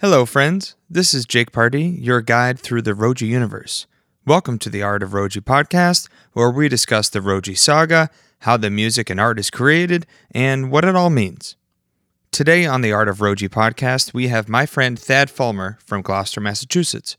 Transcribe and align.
Hello, 0.00 0.24
friends. 0.24 0.76
This 0.88 1.12
is 1.12 1.26
Jake 1.26 1.52
Party, 1.52 1.82
your 1.82 2.22
guide 2.22 2.58
through 2.58 2.80
the 2.80 2.94
Roji 2.94 3.28
universe. 3.28 3.86
Welcome 4.24 4.58
to 4.60 4.70
the 4.70 4.82
Art 4.82 5.02
of 5.02 5.10
Roji 5.10 5.42
podcast, 5.42 6.08
where 6.32 6.50
we 6.50 6.70
discuss 6.70 7.10
the 7.10 7.18
Roji 7.18 7.54
saga, 7.54 8.08
how 8.38 8.56
the 8.56 8.70
music 8.70 9.10
and 9.10 9.20
art 9.20 9.38
is 9.38 9.50
created, 9.50 10.06
and 10.30 10.70
what 10.70 10.86
it 10.86 10.96
all 10.96 11.10
means. 11.10 11.54
Today 12.30 12.64
on 12.64 12.80
the 12.80 12.92
Art 12.92 13.10
of 13.10 13.18
Roji 13.18 13.50
podcast, 13.50 14.14
we 14.14 14.28
have 14.28 14.48
my 14.48 14.64
friend 14.64 14.98
Thad 14.98 15.28
Fulmer 15.28 15.76
from 15.84 16.00
Gloucester, 16.00 16.40
Massachusetts. 16.40 17.18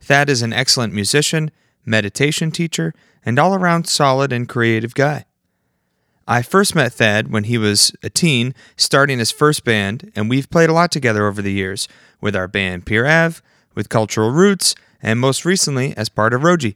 Thad 0.00 0.30
is 0.30 0.40
an 0.40 0.54
excellent 0.54 0.94
musician, 0.94 1.50
meditation 1.84 2.50
teacher, 2.50 2.94
and 3.22 3.38
all 3.38 3.54
around 3.54 3.86
solid 3.86 4.32
and 4.32 4.48
creative 4.48 4.94
guy. 4.94 5.26
I 6.28 6.42
first 6.42 6.74
met 6.74 6.92
Thad 6.92 7.30
when 7.30 7.44
he 7.44 7.56
was 7.56 7.92
a 8.02 8.10
teen, 8.10 8.52
starting 8.76 9.20
his 9.20 9.30
first 9.30 9.64
band, 9.64 10.10
and 10.16 10.28
we've 10.28 10.50
played 10.50 10.68
a 10.68 10.72
lot 10.72 10.90
together 10.90 11.28
over 11.28 11.40
the 11.40 11.52
years 11.52 11.86
with 12.20 12.34
our 12.34 12.48
band 12.48 12.84
Pier 12.84 13.06
Ave, 13.06 13.40
with 13.76 13.88
Cultural 13.88 14.32
Roots, 14.32 14.74
and 15.00 15.20
most 15.20 15.44
recently 15.44 15.96
as 15.96 16.08
part 16.08 16.34
of 16.34 16.40
Roji. 16.40 16.74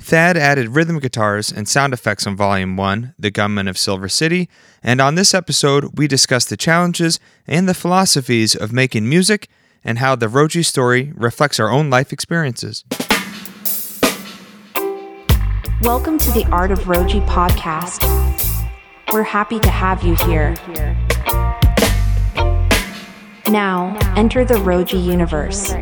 Thad 0.00 0.36
added 0.36 0.70
rhythm 0.70 0.98
guitars 0.98 1.52
and 1.52 1.68
sound 1.68 1.92
effects 1.92 2.26
on 2.26 2.34
Volume 2.34 2.76
1, 2.76 3.14
The 3.16 3.30
Gunman 3.30 3.68
of 3.68 3.78
Silver 3.78 4.08
City, 4.08 4.48
and 4.82 5.00
on 5.00 5.14
this 5.14 5.34
episode, 5.34 5.96
we 5.96 6.08
discuss 6.08 6.44
the 6.44 6.56
challenges 6.56 7.20
and 7.46 7.68
the 7.68 7.74
philosophies 7.74 8.56
of 8.56 8.72
making 8.72 9.08
music 9.08 9.48
and 9.84 9.98
how 9.98 10.16
the 10.16 10.26
Roji 10.26 10.64
story 10.64 11.12
reflects 11.14 11.60
our 11.60 11.70
own 11.70 11.90
life 11.90 12.12
experiences. 12.12 12.84
Welcome 15.82 16.16
to 16.18 16.30
the 16.30 16.46
Art 16.52 16.70
of 16.70 16.78
Roji 16.84 17.26
podcast. 17.26 18.04
We're 19.12 19.24
happy 19.24 19.58
to 19.58 19.68
have 19.68 20.04
you 20.04 20.14
here. 20.26 20.54
Now, 23.48 23.98
enter 24.16 24.44
the 24.44 24.54
Roji 24.54 25.04
universe. 25.04 25.74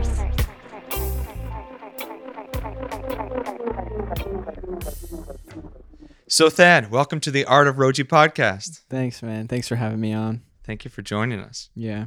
So, 6.28 6.48
Thad, 6.48 6.90
welcome 6.90 7.20
to 7.20 7.30
the 7.30 7.44
Art 7.44 7.68
of 7.68 7.76
Roji 7.76 8.04
podcast. 8.04 8.80
Thanks, 8.88 9.22
man. 9.22 9.48
Thanks 9.48 9.68
for 9.68 9.76
having 9.76 10.00
me 10.00 10.14
on. 10.14 10.40
Thank 10.64 10.86
you 10.86 10.90
for 10.90 11.02
joining 11.02 11.40
us. 11.40 11.68
Yeah. 11.74 12.06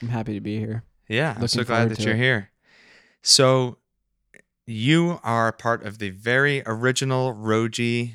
I'm 0.00 0.08
happy 0.08 0.32
to 0.32 0.40
be 0.40 0.58
here. 0.58 0.84
Yeah, 1.06 1.34
I'm 1.36 1.48
so 1.48 1.64
glad 1.64 1.90
that 1.90 2.00
you're 2.00 2.14
it. 2.14 2.18
here. 2.18 2.50
So, 3.20 3.76
you 4.66 5.20
are 5.22 5.52
part 5.52 5.84
of 5.84 5.98
the 5.98 6.10
very 6.10 6.62
original 6.66 7.34
Roji 7.34 8.14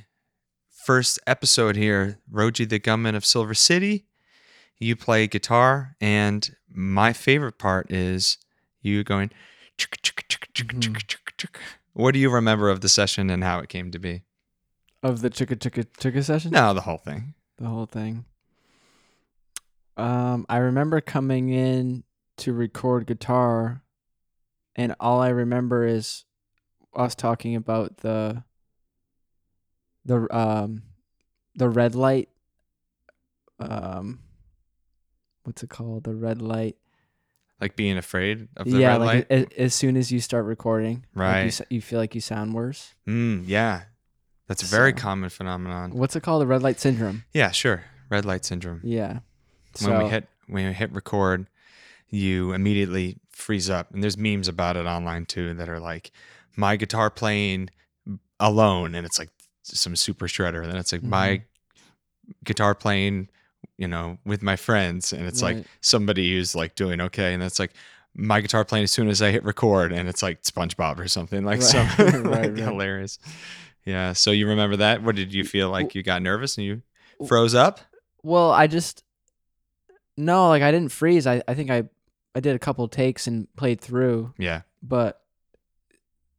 first 0.69 1.19
episode 1.27 1.75
here, 1.75 2.19
Roji 2.31 2.67
the 2.67 2.79
Gunman 2.79 3.15
of 3.15 3.25
Silver 3.25 3.53
City. 3.53 4.05
You 4.79 4.95
play 4.95 5.27
guitar, 5.27 5.95
and 5.99 6.55
my 6.73 7.13
favorite 7.13 7.57
part 7.59 7.91
is 7.91 8.37
you 8.81 9.03
going. 9.03 9.29
"Chicka, 9.77 9.99
chicka, 10.01 10.23
chicka, 10.27 10.51
chicka, 10.53 10.79
Mhm. 10.79 11.27
chicka." 11.37 11.59
What 11.93 12.13
do 12.13 12.19
you 12.19 12.29
remember 12.29 12.69
of 12.69 12.81
the 12.81 12.89
session 12.89 13.29
and 13.29 13.43
how 13.43 13.59
it 13.59 13.69
came 13.69 13.91
to 13.91 13.99
be? 13.99 14.23
Of 15.03 15.21
the 15.21 15.29
chicka 15.29 15.55
chicka 15.57 15.85
chicka 15.97 16.23
session? 16.23 16.51
No, 16.51 16.73
the 16.73 16.81
whole 16.81 16.97
thing. 16.97 17.33
The 17.57 17.67
whole 17.67 17.85
thing. 17.85 18.25
Um, 19.97 20.45
I 20.47 20.57
remember 20.57 21.01
coming 21.01 21.49
in 21.49 22.03
to 22.37 22.53
record 22.53 23.05
guitar 23.05 23.83
and 24.77 24.95
all 24.99 25.19
I 25.21 25.27
remember 25.29 25.85
is 25.85 26.23
us 26.95 27.15
talking 27.15 27.55
about 27.55 27.97
the 27.97 28.43
the 30.05 30.27
um 30.35 30.83
the 31.55 31.69
red 31.69 31.93
light 31.95 32.29
um 33.59 34.19
what's 35.43 35.63
it 35.63 35.69
called? 35.69 36.03
The 36.03 36.15
red 36.15 36.41
light. 36.41 36.75
Like 37.59 37.75
being 37.75 37.97
afraid 37.97 38.47
of 38.55 38.69
the 38.69 38.77
yeah, 38.79 38.91
red 38.93 39.01
like 39.01 39.29
light. 39.29 39.51
a- 39.53 39.61
as 39.61 39.73
soon 39.75 39.97
as 39.97 40.11
you 40.11 40.21
start 40.21 40.45
recording, 40.45 41.05
like, 41.13 41.27
Right. 41.27 41.59
you, 41.59 41.65
you 41.77 41.81
feel 41.81 41.99
like 41.99 42.15
you 42.15 42.21
sound 42.21 42.53
worse. 42.53 42.93
Mm, 43.05 43.43
yeah, 43.47 43.83
that's 44.47 44.63
a 44.63 44.65
very 44.65 44.91
So- 44.91 44.97
common 44.97 45.29
phenomenon. 45.29 45.91
What's 45.91 46.15
it 46.15 46.23
called? 46.23 46.41
The 46.41 46.47
red 46.47 46.63
light 46.63 46.79
syndrome. 46.79 47.25
Yeah, 47.33 47.51
sure. 47.51 47.83
Red 48.09 48.23
light 48.25 48.45
syndrome. 48.45 48.81
Yeah. 48.83 49.19
when 49.81 50.03
we 50.03 50.09
hit 50.09 50.27
when 50.47 50.67
we 50.67 50.73
hit 50.73 50.91
record, 50.93 51.47
you 52.09 52.53
immediately 52.53 53.17
freeze 53.29 53.69
up. 53.69 53.91
And 53.93 54.01
there's 54.01 54.17
memes 54.17 54.47
about 54.47 54.77
it 54.77 54.85
online 54.85 55.25
too 55.25 55.53
that 55.55 55.67
are 55.69 55.79
like 55.79 56.11
my 56.55 56.75
guitar 56.75 57.09
playing 57.09 57.69
alone, 58.39 58.95
and 58.95 59.05
it's 59.05 59.19
like 59.19 59.29
some 59.63 59.95
super 59.95 60.27
shredder. 60.27 60.61
And 60.63 60.71
then 60.71 60.77
it's 60.77 60.91
like 60.91 61.03
my 61.03 61.27
Mm-hmm. 62.29 62.33
guitar 62.45 62.75
playing, 62.75 63.27
you 63.77 63.87
know, 63.87 64.17
with 64.25 64.41
my 64.43 64.55
friends, 64.55 65.13
and 65.13 65.25
it's 65.27 65.41
like 65.41 65.65
somebody 65.81 66.33
who's 66.35 66.53
like 66.55 66.75
doing 66.75 67.01
okay, 67.01 67.33
and 67.33 67.41
that's 67.41 67.59
like 67.59 67.71
my 68.15 68.39
guitar 68.41 68.63
playing 68.65 68.83
as 68.83 68.91
soon 68.91 69.07
as 69.09 69.21
I 69.21 69.31
hit 69.31 69.43
record, 69.43 69.91
and 69.91 70.07
it's 70.09 70.21
like 70.23 70.41
SpongeBob 70.43 70.99
or 70.99 71.07
something 71.07 71.43
like 71.43 71.59
Right, 71.61 71.87
some 71.97 72.23
like 72.25 72.25
right. 72.25 72.57
hilarious. 72.57 73.17
Yeah. 73.85 74.13
So 74.13 74.31
you 74.31 74.47
remember 74.47 74.75
that? 74.77 75.01
What 75.03 75.15
did 75.15 75.33
you 75.33 75.43
feel 75.43 75.69
like? 75.69 75.95
You 75.95 76.03
got 76.03 76.21
nervous 76.21 76.57
and 76.57 76.65
you 76.67 76.81
froze 77.27 77.55
up? 77.55 77.79
Well, 78.21 78.51
I 78.51 78.67
just 78.67 79.03
no, 80.17 80.49
like 80.49 80.61
I 80.61 80.71
didn't 80.71 80.91
freeze. 80.91 81.25
I, 81.25 81.41
I 81.47 81.53
think 81.55 81.69
I 81.71 81.83
I 82.35 82.39
did 82.41 82.55
a 82.55 82.59
couple 82.59 82.87
takes 82.87 83.25
and 83.27 83.47
played 83.55 83.81
through, 83.81 84.33
Yeah. 84.37 84.61
but 84.83 85.18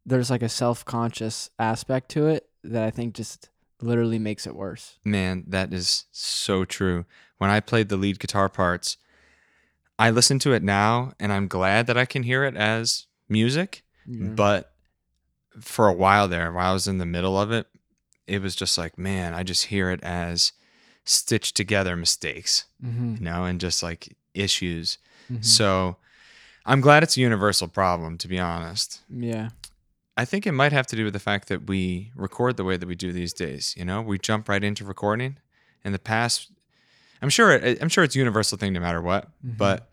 there's 0.06 0.30
like 0.30 0.42
a 0.42 0.48
self 0.48 0.84
conscious 0.84 1.50
aspect 1.58 2.08
to 2.10 2.26
it 2.28 2.48
that 2.64 2.82
I 2.84 2.90
think 2.90 3.14
just 3.14 3.48
literally 3.80 4.18
makes 4.18 4.46
it 4.46 4.54
worse. 4.54 4.98
Man, 5.04 5.44
that 5.48 5.72
is 5.72 6.04
so 6.12 6.64
true. 6.64 7.04
When 7.38 7.50
I 7.50 7.60
played 7.60 7.88
the 7.88 7.96
lead 7.96 8.18
guitar 8.18 8.48
parts, 8.48 8.96
I 9.98 10.10
listen 10.10 10.38
to 10.40 10.52
it 10.52 10.62
now 10.62 11.12
and 11.18 11.32
I'm 11.32 11.48
glad 11.48 11.86
that 11.86 11.96
I 11.96 12.04
can 12.04 12.22
hear 12.22 12.44
it 12.44 12.56
as 12.56 13.06
music. 13.28 13.82
Yeah. 14.06 14.28
But 14.28 14.72
for 15.60 15.88
a 15.88 15.92
while 15.92 16.28
there, 16.28 16.52
while 16.52 16.70
I 16.70 16.72
was 16.72 16.86
in 16.86 16.98
the 16.98 17.06
middle 17.06 17.38
of 17.40 17.50
it, 17.52 17.66
it 18.26 18.40
was 18.42 18.54
just 18.54 18.78
like, 18.78 18.96
man, 18.98 19.34
I 19.34 19.42
just 19.42 19.66
hear 19.66 19.90
it 19.90 20.02
as 20.02 20.52
stitched 21.04 21.56
together 21.56 21.96
mistakes, 21.96 22.66
Mhm, 22.84 23.18
you 23.18 23.24
know, 23.24 23.44
and 23.44 23.60
just 23.60 23.82
like 23.82 24.14
issues. 24.34 24.98
mhm. 25.30 25.44
So 25.44 25.96
I'm 26.64 26.80
glad 26.80 27.02
it's 27.02 27.16
a 27.16 27.20
universal 27.20 27.66
problem, 27.68 28.16
to 28.18 28.28
be 28.28 28.38
honest. 28.38 29.00
yeah, 29.10 29.48
I 30.16 30.24
think 30.24 30.46
it 30.46 30.52
might 30.52 30.72
have 30.72 30.86
to 30.88 30.96
do 30.96 31.04
with 31.04 31.12
the 31.12 31.18
fact 31.20 31.48
that 31.48 31.66
we 31.66 32.10
record 32.14 32.56
the 32.56 32.64
way 32.64 32.76
that 32.76 32.86
we 32.86 32.94
do 32.94 33.12
these 33.12 33.32
days. 33.32 33.74
You 33.76 33.84
know, 33.84 34.02
we 34.02 34.18
jump 34.18 34.48
right 34.48 34.62
into 34.62 34.84
recording. 34.84 35.38
In 35.84 35.92
the 35.92 35.98
past, 35.98 36.50
I'm 37.22 37.30
sure 37.30 37.52
I'm 37.52 37.88
sure 37.88 38.04
it's 38.04 38.14
a 38.16 38.18
universal 38.18 38.58
thing 38.58 38.72
no 38.72 38.80
matter 38.80 39.00
what. 39.00 39.28
Mhm. 39.44 39.56
But 39.56 39.90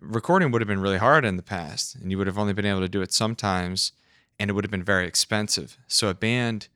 recording 0.00 0.50
would 0.50 0.60
have 0.62 0.68
been 0.68 0.80
really 0.80 0.98
hard 0.98 1.24
in 1.24 1.36
the 1.36 1.42
past, 1.42 1.96
and 1.96 2.10
you 2.10 2.18
would 2.18 2.26
have 2.26 2.38
only 2.38 2.52
been 2.52 2.64
able 2.66 2.80
to 2.80 2.88
do 2.88 3.02
it 3.02 3.12
sometimes, 3.12 3.92
and 4.38 4.48
it 4.50 4.54
would 4.54 4.64
have 4.64 4.70
been 4.70 4.84
very 4.84 5.06
expensive. 5.06 5.76
So 5.86 6.08
a 6.08 6.14
band 6.14 6.68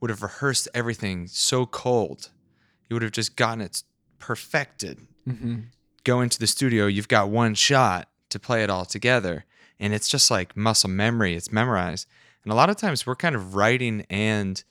would 0.00 0.10
have 0.10 0.22
rehearsed 0.22 0.68
everything 0.74 1.26
so 1.26 1.66
cold. 1.66 2.30
You 2.88 2.94
would 2.94 3.02
have 3.02 3.12
just 3.12 3.36
gotten 3.36 3.60
it 3.60 3.82
perfected 4.18 5.06
Mhm. 5.28 5.66
go 6.04 6.20
into 6.20 6.38
the 6.38 6.46
studio, 6.48 6.86
you've 6.86 7.08
got 7.08 7.28
one 7.28 7.54
shot 7.54 8.08
to 8.28 8.38
play 8.40 8.62
it 8.64 8.70
all 8.70 8.84
together. 8.84 9.44
And 9.80 9.92
it's 9.92 10.08
just 10.08 10.30
like 10.30 10.56
muscle 10.56 10.90
memory, 10.90 11.34
it's 11.34 11.50
memorized. 11.52 12.06
And 12.44 12.52
a 12.52 12.56
lot 12.56 12.70
of 12.70 12.76
times 12.76 13.06
we're 13.06 13.16
kind 13.16 13.34
of 13.34 13.54
writing 13.54 14.04
and 14.10 14.62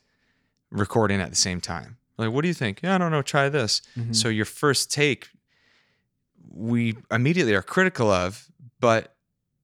recording 0.70 1.20
at 1.20 1.30
the 1.30 1.36
same 1.36 1.60
time. 1.60 1.98
Like, 2.18 2.30
what 2.32 2.42
do 2.42 2.48
you 2.48 2.54
think? 2.54 2.80
Yeah, 2.82 2.94
I 2.94 2.98
don't 2.98 3.10
know, 3.10 3.22
try 3.22 3.48
this. 3.48 3.82
Mhm. 3.98 4.14
So 4.14 4.28
your 4.28 4.44
first 4.44 4.92
take, 4.92 5.28
we 6.50 6.96
immediately 7.10 7.54
are 7.54 7.62
critical 7.62 8.10
of. 8.10 8.48
But 8.80 9.14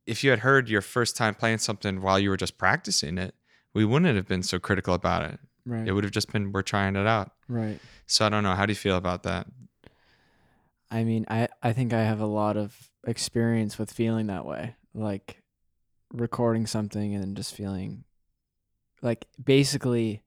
if 0.06 0.22
you 0.25 0.31
had 0.31 0.41
heard 0.41 0.69
your 0.69 0.81
first 0.81 1.16
time 1.16 1.34
playing 1.34 1.59
something 1.59 2.00
while 2.00 2.19
you 2.19 2.31
were 2.31 2.37
just 2.37 2.56
practicing 2.59 3.19
it, 3.19 3.34
we 3.75 3.84
wouldn't 3.84 4.16
have 4.16 4.26
been 4.26 4.43
so 4.43 4.59
critical 4.59 4.94
about 4.94 5.22
it. 5.31 5.38
right, 5.66 5.87
It 5.87 5.93
would 5.93 6.05
have 6.05 6.12
just 6.12 6.32
been, 6.32 6.53
we're 6.53 6.62
trying 6.62 6.97
it 6.97 7.06
out. 7.06 7.32
right. 7.49 7.78
So 8.06 8.25
I 8.25 8.28
don't 8.31 8.43
know. 8.43 8.55
How 8.55 8.65
do 8.65 8.70
you 8.72 8.76
feel 8.76 8.97
about 8.97 9.22
that? 9.25 9.47
I 10.91 11.05
mean, 11.05 11.26
I 11.28 11.49
I 11.62 11.75
think 11.75 11.93
I 11.93 12.03
have 12.05 12.20
a 12.20 12.26
lot 12.26 12.56
of 12.56 12.88
experience 13.06 13.79
with 13.79 13.93
feeling 13.93 14.29
that 14.29 14.46
way, 14.46 14.75
like 14.94 15.43
recording 16.12 16.67
something 16.67 17.14
and 17.14 17.23
then 17.23 17.35
just 17.35 17.55
feeling 17.55 18.05
like 19.02 19.26
basically 19.43 20.23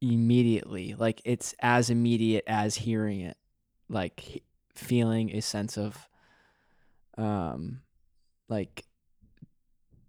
immediately, 0.00 0.94
like 0.98 1.20
it's 1.24 1.54
as 1.60 1.90
immediate 1.90 2.44
as 2.46 2.76
hearing 2.76 3.20
it, 3.20 3.36
like 3.88 4.20
he- 4.20 4.42
feeling 4.74 5.34
a 5.34 5.40
sense 5.42 5.76
of 5.76 6.08
um 7.16 7.80
like 8.48 8.84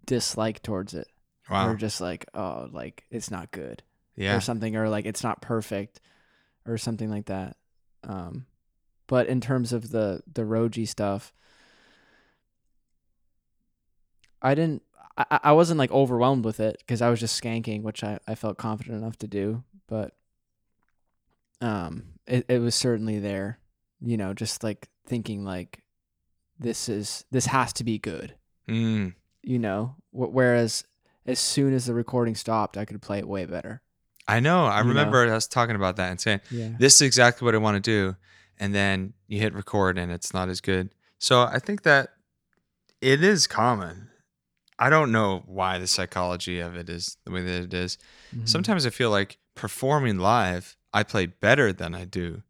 dislike 0.06 0.62
towards 0.62 0.94
it 0.94 1.08
Wow. 1.48 1.70
or 1.70 1.74
just 1.74 2.00
like 2.00 2.26
oh 2.34 2.68
like 2.72 3.04
it's 3.10 3.30
not 3.30 3.50
good 3.50 3.82
Yeah. 4.16 4.36
or 4.36 4.40
something 4.40 4.76
or 4.76 4.88
like 4.88 5.04
it's 5.06 5.22
not 5.24 5.42
perfect 5.42 6.00
or 6.66 6.78
something 6.78 7.10
like 7.10 7.26
that 7.26 7.56
um 8.04 8.46
but 9.08 9.26
in 9.26 9.40
terms 9.40 9.72
of 9.72 9.90
the 9.90 10.22
the 10.32 10.42
roji 10.42 10.86
stuff 10.86 11.32
i 14.42 14.54
didn't 14.54 14.82
i, 15.16 15.38
I- 15.44 15.52
wasn't 15.52 15.78
like 15.78 15.90
overwhelmed 15.92 16.44
with 16.44 16.60
it 16.60 16.76
because 16.78 17.02
i 17.02 17.10
was 17.10 17.20
just 17.20 17.40
skanking 17.42 17.82
which 17.82 18.02
I, 18.04 18.18
I 18.26 18.34
felt 18.34 18.58
confident 18.58 18.96
enough 18.96 19.16
to 19.18 19.26
do 19.28 19.62
but 19.86 20.14
um 21.60 22.04
it, 22.26 22.46
it 22.48 22.58
was 22.58 22.74
certainly 22.74 23.18
there 23.18 23.58
you 24.00 24.16
know 24.16 24.32
just 24.34 24.62
like 24.62 24.88
thinking 25.06 25.44
like 25.44 25.82
this 26.58 26.88
is 26.90 27.24
this 27.30 27.46
has 27.46 27.72
to 27.72 27.84
be 27.84 27.98
good. 27.98 28.34
Mm. 28.68 29.14
You 29.42 29.58
know, 29.58 29.96
Wh- 30.10 30.28
whereas 30.30 30.84
as 31.24 31.38
soon 31.38 31.72
as 31.72 31.86
the 31.86 31.94
recording 31.94 32.34
stopped, 32.34 32.76
I 32.76 32.84
could 32.84 33.00
play 33.00 33.18
it 33.18 33.26
way 33.26 33.46
better. 33.46 33.80
I 34.28 34.40
know. 34.40 34.66
I 34.66 34.78
You 34.78 34.84
know? 34.84 34.88
remember 34.90 35.32
us 35.32 35.46
talking 35.46 35.74
about 35.74 35.96
that 35.96 36.10
and 36.10 36.20
saying, 36.20 36.40
Yeah. 36.50 36.68
this 36.78 36.96
is 36.96 37.00
exactly 37.00 37.46
what 37.46 37.54
I 37.54 37.58
want 37.58 37.76
to 37.76 37.80
do. 37.80 38.14
And 38.58 38.74
then 38.74 39.14
you 39.26 39.40
hit 39.40 39.54
record 39.54 39.96
and 39.96 40.12
it's 40.12 40.34
not 40.34 40.50
as 40.50 40.60
good. 40.60 40.90
So 41.18 41.40
I 41.44 41.58
think 41.60 41.80
that 41.84 42.10
it 43.00 43.24
is 43.24 43.46
common. 43.46 44.09
I 44.80 44.90
don't 44.90 45.12
know 45.12 45.42
why 45.46 45.78
the 45.78 45.86
psychology 45.86 46.58
of 46.60 46.74
it 46.74 46.88
is 46.88 47.16
the 47.24 47.30
way 47.30 47.42
that 47.42 47.62
it 47.64 47.74
is. 47.74 47.98
Mm-hmm. 48.34 48.46
Sometimes 48.46 48.86
I 48.86 48.90
feel 48.90 49.10
like 49.10 49.38
performing 49.54 50.18
live, 50.18 50.76
I 50.92 51.02
play 51.04 51.26
better 51.26 51.72
than 51.72 51.94
I 51.94 52.04
do 52.04 52.42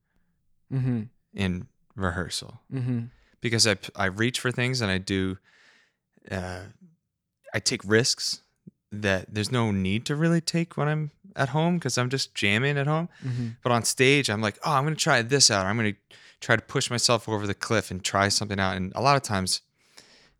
Mm-hmm. 0.73 1.03
in 1.35 1.67
rehearsal 1.97 2.61
Mm-hmm. 2.73 3.00
because 3.41 3.67
I, 3.67 3.77
I 3.97 4.06
reach 4.06 4.38
for 4.38 4.53
things 4.53 4.81
and 4.81 4.88
I 4.91 4.99
do, 4.99 5.38
uh, 6.31 6.61
I 7.53 7.59
take 7.59 7.81
risks 7.85 8.43
that 8.93 9.35
there's 9.35 9.50
no 9.50 9.73
need 9.73 10.06
to 10.06 10.15
really 10.15 10.41
take 10.41 10.76
when 10.76 10.87
I'm 10.87 11.11
at 11.35 11.49
home 11.49 11.79
because 11.79 11.99
I'm 11.99 12.09
just 12.11 12.35
jamming 12.37 12.79
at 12.79 12.87
home. 12.87 13.09
Mm-hmm. 13.26 13.49
But 13.65 13.73
on 13.73 13.83
stage, 13.83 14.31
I'm 14.31 14.41
like, 14.41 14.59
oh, 14.65 14.71
I'm 14.73 14.85
going 14.85 14.94
to 14.94 15.00
try 15.00 15.23
this 15.23 15.50
out. 15.50 15.67
I'm 15.67 15.76
going 15.76 15.94
to 15.94 16.17
try 16.41 16.55
to 16.56 16.62
push 16.62 16.88
myself 16.91 17.29
over 17.29 17.47
the 17.47 17.55
cliff 17.55 17.91
and 17.91 18.03
try 18.05 18.29
something 18.29 18.61
out. 18.61 18.76
And 18.76 18.93
a 18.94 19.03
lot 19.03 19.17
of 19.17 19.23
times, 19.23 19.61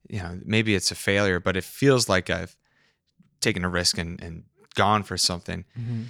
you 0.09 0.19
know, 0.21 0.39
maybe 0.45 0.75
it's 0.75 0.91
a 0.91 0.95
failure, 0.95 1.41
but 1.41 1.57
it 1.57 1.65
feels 1.65 2.09
like 2.09 2.31
I've 2.31 2.57
taken 3.41 3.65
a 3.65 3.69
risk 3.69 3.99
and, 3.99 4.21
and 4.23 4.45
gone 4.75 5.03
for 5.03 5.17
something. 5.17 5.65
Mm-hmm. 5.79 6.03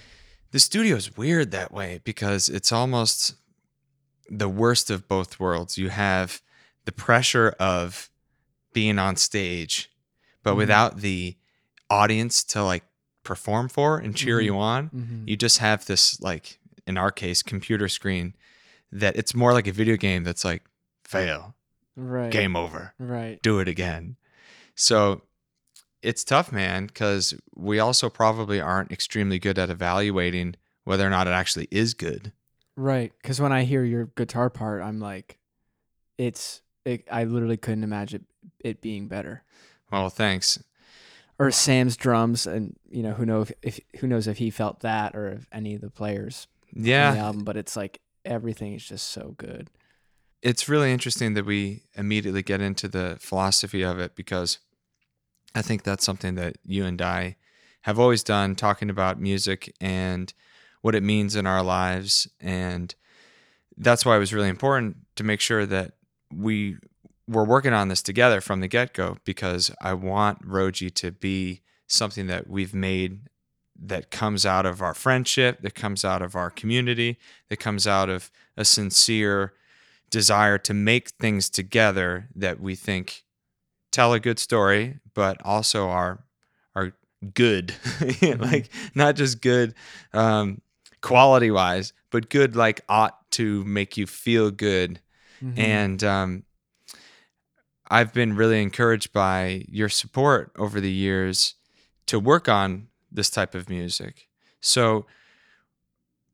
The 0.52 0.58
studio 0.58 0.96
is 0.96 1.16
weird 1.16 1.50
that 1.52 1.72
way 1.72 2.00
because 2.04 2.48
it's 2.48 2.72
almost 2.72 3.34
the 4.28 4.48
worst 4.48 4.90
of 4.90 5.06
both 5.08 5.38
worlds. 5.38 5.78
You 5.78 5.90
have 5.90 6.40
the 6.84 6.92
pressure 6.92 7.54
of 7.60 8.10
being 8.72 8.98
on 8.98 9.16
stage, 9.16 9.90
but 10.42 10.54
Mhm. 10.54 10.56
without 10.56 10.96
the 11.00 11.36
audience 11.88 12.44
to 12.44 12.62
like 12.64 12.84
perform 13.24 13.68
for 13.68 13.98
and 13.98 14.16
cheer 14.16 14.38
Mhm. 14.38 14.44
you 14.44 14.58
on 14.58 14.90
Mm-hmm. 14.90 15.28
you 15.28 15.36
just 15.36 15.58
have 15.58 15.84
this 15.86 16.18
like 16.20 16.58
in 16.86 16.96
our 16.96 17.10
case 17.12 17.42
computer 17.42 17.88
screen 17.88 18.34
that 18.90 19.14
it's 19.16 19.34
more 19.34 19.52
like 19.52 19.66
a 19.66 19.72
video 19.72 19.96
game 19.96 20.24
that's 20.24 20.44
like 20.44 20.62
fail 21.04 21.54
Right. 22.00 22.30
game 22.32 22.56
over 22.56 22.94
Right. 22.98 23.40
do 23.42 23.58
it 23.60 23.68
again 23.68 24.16
so 24.74 25.22
it's 26.02 26.24
tough 26.24 26.50
man 26.50 26.86
because 26.86 27.34
we 27.54 27.78
also 27.78 28.08
probably 28.08 28.60
aren't 28.60 28.90
extremely 28.90 29.38
good 29.38 29.58
at 29.58 29.68
evaluating 29.70 30.56
whether 30.84 31.06
or 31.06 31.10
not 31.10 31.26
it 31.26 31.32
actually 31.32 31.68
is 31.70 31.94
good 31.94 32.32
Right. 32.76 33.12
Because 33.20 33.40
when 33.42 33.52
I 33.52 33.64
hear 33.64 33.84
your 33.84 34.06
guitar 34.16 34.48
part, 34.48 34.80
I'm 34.80 35.00
like, 35.00 35.38
it's. 36.16 36.62
It, 36.86 37.06
I 37.12 37.24
literally 37.24 37.58
couldn't 37.58 37.84
imagine 37.84 38.24
it 38.58 38.80
being 38.80 39.06
better. 39.06 39.42
well 39.92 40.08
thanks 40.08 40.62
Or 41.38 41.50
Sam's 41.50 41.94
drums, 41.98 42.46
and 42.46 42.74
you 42.88 43.02
know 43.02 43.12
who 43.12 43.26
know 43.26 43.42
if, 43.42 43.52
if 43.60 43.80
who 43.98 44.06
knows 44.06 44.26
if 44.26 44.38
he 44.38 44.48
felt 44.48 44.80
that 44.80 45.14
or 45.14 45.28
if 45.28 45.46
any 45.52 45.74
of 45.74 45.82
the 45.82 45.90
players 45.90 46.46
on 46.74 46.82
the 46.82 46.88
yeah 46.90 47.14
album. 47.16 47.44
But 47.44 47.58
it's 47.58 47.76
like 47.76 48.00
everything 48.24 48.72
is 48.72 48.84
just 48.86 49.08
so 49.10 49.34
good. 49.36 49.68
It's 50.42 50.68
really 50.68 50.92
interesting 50.92 51.34
that 51.34 51.44
we 51.44 51.82
immediately 51.94 52.42
get 52.42 52.60
into 52.60 52.88
the 52.88 53.16
philosophy 53.20 53.82
of 53.82 53.98
it 53.98 54.14
because 54.14 54.58
I 55.54 55.62
think 55.62 55.82
that's 55.82 56.04
something 56.04 56.34
that 56.36 56.56
you 56.64 56.84
and 56.84 57.00
I 57.02 57.36
have 57.82 57.98
always 57.98 58.22
done 58.22 58.54
talking 58.54 58.90
about 58.90 59.20
music 59.20 59.74
and 59.80 60.32
what 60.82 60.94
it 60.94 61.02
means 61.02 61.36
in 61.36 61.46
our 61.46 61.62
lives. 61.62 62.28
And 62.40 62.94
that's 63.76 64.04
why 64.04 64.16
it 64.16 64.20
was 64.20 64.34
really 64.34 64.48
important 64.48 64.96
to 65.16 65.24
make 65.24 65.40
sure 65.40 65.66
that 65.66 65.92
we 66.32 66.76
were 67.26 67.44
working 67.44 67.72
on 67.72 67.88
this 67.88 68.02
together 68.02 68.40
from 68.40 68.60
the 68.60 68.68
get-go 68.68 69.18
because 69.24 69.70
I 69.80 69.94
want 69.94 70.46
Roji 70.46 70.92
to 70.96 71.10
be 71.10 71.62
something 71.86 72.26
that 72.28 72.48
we've 72.48 72.74
made 72.74 73.28
that 73.82 74.10
comes 74.10 74.44
out 74.44 74.66
of 74.66 74.82
our 74.82 74.94
friendship, 74.94 75.62
that 75.62 75.74
comes 75.74 76.04
out 76.04 76.22
of 76.22 76.36
our 76.36 76.50
community, 76.50 77.18
that 77.48 77.56
comes 77.56 77.86
out 77.86 78.08
of 78.08 78.30
a 78.56 78.64
sincere 78.64 79.54
desire 80.10 80.58
to 80.58 80.74
make 80.74 81.10
things 81.10 81.48
together 81.48 82.28
that 82.34 82.60
we 82.60 82.74
think 82.74 83.24
tell 83.92 84.12
a 84.12 84.20
good 84.20 84.38
story, 84.38 84.98
but 85.14 85.40
also 85.44 85.88
are 85.88 86.24
are 86.74 86.92
good, 87.34 87.74
like 88.22 88.68
not 88.94 89.16
just 89.16 89.40
good 89.40 89.74
um, 90.12 90.60
quality 91.00 91.50
wise, 91.50 91.92
but 92.10 92.30
good 92.30 92.56
like 92.56 92.80
ought 92.88 93.30
to 93.32 93.64
make 93.64 93.96
you 93.96 94.06
feel 94.06 94.50
good. 94.50 95.00
Mhm. 95.42 95.58
And 95.58 96.04
um, 96.04 96.42
I've 97.90 98.12
been 98.12 98.36
really 98.36 98.62
encouraged 98.62 99.12
by 99.12 99.64
your 99.68 99.88
support 99.88 100.52
over 100.56 100.80
the 100.80 100.92
years 100.92 101.54
to 102.06 102.20
work 102.20 102.48
on 102.48 102.88
this 103.10 103.30
type 103.30 103.54
of 103.54 103.68
music. 103.68 104.28
So 104.60 105.06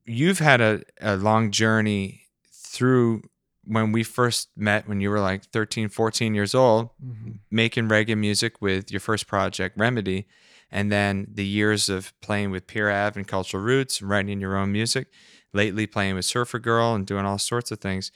you've 0.04 0.38
had 0.38 0.60
a, 0.60 0.82
a 1.00 1.16
long 1.16 1.50
journey 1.50 2.22
through 2.52 3.22
when 3.66 3.92
we 3.92 4.02
first 4.02 4.48
met 4.56 4.88
when 4.88 5.00
you 5.00 5.10
were 5.10 5.20
like 5.20 5.44
13, 5.46 5.88
14 5.88 6.34
years 6.34 6.54
old, 6.54 6.90
Mhm. 7.04 7.40
making 7.50 7.88
reggae 7.88 8.16
music 8.16 8.62
with 8.62 8.90
your 8.90 9.00
first 9.00 9.26
project, 9.26 9.76
Remedy, 9.76 10.26
and 10.70 10.90
then 10.90 11.26
the 11.32 11.44
years 11.46 11.88
of 11.88 12.12
playing 12.20 12.50
with 12.50 12.66
Pier 12.66 12.90
Ave 12.90 13.18
and 13.18 13.26
Cultural 13.28 13.62
Roots, 13.62 14.00
and 14.00 14.08
writing 14.10 14.40
your 14.40 14.56
own 14.56 14.70
music, 14.72 15.08
lately 15.52 15.86
playing 15.86 16.14
with 16.14 16.24
Surfer 16.24 16.58
Girl 16.58 16.94
and 16.94 17.06
doing 17.06 17.24
all 17.26 17.38
sorts 17.38 17.70
of 17.70 17.80
things. 17.80 18.12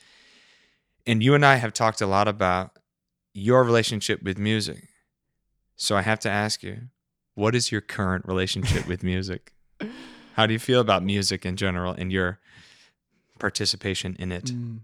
And 1.06 1.22
you 1.22 1.34
and 1.34 1.44
I 1.44 1.56
have 1.56 1.72
talked 1.72 2.00
a 2.00 2.06
lot 2.06 2.28
about 2.28 2.78
your 3.32 3.64
relationship 3.64 4.22
with 4.22 4.38
music. 4.38 4.88
So 5.76 5.96
I 5.96 6.02
have 6.02 6.20
to 6.20 6.30
ask 6.30 6.62
you, 6.62 6.88
what 7.34 7.54
is 7.54 7.72
your 7.72 7.80
current 7.80 8.26
relationship 8.26 8.86
with 8.86 9.02
music? 9.02 9.52
How 10.34 10.46
do 10.46 10.52
you 10.52 10.58
feel 10.58 10.80
about 10.80 11.02
music 11.02 11.44
in 11.46 11.56
general 11.56 11.92
and 11.92 12.12
your 12.12 12.38
participation 13.38 14.14
in 14.18 14.30
it? 14.32 14.44
Mm. 14.46 14.80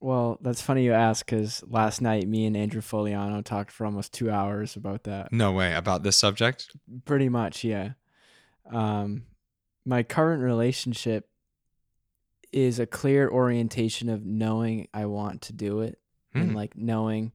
Well, 0.00 0.38
that's 0.40 0.62
funny 0.62 0.82
you 0.84 0.94
ask 0.94 1.26
because 1.26 1.62
last 1.66 2.00
night 2.00 2.26
me 2.26 2.46
and 2.46 2.56
Andrew 2.56 2.80
Foliano 2.80 3.44
talked 3.44 3.70
for 3.70 3.84
almost 3.84 4.14
two 4.14 4.30
hours 4.30 4.74
about 4.74 5.04
that. 5.04 5.30
No 5.32 5.52
way 5.52 5.74
about 5.74 6.02
this 6.02 6.16
subject. 6.16 6.74
Pretty 7.04 7.28
much, 7.28 7.64
yeah. 7.64 7.90
Um, 8.72 9.24
my 9.84 10.02
current 10.02 10.42
relationship 10.42 11.28
is 12.52 12.78
a 12.78 12.86
clear 12.86 13.28
orientation 13.28 14.08
of 14.08 14.24
knowing 14.24 14.88
I 14.94 15.06
want 15.06 15.42
to 15.42 15.52
do 15.52 15.80
it 15.80 15.98
and 16.32 16.50
Hmm. 16.50 16.56
like 16.56 16.76
knowing 16.76 17.32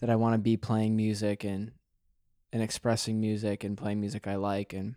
that 0.00 0.10
I 0.10 0.16
want 0.16 0.34
to 0.34 0.38
be 0.38 0.56
playing 0.56 0.96
music 0.96 1.44
and 1.44 1.72
and 2.52 2.62
expressing 2.62 3.20
music 3.20 3.62
and 3.64 3.78
playing 3.78 4.00
music 4.00 4.26
I 4.26 4.34
like 4.36 4.72
and 4.72 4.96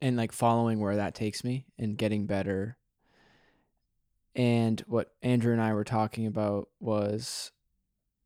and 0.00 0.16
like 0.16 0.32
following 0.32 0.80
where 0.80 0.96
that 0.96 1.14
takes 1.14 1.44
me 1.44 1.66
and 1.78 1.96
getting 1.98 2.26
better. 2.26 2.78
And 4.34 4.80
what 4.86 5.12
Andrew 5.22 5.52
and 5.52 5.60
I 5.60 5.72
were 5.74 5.84
talking 5.84 6.26
about 6.26 6.68
was 6.78 7.50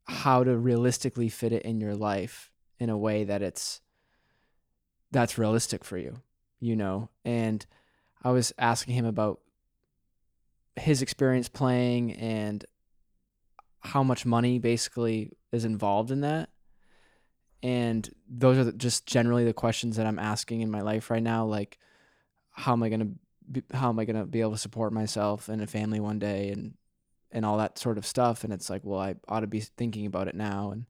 how 0.04 0.44
to 0.44 0.56
realistically 0.56 1.28
fit 1.28 1.52
it 1.52 1.62
in 1.62 1.80
your 1.80 1.94
life 1.94 2.50
in 2.78 2.90
a 2.90 2.98
way 2.98 3.24
that 3.24 3.42
it's 3.42 3.80
that's 5.10 5.38
realistic 5.38 5.84
for 5.84 5.96
you, 5.96 6.20
you 6.60 6.76
know. 6.76 7.08
And 7.24 7.64
I 8.22 8.32
was 8.32 8.52
asking 8.58 8.94
him 8.94 9.06
about 9.06 9.40
his 10.76 11.02
experience 11.02 11.48
playing 11.48 12.12
and 12.14 12.64
how 13.80 14.02
much 14.02 14.26
money 14.26 14.58
basically 14.58 15.30
is 15.52 15.64
involved 15.64 16.10
in 16.10 16.22
that. 16.22 16.50
And 17.62 18.10
those 18.28 18.66
are 18.66 18.72
just 18.72 19.06
generally 19.06 19.44
the 19.44 19.52
questions 19.52 19.96
that 19.96 20.06
I'm 20.06 20.18
asking 20.18 20.60
in 20.60 20.70
my 20.70 20.80
life 20.80 21.10
right 21.10 21.22
now. 21.22 21.46
Like, 21.46 21.78
how 22.50 22.72
am 22.72 22.82
I 22.82 22.88
gonna 22.88 23.06
be, 23.06 23.20
how 23.72 23.88
am 23.88 23.98
I 23.98 24.04
gonna 24.04 24.26
be 24.26 24.40
able 24.40 24.52
to 24.52 24.58
support 24.58 24.92
myself 24.92 25.48
and 25.48 25.62
a 25.62 25.66
family 25.66 26.00
one 26.00 26.18
day 26.18 26.50
and 26.50 26.74
and 27.34 27.44
all 27.44 27.58
that 27.58 27.78
sort 27.78 27.98
of 27.98 28.06
stuff. 28.06 28.44
And 28.44 28.52
it's 28.52 28.70
like, 28.70 28.82
well, 28.84 29.00
I 29.00 29.16
ought 29.28 29.40
to 29.40 29.48
be 29.48 29.60
thinking 29.60 30.06
about 30.06 30.28
it 30.28 30.36
now. 30.36 30.70
And 30.70 30.86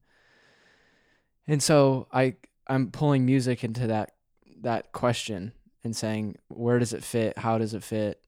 and 1.47 1.61
so 1.61 2.07
I 2.13 2.35
I'm 2.67 2.91
pulling 2.91 3.25
music 3.25 3.63
into 3.63 3.87
that 3.87 4.13
that 4.61 4.91
question 4.91 5.51
and 5.83 5.95
saying, 5.95 6.37
where 6.47 6.79
does 6.79 6.93
it 6.93 7.03
fit? 7.03 7.37
How 7.37 7.57
does 7.57 7.73
it 7.73 7.83
fit? 7.83 8.21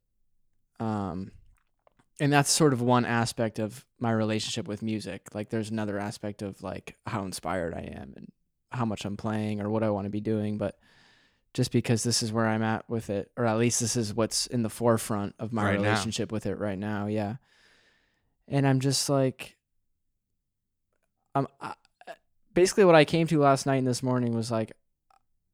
Um, 0.79 1.31
and 2.19 2.33
that's 2.33 2.49
sort 2.49 2.73
of 2.73 2.81
one 2.81 3.05
aspect 3.05 3.59
of 3.59 3.85
my 3.99 4.11
relationship 4.11 4.67
with 4.67 4.81
music. 4.81 5.33
Like 5.33 5.49
there's 5.49 5.69
another 5.69 5.99
aspect 5.99 6.41
of 6.41 6.61
like 6.63 6.95
how 7.05 7.23
inspired 7.23 7.73
I 7.73 7.91
am 7.95 8.13
and 8.15 8.31
how 8.71 8.85
much 8.85 9.05
I'm 9.05 9.17
playing 9.17 9.61
or 9.61 9.69
what 9.69 9.83
I 9.83 9.89
want 9.91 10.05
to 10.05 10.11
be 10.11 10.21
doing. 10.21 10.57
But 10.57 10.77
just 11.57 11.71
because 11.71 12.03
this 12.03 12.21
is 12.21 12.31
where 12.31 12.45
I'm 12.45 12.61
at 12.61 12.87
with 12.87 13.09
it, 13.09 13.31
or 13.35 13.47
at 13.47 13.57
least 13.57 13.79
this 13.79 13.95
is 13.95 14.13
what's 14.13 14.45
in 14.45 14.61
the 14.61 14.69
forefront 14.69 15.33
of 15.39 15.51
my 15.51 15.63
Right 15.63 15.79
now. 15.79 15.89
relationship 15.89 16.31
with 16.31 16.45
it 16.45 16.59
right 16.59 16.77
now. 16.77 17.07
Yeah. 17.07 17.37
And 18.47 18.67
I'm 18.67 18.79
just 18.79 19.09
like, 19.09 19.57
I'm 21.33 21.47
I, 21.59 21.73
basically 22.53 22.85
what 22.85 22.93
I 22.93 23.05
came 23.05 23.25
to 23.25 23.39
last 23.39 23.65
night 23.65 23.77
and 23.77 23.87
this 23.87 24.03
morning 24.03 24.35
was 24.35 24.51
like, 24.51 24.73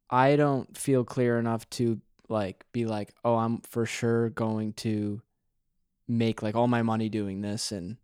I 0.09 0.35
don't 0.35 0.77
feel 0.77 1.05
clear 1.05 1.39
enough 1.39 1.69
to 1.69 2.01
like 2.27 2.65
be 2.73 2.85
like, 2.85 3.13
oh, 3.23 3.37
I'm 3.37 3.61
for 3.61 3.85
sure 3.85 4.29
going 4.29 4.73
to 4.73 5.21
make 6.05 6.43
like 6.43 6.53
all 6.53 6.67
my 6.67 6.81
money 6.81 7.07
doing 7.07 7.39
this 7.39 7.71
and 7.71 7.95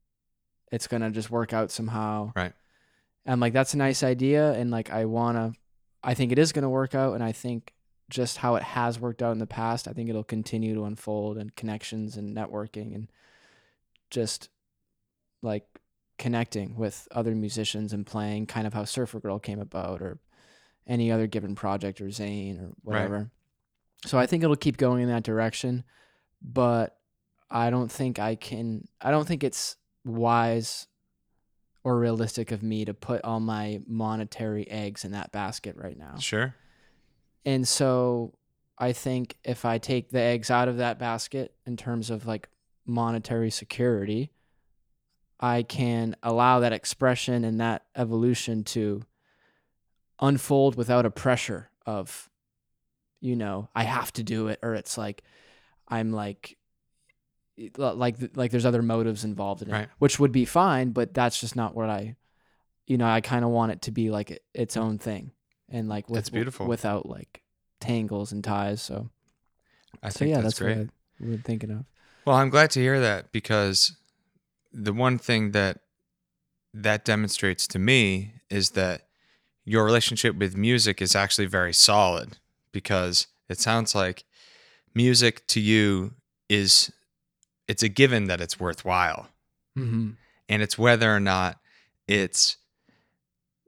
it's 0.72 0.88
gonna 0.88 1.12
just 1.12 1.30
work 1.30 1.52
out 1.52 1.70
somehow. 1.70 2.32
Right. 2.34 2.54
And 3.26 3.42
like 3.42 3.52
that's 3.52 3.74
a 3.74 3.78
nice 3.78 4.04
idea, 4.04 4.54
and 4.54 4.72
like 4.72 4.90
I 4.90 5.04
wanna, 5.04 5.52
I 6.02 6.14
think 6.14 6.32
it 6.32 6.40
is 6.40 6.54
gonna 6.54 6.70
work 6.70 6.96
out, 6.96 7.16
and 7.16 7.22
I 7.22 7.34
think 7.34 7.74
just 8.10 8.38
how 8.38 8.56
it 8.56 8.64
has 8.64 9.00
worked 9.00 9.22
out 9.22 9.32
in 9.32 9.40
the 9.40 9.48
past, 9.48 9.88
I 9.88 9.94
think 9.94 10.10
it'll 10.10 10.24
continue 10.24 10.74
to 10.74 10.86
unfold 10.86 11.38
and 11.38 11.56
connections 11.56 12.18
and 12.18 12.36
networking 12.36 12.96
and 12.96 13.12
just 14.10 14.50
like 15.42 15.66
connecting 16.18 16.76
with 16.76 17.08
other 17.12 17.36
musicians 17.36 17.94
and 17.94 18.06
playing 18.06 18.48
kind 18.48 18.68
of 18.68 18.74
how 18.74 18.84
Surfer 18.84 19.20
Girl 19.20 19.40
came 19.40 19.60
about 19.60 20.02
or 20.02 20.20
any 20.88 21.12
other 21.12 21.28
given 21.28 21.56
project 21.56 22.02
or 22.02 22.10
Zane 22.10 22.60
or 22.60 22.72
whatever. 22.82 23.30
So 24.06 24.18
I 24.18 24.26
think 24.26 24.44
it'll 24.44 24.56
keep 24.56 24.78
going 24.78 25.04
in 25.04 25.10
that 25.10 25.24
direction, 25.24 25.84
but 26.42 26.98
I 27.50 27.70
don't 27.70 27.92
think 27.92 28.20
I 28.20 28.36
can 28.36 28.88
I 29.02 29.12
don't 29.12 29.28
think 29.28 29.44
it's 29.44 29.76
wise 30.04 30.88
or 31.84 31.98
realistic 31.98 32.52
of 32.52 32.64
me 32.64 32.86
to 32.86 32.94
put 32.94 33.24
all 33.24 33.40
my 33.40 33.82
monetary 33.88 34.70
eggs 34.70 35.06
in 35.06 35.12
that 35.12 35.32
basket 35.32 35.76
right 35.78 35.98
now. 35.98 36.18
Sure. 36.18 36.56
And 37.46 37.68
so 37.68 38.34
I 38.78 38.92
think 38.94 39.38
if 39.44 39.66
I 39.66 39.78
take 39.78 40.10
the 40.10 40.20
eggs 40.22 40.50
out 40.52 40.68
of 40.68 40.78
that 40.78 41.00
basket 41.00 41.54
in 41.66 41.78
terms 41.78 42.10
of 42.10 42.26
like 42.26 42.50
monetary 42.86 43.50
security, 43.52 44.32
I 45.40 45.64
can 45.64 46.16
allow 46.22 46.60
that 46.60 46.74
expression 46.74 47.44
and 47.46 47.60
that 47.62 47.86
evolution 47.96 48.64
to 48.66 49.04
unfold 50.20 50.76
without 50.76 51.06
a 51.06 51.12
pressure 51.12 51.70
of, 51.86 52.30
you 53.22 53.36
know, 53.36 53.70
I 53.74 53.84
have 53.84 54.12
to 54.14 54.24
do 54.24 54.48
it, 54.50 54.60
or 54.62 54.76
it's 54.76 54.98
like 54.98 55.24
I'm 55.88 56.12
like, 56.12 56.58
like 57.78 58.16
like 58.36 58.52
there's 58.52 58.66
other 58.66 58.82
motives 58.82 59.24
involved 59.24 59.62
in 59.62 59.70
it, 59.70 59.74
Right. 59.74 59.90
which 60.00 60.20
would 60.20 60.32
be 60.32 60.46
fine, 60.46 60.92
but 60.92 61.14
that's 61.14 61.40
just 61.40 61.56
not 61.56 61.76
what 61.76 61.90
I, 61.90 62.16
you 62.86 62.98
know, 62.98 63.08
I 63.08 63.22
kind 63.22 63.44
of 63.46 63.52
want 63.52 63.72
it 63.72 63.82
to 63.84 63.92
be 63.92 64.10
like 64.10 64.42
its 64.54 64.78
own 64.78 64.98
thing, 64.98 65.32
and 65.72 65.88
like 65.90 66.10
with, 66.10 66.18
That's 66.18 66.30
beautiful. 66.30 66.68
without 66.68 67.06
like 67.08 67.42
tangles 67.80 68.32
and 68.32 68.44
ties. 68.44 68.82
So, 68.82 69.10
I 70.04 70.10
so 70.10 70.20
think 70.20 70.30
yeah, 70.30 70.36
that's, 70.42 70.46
that's, 70.56 70.60
great. 70.60 70.78
what 70.78 70.88
I, 71.22 71.26
we're 71.30 71.38
thinking 71.38 71.72
of. 71.72 71.86
Well, 72.26 72.36
I'm 72.36 72.50
glad 72.50 72.72
to 72.72 72.80
hear 72.80 73.00
that 73.00 73.32
because 73.32 73.96
the 74.72 74.94
one 74.94 75.18
thing 75.18 75.52
that 75.52 75.80
that 76.74 77.04
demonstrates 77.04 77.68
to 77.68 77.80
me 77.80 78.34
is 78.50 78.72
that 78.72 79.08
your 79.66 79.84
relationship 79.84 80.36
with 80.36 80.56
music 80.56 81.02
is 81.02 81.16
actually 81.16 81.48
very 81.48 81.74
solid 81.74 82.38
because 82.72 83.28
it 83.48 83.60
sounds 83.60 83.96
like 83.96 84.24
music 84.94 85.46
to 85.48 85.60
you 85.60 86.14
is 86.48 86.92
it's 87.68 87.82
a 87.84 87.90
given 87.90 88.26
that 88.26 88.42
it's 88.42 88.60
worthwhile 88.60 89.28
Mm-hmm. 89.78 90.10
and 90.50 90.62
it's 90.62 90.78
whether 90.78 91.16
or 91.16 91.20
not 91.20 91.60
it's 92.08 92.58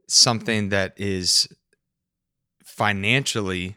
something 0.08 0.68
that 0.70 0.92
is 0.96 1.48
financially 2.82 3.76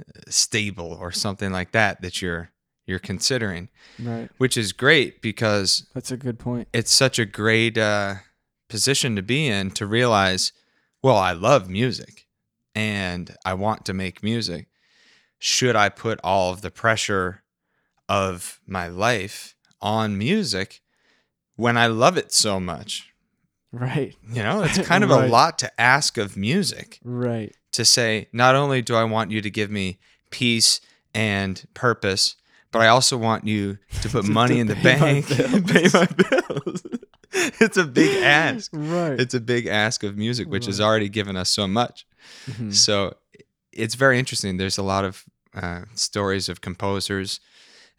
uh, 0.00 0.02
stable 0.30 0.96
or 0.98 1.12
something 1.12 1.52
like 1.52 1.72
that 1.72 2.00
that 2.00 2.22
you're 2.22 2.50
you're 2.86 2.98
considering 2.98 3.68
Right. 3.98 4.30
which 4.38 4.56
is 4.56 4.72
great 4.72 5.20
because 5.20 5.86
That's 5.92 6.10
a 6.10 6.16
good 6.16 6.38
point. 6.38 6.68
it's 6.72 6.92
such 6.92 7.18
a 7.18 7.26
great 7.26 7.76
uh, 7.76 8.14
position 8.68 9.14
to 9.16 9.22
be 9.22 9.46
in 9.48 9.72
to 9.72 9.86
realize, 9.86 10.52
well, 11.02 11.16
I 11.16 11.32
love 11.32 11.68
music 11.68 12.26
and 12.74 13.34
I 13.44 13.52
want 13.54 13.84
to 13.86 13.92
make 13.94 14.22
music. 14.22 14.68
Should 15.38 15.76
I 15.76 15.88
put 15.90 16.18
all 16.24 16.52
of 16.52 16.62
the 16.62 16.70
pressure 16.70 17.42
of 18.08 18.60
my 18.66 18.86
life 18.88 19.54
on 19.82 20.16
music 20.16 20.80
when 21.56 21.76
I 21.76 21.88
love 21.88 22.16
it 22.16 22.32
so 22.32 22.58
much? 22.60 23.12
Right. 23.72 24.14
You 24.32 24.42
know, 24.42 24.62
it's 24.62 24.78
kind 24.78 25.02
of 25.04 25.10
a 25.20 25.26
lot 25.26 25.58
to 25.58 25.80
ask 25.80 26.16
of 26.18 26.36
music 26.36 26.98
Right. 27.04 27.54
To 27.76 27.84
say, 27.84 28.28
not 28.32 28.54
only 28.54 28.80
do 28.80 28.94
I 28.94 29.04
want 29.04 29.30
you 29.30 29.42
to 29.42 29.50
give 29.50 29.70
me 29.70 29.98
peace 30.30 30.80
and 31.14 31.62
purpose, 31.74 32.36
but 32.72 32.80
I 32.80 32.88
also 32.88 33.16
want 33.18 33.46
you 33.46 33.78
to 34.00 34.08
put 34.08 34.24
money 34.28 34.54
to 34.54 34.60
in 34.60 34.66
the 34.66 34.76
bank 34.76 35.30
and 35.38 35.66
pay 35.68 35.86
my 35.92 36.06
bills. 36.06 36.82
it's 37.32 37.76
a 37.76 37.84
big 37.84 38.22
ask. 38.22 38.70
Right. 38.72 39.20
It's 39.20 39.34
a 39.34 39.40
big 39.40 39.66
ask 39.66 40.02
of 40.02 40.16
music, 40.16 40.48
which 40.48 40.64
has 40.66 40.80
already 40.80 41.10
given 41.10 41.36
us 41.36 41.50
so 41.50 41.66
much. 41.66 42.06
Mhm. 42.50 42.74
So 42.74 43.14
it's 43.72 43.94
very 43.94 44.18
interesting. 44.18 44.56
There's 44.56 44.78
a 44.78 44.82
lot 44.82 45.04
of 45.04 45.24
uh, 45.54 45.82
stories 45.94 46.48
of 46.48 46.62
composers 46.62 47.40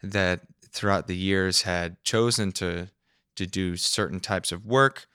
that 0.02 0.40
throughout 0.70 1.06
the 1.06 1.16
years 1.16 1.62
had 1.62 2.02
chosen 2.04 2.52
to 2.52 2.88
to 3.36 3.46
do 3.46 3.76
certain 3.76 4.18
types 4.18 4.50
of 4.50 4.66
work 4.66 5.06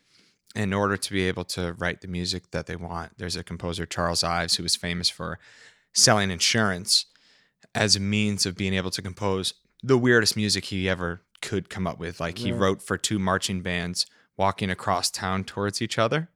in 0.56 0.74
order 0.74 0.96
to 0.98 1.12
be 1.12 1.28
able 1.28 1.44
to 1.44 1.74
write 1.74 2.02
the 2.02 2.08
music 2.08 2.52
that 2.52 2.68
they 2.68 2.76
want. 2.76 3.18
There's 3.18 3.36
a 3.36 3.44
composer 3.44 3.86
Charles 3.86 4.24
Ives 4.24 4.56
who 4.56 4.64
was 4.64 4.76
famous 4.76 5.10
for 5.10 5.40
selling 5.94 6.30
insurance 6.32 7.06
as 7.74 7.96
a 7.96 8.00
means 8.00 8.46
of 8.46 8.56
being 8.56 8.74
able 8.74 8.92
to 8.92 9.02
compose 9.02 9.54
the 9.82 9.98
weirdest 9.98 10.36
music 10.36 10.66
he 10.66 10.88
ever 10.88 11.22
could 11.42 11.70
come 11.70 11.88
up 11.88 12.00
with. 12.00 12.20
Like 12.20 12.38
he 12.38 12.52
Right. 12.52 12.62
wrote 12.62 12.82
for 12.84 12.98
two 12.98 13.18
marching 13.20 13.62
bands 13.62 14.06
walking 14.38 14.70
across 14.70 15.10
town 15.10 15.44
towards 15.44 15.82
each 15.82 15.98
other 15.98 16.30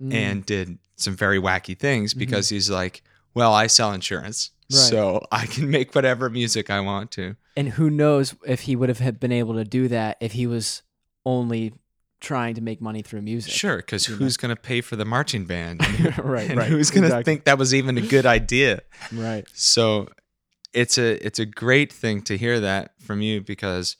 Mm. 0.00 0.14
and 0.14 0.46
did 0.46 0.78
some 0.96 1.16
very 1.16 1.38
wacky 1.40 1.76
things 1.76 2.14
because 2.14 2.48
he's 2.50 2.70
like, 2.70 3.02
well, 3.34 3.52
I 3.52 3.66
sell 3.66 3.92
insurance, 3.92 4.50
Right. 4.70 4.78
so 4.78 5.26
I 5.32 5.46
can 5.46 5.68
make 5.70 5.94
whatever 5.94 6.30
music 6.30 6.70
I 6.70 6.78
want 6.80 7.10
to. 7.12 7.34
and 7.56 7.70
who 7.70 7.90
knows 7.90 8.36
if 8.46 8.60
he 8.62 8.76
would 8.76 8.88
have 8.88 9.18
been 9.18 9.32
able 9.32 9.54
to 9.54 9.64
do 9.64 9.88
that 9.88 10.16
if 10.20 10.32
he 10.32 10.46
was 10.46 10.82
only 11.26 11.72
trying 12.20 12.54
to 12.54 12.60
make 12.60 12.80
money 12.80 13.02
through 13.02 13.22
music. 13.22 13.52
Sure, 13.52 13.76
because 13.76 14.06
who's 14.06 14.36
going 14.36 14.54
to 14.54 14.60
pay 14.60 14.80
for 14.80 14.96
the 14.96 15.04
marching 15.04 15.44
band? 15.44 15.80
right. 16.18 16.48
and 16.50 16.58
right. 16.58 16.68
who's 16.68 16.90
going 16.90 17.02
to 17.02 17.08
exactly. 17.08 17.24
think 17.24 17.44
that 17.44 17.58
was 17.58 17.74
even 17.74 17.96
a 17.98 18.00
good 18.02 18.26
idea? 18.26 18.80
Right. 19.12 19.46
So 19.54 20.08
it's 20.74 20.98
a 20.98 21.24
it's 21.26 21.38
a 21.38 21.46
great 21.46 21.92
thing 21.92 22.20
to 22.22 22.36
hear 22.36 22.60
that 22.60 22.92
from 23.00 23.22
you 23.22 23.40
because 23.40 23.96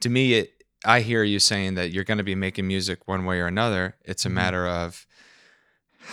to 0.00 0.08
me 0.10 0.34
it 0.34 0.50
I 0.84 1.00
hear 1.00 1.22
you 1.22 1.38
saying 1.38 1.74
that 1.76 1.92
you're 1.92 2.04
going 2.04 2.18
to 2.18 2.24
be 2.24 2.34
making 2.34 2.66
music 2.66 3.08
one 3.08 3.24
way 3.24 3.40
or 3.40 3.46
another. 3.46 3.96
It's 4.04 4.26
a 4.26 4.28
Mhm. 4.28 4.32
matter 4.32 4.66
of 4.68 5.06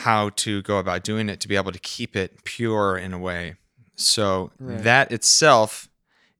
how 0.04 0.30
to 0.30 0.62
go 0.62 0.78
about 0.78 1.04
doing 1.04 1.28
it 1.28 1.42
to 1.42 1.48
be 1.50 1.58
able 1.58 1.74
to 1.74 1.80
keep 1.80 2.16
it 2.16 2.44
pure 2.46 2.98
in 2.98 3.12
a 3.14 3.20
way. 3.20 3.56
So 3.96 4.52
Right. 4.60 4.82
that 4.84 5.12
itself 5.12 5.90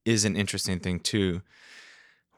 is 0.06 0.24
an 0.24 0.36
interesting 0.38 0.80
thing 0.80 1.00
too. 1.02 1.42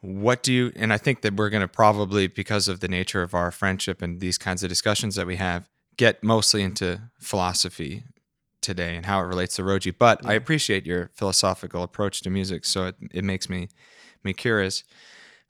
What 0.04 0.44
do 0.44 0.52
you 0.52 0.74
and 0.76 0.92
I 0.92 0.98
think 0.98 1.22
that 1.22 1.36
we're 1.36 1.50
going 1.50 1.62
to 1.62 1.68
probably 1.68 2.28
because 2.28 2.68
of 2.68 2.82
the 2.82 2.90
nature 2.90 3.22
of 3.22 3.34
our 3.34 3.52
friendship 3.52 4.02
and 4.02 4.20
these 4.20 4.38
kinds 4.38 4.62
of 4.62 4.68
discussions 4.68 5.16
that 5.16 5.26
we 5.26 5.38
have 5.38 5.70
get 5.96 6.22
mostly 6.22 6.62
into 6.62 7.00
philosophy 7.20 8.04
today 8.60 8.98
and 8.98 9.06
how 9.06 9.22
it 9.22 9.28
relates 9.28 9.56
to 9.56 9.62
Roji. 9.62 9.96
But 9.98 10.26
I 10.26 10.34
appreciate 10.34 10.86
your 10.86 11.10
philosophical 11.14 11.84
approach 11.84 12.20
to 12.22 12.30
music, 12.30 12.66
so 12.66 12.88
it, 12.88 12.96
it 13.14 13.24
makes 13.24 13.50
me 13.50 13.70
me 14.26 14.34
curious. 14.34 14.84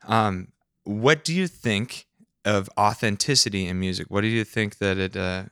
Um, 0.06 0.52
what 0.84 1.24
do 1.24 1.34
you 1.34 1.48
think 1.48 2.06
of 2.44 2.70
authenticity 2.78 3.66
in 3.66 3.80
music? 3.80 4.06
What 4.08 4.20
do 4.20 4.28
you 4.28 4.44
think 4.44 4.78
that 4.78 4.98
it 4.98 5.16
uh, 5.16 5.46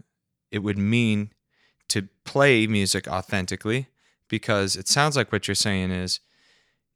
it 0.53 0.61
would 0.61 0.79
mean 0.79 1.33
to 1.89 2.09
play 2.25 2.69
music 2.69 3.09
authentically? 3.09 3.89
Because 4.29 4.77
it 4.77 4.87
sounds 4.87 5.17
like 5.17 5.33
what 5.33 5.49
you're 5.49 5.57
saying 5.57 5.91
is 5.91 6.21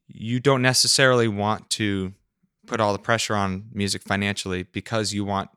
you 0.07 0.39
don't 0.39 0.61
necessarily 0.61 1.27
want 1.27 1.69
to 1.71 2.13
put 2.65 2.79
all 2.79 2.93
the 2.93 2.99
pressure 2.99 3.35
on 3.35 3.65
music 3.73 4.01
financially 4.03 4.63
because 4.63 5.13
you 5.13 5.23
want 5.25 5.49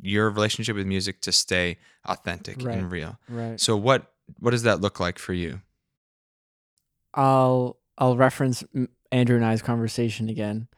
your 0.00 0.30
relationship 0.30 0.76
with 0.76 0.86
music 0.86 1.20
to 1.22 1.32
stay 1.32 1.76
authentic 2.04 2.62
Right. 2.62 2.78
and 2.78 2.90
real. 2.90 3.18
Right. 3.28 3.60
So 3.60 3.76
what 3.76 4.12
what 4.38 4.50
does 4.52 4.62
that 4.64 4.80
look 4.80 5.00
like 5.00 5.18
for 5.18 5.32
you? 5.32 5.60
I'll 7.14 7.78
I'll 7.96 8.16
reference 8.16 8.64
Andrew 9.10 9.36
and 9.36 9.44
I's 9.44 9.62
conversation 9.62 10.28
again, 10.28 10.68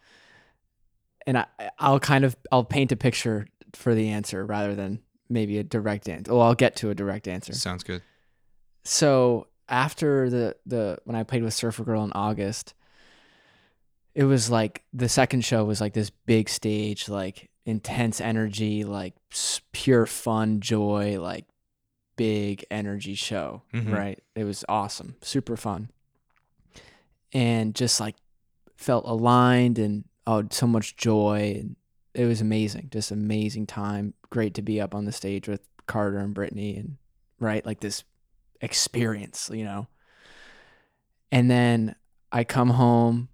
and 1.27 1.39
I 1.39 1.47
I'll 1.79 2.01
kind 2.01 2.25
of 2.25 2.37
I'll 2.53 2.65
paint 2.65 2.93
a 2.93 2.97
picture 2.97 3.47
for 3.75 3.95
the 3.95 4.09
answer 4.09 4.45
rather 4.47 4.75
than 4.75 5.01
maybe 5.29 5.59
a 5.59 5.63
direct 5.65 6.09
answer. 6.09 6.33
Well, 6.33 6.43
I'll 6.43 6.55
get 6.55 6.77
to 6.77 6.91
a 6.91 6.95
direct 6.95 7.29
answer. 7.29 7.53
Sounds 7.53 7.83
good. 7.85 8.03
so 8.85 9.47
after 9.69 10.29
the 10.31 10.57
the 10.67 10.99
when 11.05 11.17
I 11.17 11.23
played 11.25 11.43
with 11.43 11.55
Surfer 11.55 11.85
Girl 11.85 12.03
in 12.05 12.13
August, 12.13 12.75
it 14.15 14.25
was 14.25 14.51
like 14.51 14.83
the 14.93 15.09
second 15.09 15.45
show 15.45 15.65
was 15.65 15.81
like 15.81 15.93
this 15.95 16.11
big 16.11 16.49
stage, 16.49 17.09
like 17.09 17.49
intense 17.65 18.21
energy, 18.21 18.85
like 18.85 19.15
pure 19.73 20.07
fun, 20.07 20.61
joy, 20.61 21.21
like 21.21 21.47
big 22.17 22.65
energy 22.71 23.15
show, 23.15 23.63
Mhm. 23.73 23.93
right? 23.93 24.23
It 24.35 24.45
was 24.45 24.65
awesome, 24.69 25.17
super 25.23 25.57
fun, 25.57 25.91
and 27.33 27.75
just 27.75 28.01
like 28.01 28.17
felt 28.77 29.05
aligned 29.07 29.79
and 29.79 30.05
oh, 30.27 30.45
so 30.51 30.67
much 30.67 30.97
joy, 30.97 31.57
and 31.59 31.77
it 32.15 32.25
was 32.27 32.41
amazing, 32.41 32.89
just 32.93 33.11
amazing 33.11 33.67
time. 33.67 34.15
Great 34.29 34.55
to 34.55 34.63
be 34.63 34.81
up 34.81 34.95
on 34.95 35.05
the 35.05 35.13
stage 35.13 35.49
with 35.49 35.61
Carter 35.87 36.19
and 36.19 36.35
Brittany, 36.35 36.77
and 36.77 36.97
right, 37.39 37.65
like 37.65 37.81
this 37.81 38.05
experience, 38.61 39.51
you 39.53 39.65
know. 39.65 39.87
And 41.33 41.51
then 41.51 41.95
I 42.31 42.45
come 42.45 42.71
home, 42.71 43.29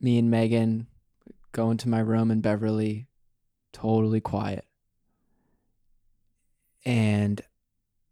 me 0.00 0.18
and 0.18 0.30
Megan 0.30 0.86
go 1.52 1.70
into 1.70 1.88
my 1.88 2.00
room 2.00 2.30
in 2.30 2.40
Beverly, 2.40 3.08
totally 3.72 4.20
quiet. 4.20 4.64
And 6.84 7.40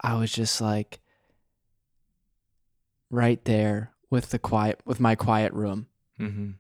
I 0.00 0.14
was 0.14 0.32
just 0.32 0.60
like 0.60 1.00
right 3.10 3.42
there 3.44 3.92
with 4.10 4.30
the 4.30 4.38
quiet 4.38 4.80
with 4.84 5.00
my 5.00 5.14
quiet 5.14 5.52
room. 5.52 5.86
Mm-hmm. 6.20 6.50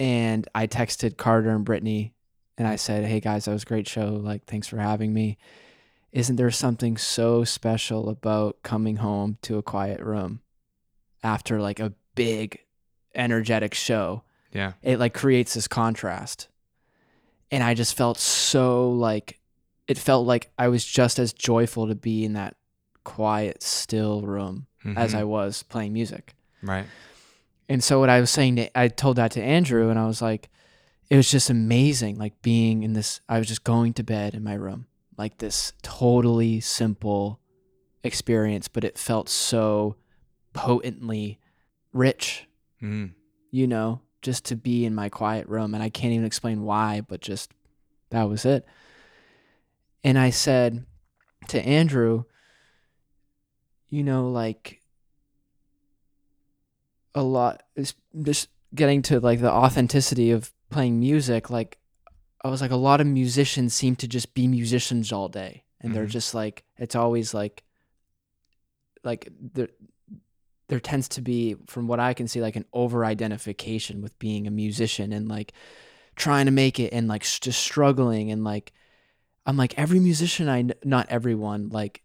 And 0.00 0.48
I 0.54 0.66
texted 0.66 1.16
Carter 1.16 1.50
and 1.50 1.64
Brittany 1.64 2.14
and 2.56 2.66
I 2.66 2.76
said, 2.76 3.04
Hey 3.04 3.20
guys, 3.20 3.44
that 3.44 3.52
was 3.52 3.62
a 3.62 3.66
great 3.66 3.88
show. 3.88 4.10
Like, 4.10 4.44
thanks 4.46 4.66
for 4.66 4.78
having 4.78 5.12
me. 5.12 5.38
Isn't 6.12 6.36
there 6.36 6.50
something 6.50 6.96
so 6.96 7.42
special 7.42 8.08
about 8.08 8.62
coming 8.62 8.96
home 8.96 9.38
to 9.42 9.58
a 9.58 9.62
quiet 9.62 10.00
room 10.00 10.40
after 11.24 11.60
like 11.60 11.80
a 11.80 11.92
big 12.14 12.60
energetic 13.14 13.74
show? 13.74 14.22
Yeah. 14.54 14.72
It 14.82 14.98
like 14.98 15.12
creates 15.12 15.52
this 15.54 15.68
contrast. 15.68 16.48
And 17.50 17.62
I 17.62 17.74
just 17.74 17.94
felt 17.96 18.18
so 18.18 18.90
like 18.90 19.38
it 19.86 19.98
felt 19.98 20.26
like 20.26 20.50
I 20.58 20.68
was 20.68 20.84
just 20.84 21.18
as 21.18 21.32
joyful 21.34 21.88
to 21.88 21.94
be 21.94 22.24
in 22.24 22.32
that 22.32 22.56
quiet, 23.04 23.62
still 23.62 24.22
room 24.22 24.66
as 24.96 25.12
Mhm. 25.12 25.18
I 25.18 25.24
was 25.24 25.62
playing 25.62 25.92
music. 25.92 26.34
Right. 26.62 26.86
And 27.68 27.84
so 27.84 28.00
what 28.00 28.08
I 28.08 28.20
was 28.20 28.30
saying 28.30 28.56
to, 28.56 28.78
I 28.78 28.88
told 28.88 29.16
that 29.16 29.32
to 29.32 29.42
Andrew 29.42 29.90
and 29.90 29.98
I 29.98 30.06
was 30.06 30.22
like, 30.22 30.48
it 31.10 31.16
was 31.16 31.30
just 31.30 31.50
amazing, 31.50 32.16
like 32.16 32.40
being 32.40 32.82
in 32.82 32.94
this, 32.94 33.20
I 33.28 33.38
was 33.38 33.46
just 33.48 33.64
going 33.64 33.92
to 33.94 34.02
bed 34.02 34.34
in 34.34 34.42
my 34.42 34.54
room, 34.54 34.86
like 35.18 35.36
this 35.38 35.74
totally 35.82 36.60
simple 36.60 37.40
experience, 38.02 38.68
but 38.68 38.84
it 38.84 38.96
felt 38.98 39.28
so 39.28 39.96
potently 40.54 41.38
rich, 41.92 42.46
Mm. 42.82 43.12
you 43.50 43.66
know, 43.66 44.00
just 44.24 44.46
to 44.46 44.56
be 44.56 44.84
in 44.84 44.94
my 44.94 45.08
quiet 45.08 45.46
room. 45.48 45.74
And 45.74 45.82
I 45.82 45.90
can't 45.90 46.12
even 46.14 46.26
explain 46.26 46.62
why, 46.62 47.02
but 47.02 47.20
just 47.20 47.52
that 48.10 48.24
was 48.24 48.44
it. 48.44 48.66
And 50.02 50.18
I 50.18 50.30
said 50.30 50.84
to 51.48 51.62
Andrew, 51.64 52.24
you 53.88 54.02
know, 54.02 54.30
like 54.30 54.80
a 57.14 57.22
lot 57.22 57.62
is 57.76 57.94
just 58.22 58.48
getting 58.74 59.02
to 59.02 59.20
like 59.20 59.40
the 59.40 59.52
authenticity 59.52 60.30
of 60.32 60.52
playing 60.70 60.98
music. 60.98 61.50
Like, 61.50 61.78
I 62.42 62.48
was 62.48 62.60
like, 62.60 62.72
a 62.72 62.76
lot 62.76 63.00
of 63.00 63.06
musicians 63.06 63.74
seem 63.74 63.94
to 63.96 64.08
just 64.08 64.34
be 64.34 64.46
musicians 64.48 65.12
all 65.12 65.28
day. 65.28 65.64
And 65.80 65.94
they're 65.94 66.06
Mhm. 66.06 66.10
just 66.10 66.34
like, 66.34 66.64
it's 66.78 66.96
always 66.96 67.34
like, 67.34 67.62
like 69.04 69.28
there, 69.38 69.68
there 70.68 70.80
tends 70.80 71.08
to 71.10 71.20
be, 71.20 71.56
from 71.66 71.86
what 71.86 72.00
I 72.00 72.14
can 72.14 72.28
see, 72.28 72.40
like 72.40 72.56
an 72.56 72.64
over 72.72 73.04
identification 73.04 74.02
with 74.02 74.18
being 74.18 74.46
a 74.46 74.50
musician 74.50 75.12
and 75.12 75.28
like 75.28 75.52
trying 76.16 76.46
to 76.46 76.52
make 76.52 76.80
it 76.80 76.92
and 76.92 77.08
like 77.08 77.22
just 77.22 77.60
struggling 77.60 78.30
and 78.30 78.44
like, 78.44 78.72
I'm 79.46 79.56
like 79.56 79.74
every 79.78 80.00
musician 80.00 80.48
I 80.48 80.64
not 80.84 81.06
everyone 81.10 81.68
like 81.68 82.02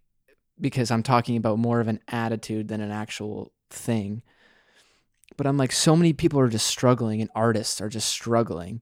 because 0.59 0.91
I'm 0.91 1.03
talking 1.03 1.37
about 1.37 1.57
more 1.57 1.79
of 1.79 1.87
an 1.87 2.01
attitude 2.07 2.67
than 2.67 2.81
an 2.81 2.91
actual 2.91 3.53
thing. 3.69 4.23
But 5.37 5.47
I'm 5.47 5.57
like 5.57 5.71
so 5.71 5.95
many 5.95 6.11
people 6.11 6.39
are 6.39 6.49
just 6.49 6.67
struggling 6.67 7.21
and 7.21 7.29
artists 7.33 7.79
are 7.79 7.89
just 7.89 8.09
struggling. 8.09 8.81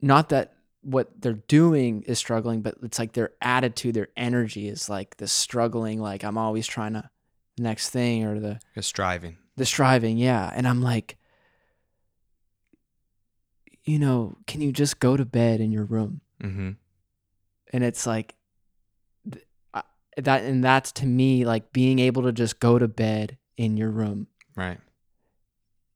Not 0.00 0.30
that 0.30 0.54
what 0.80 1.20
they're 1.20 1.34
doing 1.34 2.02
is 2.04 2.18
struggling, 2.18 2.62
but 2.62 2.76
it's 2.82 2.98
like 2.98 3.12
their 3.12 3.32
attitude, 3.42 3.94
their 3.94 4.08
energy 4.16 4.68
is 4.68 4.88
like 4.88 5.18
the 5.18 5.28
struggling 5.28 6.00
like 6.00 6.24
I'm 6.24 6.38
always 6.38 6.66
trying 6.66 6.94
to 6.94 7.10
the 7.58 7.62
next 7.64 7.90
thing 7.90 8.24
or 8.24 8.40
the 8.40 8.58
You're 8.74 8.82
striving. 8.82 9.36
the 9.56 9.66
striving, 9.66 10.16
yeah. 10.16 10.50
And 10.54 10.66
I'm 10.66 10.80
like 10.82 11.16
you 13.84 13.98
know, 13.98 14.36
can 14.46 14.60
you 14.60 14.70
just 14.72 15.00
go 15.00 15.16
to 15.16 15.24
bed 15.24 15.60
in 15.60 15.72
your 15.72 15.84
room? 15.84 16.20
Mm-hmm. 16.42 16.70
and 17.72 17.82
it's 17.84 18.06
like 18.06 18.36
th- 19.28 19.44
I- 19.74 19.82
that 20.18 20.44
and 20.44 20.62
that's 20.62 20.92
to 20.92 21.06
me 21.06 21.44
like 21.44 21.72
being 21.72 21.98
able 21.98 22.22
to 22.22 22.32
just 22.32 22.60
go 22.60 22.78
to 22.78 22.86
bed 22.86 23.36
in 23.56 23.76
your 23.76 23.90
room 23.90 24.28
Right. 24.54 24.78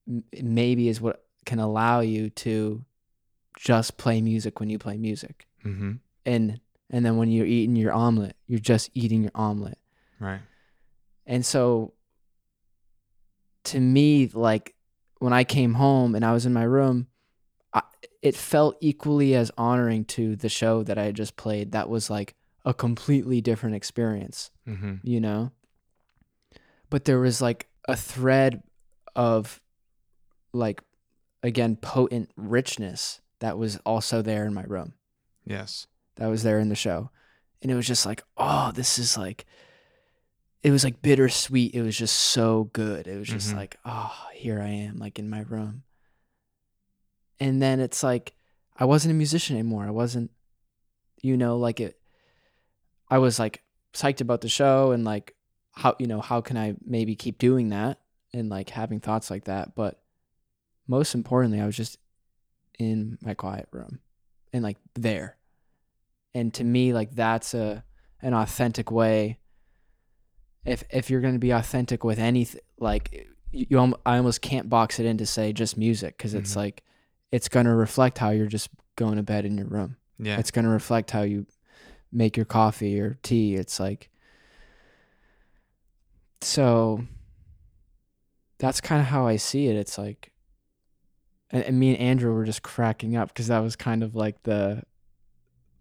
m- 0.08 0.24
maybe 0.42 0.88
is 0.88 1.00
what 1.00 1.24
can 1.46 1.60
allow 1.60 2.00
you 2.00 2.28
to 2.30 2.84
just 3.56 3.98
play 3.98 4.20
music 4.20 4.58
when 4.58 4.68
you 4.68 4.80
play 4.80 4.96
music 4.96 5.46
Mm-hmm. 5.64 5.92
and 6.26 6.60
and 6.90 7.06
then 7.06 7.16
when 7.18 7.30
you're 7.30 7.46
eating 7.46 7.76
your 7.76 7.92
omelet 7.92 8.34
you're 8.48 8.58
just 8.58 8.90
eating 8.94 9.22
your 9.22 9.30
omelet 9.36 9.78
Right. 10.18 10.40
And 11.32 11.44
so 11.46 11.92
to 13.64 13.80
me 13.80 14.28
like 14.34 14.74
when 15.18 15.32
i 15.32 15.44
came 15.44 15.74
home 15.74 16.14
and 16.14 16.24
i 16.24 16.32
was 16.32 16.46
in 16.46 16.52
my 16.52 16.62
room 16.64 17.06
I, 17.72 17.82
it 18.20 18.34
felt 18.36 18.76
equally 18.80 19.34
as 19.34 19.50
honoring 19.56 20.04
to 20.16 20.36
the 20.36 20.48
show 20.48 20.82
that 20.82 20.98
i 20.98 21.04
had 21.04 21.14
just 21.16 21.36
played 21.36 21.72
that 21.72 21.88
was 21.88 22.10
like 22.10 22.34
a 22.64 22.74
completely 22.74 23.40
different 23.40 23.74
experience 23.76 24.50
Mm-hmm. 24.68 24.94
you 25.02 25.20
know 25.20 25.50
but 26.90 27.04
there 27.04 27.18
was 27.18 27.40
like 27.42 27.68
a 27.88 27.96
thread 27.96 28.62
of 29.16 29.60
like 30.52 30.80
again 31.42 31.76
potent 31.76 32.30
richness 32.36 33.20
that 33.40 33.58
was 33.58 33.76
also 33.84 34.22
there 34.22 34.44
in 34.46 34.54
my 34.54 34.64
room 34.64 34.94
Yes. 35.44 35.86
that 36.16 36.28
was 36.28 36.42
there 36.44 36.60
in 36.60 36.68
the 36.68 36.76
show. 36.76 37.10
And 37.60 37.70
it 37.72 37.74
was 37.74 37.86
just 37.88 38.06
like, 38.06 38.22
oh, 38.36 38.70
this 38.72 38.96
is 39.00 39.16
like, 39.18 39.44
it 40.62 40.70
was 40.70 40.84
like 40.84 41.02
bittersweet. 41.02 41.74
It 41.74 41.82
was 41.82 41.96
just 41.96 42.16
so 42.16 42.64
good. 42.72 43.06
It 43.08 43.18
was 43.18 43.28
just 43.28 43.50
Mhm. 43.50 43.56
like, 43.56 43.78
oh, 43.84 44.14
here 44.34 44.60
I 44.60 44.68
am, 44.68 44.96
like 44.98 45.18
in 45.18 45.28
my 45.28 45.40
room. 45.40 45.82
And 47.40 47.60
then 47.60 47.80
it's 47.80 48.02
like, 48.02 48.34
I 48.76 48.84
wasn't 48.84 49.12
a 49.12 49.16
musician 49.16 49.56
anymore. 49.56 49.84
I 49.84 49.90
wasn't, 49.90 50.30
you 51.22 51.36
know, 51.36 51.56
like 51.56 51.80
it, 51.80 52.00
I 53.08 53.18
was 53.18 53.38
like 53.38 53.62
psyched 53.92 54.20
about 54.20 54.40
the 54.40 54.48
show 54.48 54.92
and 54.92 55.04
like, 55.04 55.34
how, 55.72 55.96
you 55.98 56.06
know, 56.06 56.20
how 56.20 56.40
can 56.40 56.56
I 56.56 56.74
maybe 56.84 57.16
keep 57.16 57.38
doing 57.38 57.70
that 57.70 57.98
and 58.32 58.48
like 58.48 58.70
having 58.70 59.00
thoughts 59.00 59.30
like 59.30 59.44
that. 59.44 59.74
But 59.74 60.00
most 60.86 61.14
importantly, 61.14 61.60
I 61.60 61.66
was 61.66 61.76
just 61.76 61.98
in 62.78 63.18
my 63.20 63.34
quiet 63.34 63.68
room 63.72 64.00
and 64.52 64.62
like 64.62 64.78
there 64.94 65.36
and 66.34 66.52
to 66.54 66.64
me 66.64 66.92
like 66.94 67.14
that's 67.14 67.52
a 67.52 67.84
an 68.22 68.32
authentic 68.32 68.90
way 68.90 69.38
if 70.64 70.84
if 70.90 71.10
you're 71.10 71.20
going 71.20 71.34
to 71.34 71.40
be 71.40 71.50
authentic 71.50 72.04
with 72.04 72.18
anything 72.18 72.60
like 72.78 73.26
you, 73.50 73.66
you 73.68 73.94
I 74.06 74.16
almost 74.18 74.40
can't 74.42 74.68
box 74.68 74.98
it 75.00 75.06
in 75.06 75.18
to 75.18 75.26
say 75.26 75.52
just 75.52 75.76
music 75.76 76.18
cuz 76.18 76.34
it's 76.34 76.52
Mhm. 76.52 76.56
like 76.56 76.82
it's 77.30 77.48
going 77.48 77.66
to 77.66 77.74
reflect 77.74 78.18
how 78.18 78.30
you're 78.30 78.46
just 78.46 78.68
going 78.96 79.16
to 79.16 79.22
bed 79.22 79.44
in 79.44 79.56
your 79.58 79.66
room 79.66 79.96
Yeah. 80.18 80.38
it's 80.38 80.50
going 80.50 80.64
to 80.64 80.70
reflect 80.70 81.10
how 81.10 81.22
you 81.22 81.46
make 82.12 82.36
your 82.36 82.46
coffee 82.46 83.00
or 83.00 83.18
tea 83.22 83.54
it's 83.56 83.80
like 83.80 84.08
so 86.40 87.04
that's 88.58 88.80
kind 88.80 89.00
of 89.00 89.06
how 89.08 89.26
I 89.26 89.36
see 89.36 89.68
it 89.68 89.76
it's 89.76 89.98
like 89.98 90.30
and, 91.50 91.62
and 91.64 91.78
me 91.78 91.90
and 91.90 91.98
Andrew 91.98 92.32
were 92.32 92.44
just 92.44 92.62
cracking 92.62 93.16
up 93.16 93.28
because 93.28 93.48
that 93.48 93.60
was 93.60 93.76
kind 93.76 94.02
of 94.02 94.14
like 94.14 94.42
the 94.44 94.82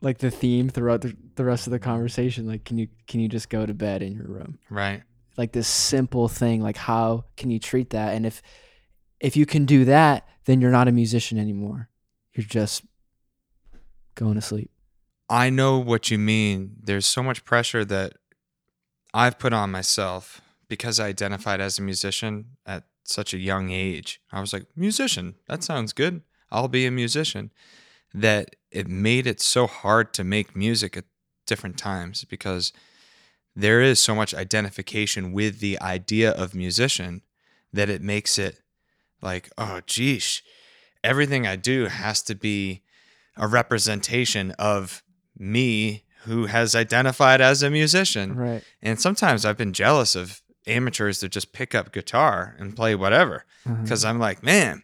like 0.01 0.17
the 0.17 0.31
theme 0.31 0.69
throughout 0.69 1.01
the, 1.01 1.15
the 1.35 1.45
rest 1.45 1.67
of 1.67 1.71
the 1.71 1.79
conversation 1.79 2.47
like 2.47 2.63
can 2.65 2.77
you 2.77 2.87
can 3.07 3.19
you 3.19 3.27
just 3.27 3.49
go 3.49 3.65
to 3.65 3.73
bed 3.73 4.01
in 4.01 4.13
your 4.13 4.27
room 4.27 4.57
right. 4.69 5.03
like 5.37 5.51
this 5.51 5.67
simple 5.67 6.27
thing 6.27 6.61
like 6.61 6.77
how 6.77 7.23
can 7.37 7.49
you 7.51 7.59
treat 7.59 7.91
that 7.91 8.15
and 8.15 8.25
if 8.25 8.41
if 9.19 9.37
you 9.37 9.45
can 9.45 9.65
do 9.65 9.85
that 9.85 10.27
then 10.45 10.59
you're 10.59 10.71
not 10.71 10.87
a 10.87 10.91
musician 10.91 11.37
anymore 11.37 11.89
you're 12.33 12.45
just 12.45 12.83
going 14.15 14.35
to 14.35 14.41
sleep 14.41 14.71
I 15.31 15.49
know 15.49 15.79
what 15.79 16.11
you 16.11 16.17
mean. 16.17 16.75
There's 16.83 17.05
so 17.05 17.23
much 17.23 17.45
pressure 17.45 17.85
that 17.85 18.17
I've 19.13 19.39
put 19.39 19.53
on 19.53 19.71
myself 19.71 20.41
because 20.67 20.99
I 20.99 21.07
identified 21.07 21.61
as 21.61 21.79
a 21.79 21.81
musician 21.81 22.57
at 22.65 22.83
such 23.05 23.33
a 23.33 23.37
young 23.37 23.71
age. 23.71 24.19
I 24.33 24.41
was 24.41 24.51
like, 24.51 24.65
musician, 24.75 25.35
that 25.47 25.63
sounds 25.63 25.93
good. 25.93 26.23
I'll 26.51 26.67
be 26.67 26.85
a 26.85 26.91
musician. 26.91 27.53
That 28.13 28.57
it 28.71 28.87
made 28.87 29.27
it 29.27 29.39
so 29.41 29.67
hard 29.67 30.13
to 30.13 30.23
make 30.23 30.55
music 30.55 30.95
at 30.97 31.05
different 31.45 31.77
times 31.77 32.23
because 32.25 32.71
there 33.55 33.81
is 33.81 33.99
so 33.99 34.15
much 34.15 34.33
identification 34.33 35.33
with 35.33 35.59
the 35.59 35.79
idea 35.81 36.31
of 36.31 36.55
musician 36.55 37.21
that 37.73 37.89
it 37.89 38.01
makes 38.01 38.37
it 38.39 38.61
like, 39.21 39.49
oh, 39.57 39.81
geesh, 39.85 40.41
everything 41.03 41.45
I 41.45 41.55
do 41.57 41.85
has 41.87 42.21
to 42.23 42.35
be 42.35 42.81
a 43.35 43.47
representation 43.47 44.51
of 44.51 45.03
me 45.37 46.03
who 46.25 46.45
has 46.45 46.75
identified 46.75 47.41
as 47.41 47.63
a 47.63 47.69
musician. 47.69 48.35
right 48.35 48.63
And 48.81 48.99
sometimes 49.01 49.43
I've 49.45 49.57
been 49.57 49.73
jealous 49.73 50.15
of 50.15 50.41
amateurs 50.67 51.19
that 51.19 51.29
just 51.29 51.51
pick 51.53 51.73
up 51.73 51.91
guitar 51.91 52.55
and 52.59 52.75
play 52.75 52.95
whatever 52.95 53.45
Mm-hmm. 53.67 53.83
because 53.83 54.03
I'm 54.03 54.17
like, 54.17 54.41
man, 54.41 54.81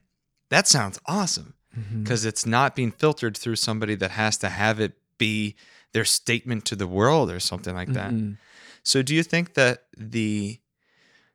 that 0.50 0.68
sounds 0.68 1.00
awesome 1.08 1.56
Because 2.04 2.26
it's 2.26 2.46
not 2.46 2.76
being 2.76 2.92
filtered 2.92 3.38
through 3.38 3.58
somebody 3.58 3.94
that 3.96 4.12
has 4.12 4.38
to 4.38 4.50
have 4.50 4.80
it 4.80 4.94
be 5.18 5.56
their 5.94 6.06
statement 6.06 6.66
to 6.66 6.76
the 6.76 6.88
world 6.88 7.30
or 7.32 7.40
something 7.40 7.76
like 7.76 7.94
that. 7.94 8.12
Mhm. 8.12 8.38
So, 8.84 9.02
do 9.02 9.14
you 9.14 9.22
think 9.24 9.54
that 9.56 9.86
the 9.98 10.60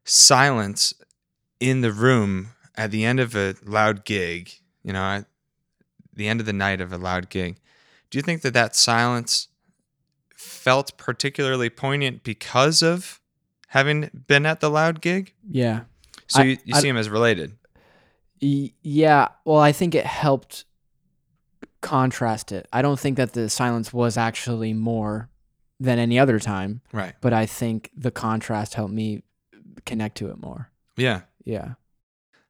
silence 0.05 0.95
in 1.61 1.81
the 1.81 1.93
room 1.93 2.51
at 2.77 2.91
the 2.91 3.05
end 3.05 3.21
of 3.21 3.35
a 3.37 3.55
loud 3.65 4.05
gig, 4.05 4.51
you 4.83 4.93
know, 4.93 5.03
at 5.03 5.27
the 6.13 6.27
end 6.29 6.41
of 6.41 6.47
the 6.47 6.53
night 6.53 6.81
of 6.81 6.93
a 6.93 6.99
loud 6.99 7.29
gig, 7.31 7.59
Do 8.11 8.19
you 8.19 8.23
think 8.23 8.43
that 8.43 8.53
that 8.53 8.77
silence 8.77 9.49
felt 10.37 10.99
particularly 10.99 11.71
poignant 11.71 12.23
because 12.25 12.83
of 12.83 13.21
having 13.69 14.11
been 14.27 14.45
at 14.45 14.61
the 14.61 14.69
loud 14.69 15.01
gig? 15.01 15.33
Yeah. 15.49 15.85
So 16.27 16.41
I- 16.41 16.45
you, 16.45 16.51
you 16.65 16.75
I- 16.75 16.81
see 16.81 16.89
them 16.89 16.99
as 16.99 17.09
related. 17.09 17.57
Y- 18.43 18.73
Yeah, 18.83 19.29
well, 19.45 19.59
I 19.61 19.73
think 19.73 19.95
it 19.95 20.05
helped 20.07 20.65
contrast 21.81 22.53
it. 22.53 22.69
I 22.73 22.83
don't 22.83 22.99
think 22.99 23.17
that 23.17 23.33
the 23.33 23.49
silence 23.49 23.93
was 23.93 24.17
actually 24.17 24.73
more 24.73 25.29
than 25.81 25.99
any 25.99 26.19
other 26.19 26.39
time, 26.39 26.81
Right. 26.93 27.15
but 27.21 27.33
I 27.33 27.47
think 27.47 27.91
the 27.97 28.11
contrast 28.11 28.75
helped 28.75 28.95
me 28.95 29.23
connect 29.85 30.17
to 30.19 30.29
it 30.31 30.39
more. 30.41 30.71
Yeah. 30.97 31.23
Yeah. 31.45 31.75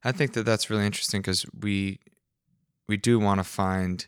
I 0.05 0.13
think 0.13 0.33
that 0.35 0.45
that's 0.45 0.69
really 0.69 0.85
interesting 0.87 1.21
because 1.23 1.47
we 1.59 2.01
we 2.89 2.97
do 2.97 3.19
want 3.19 3.39
to 3.39 3.45
find 3.45 4.07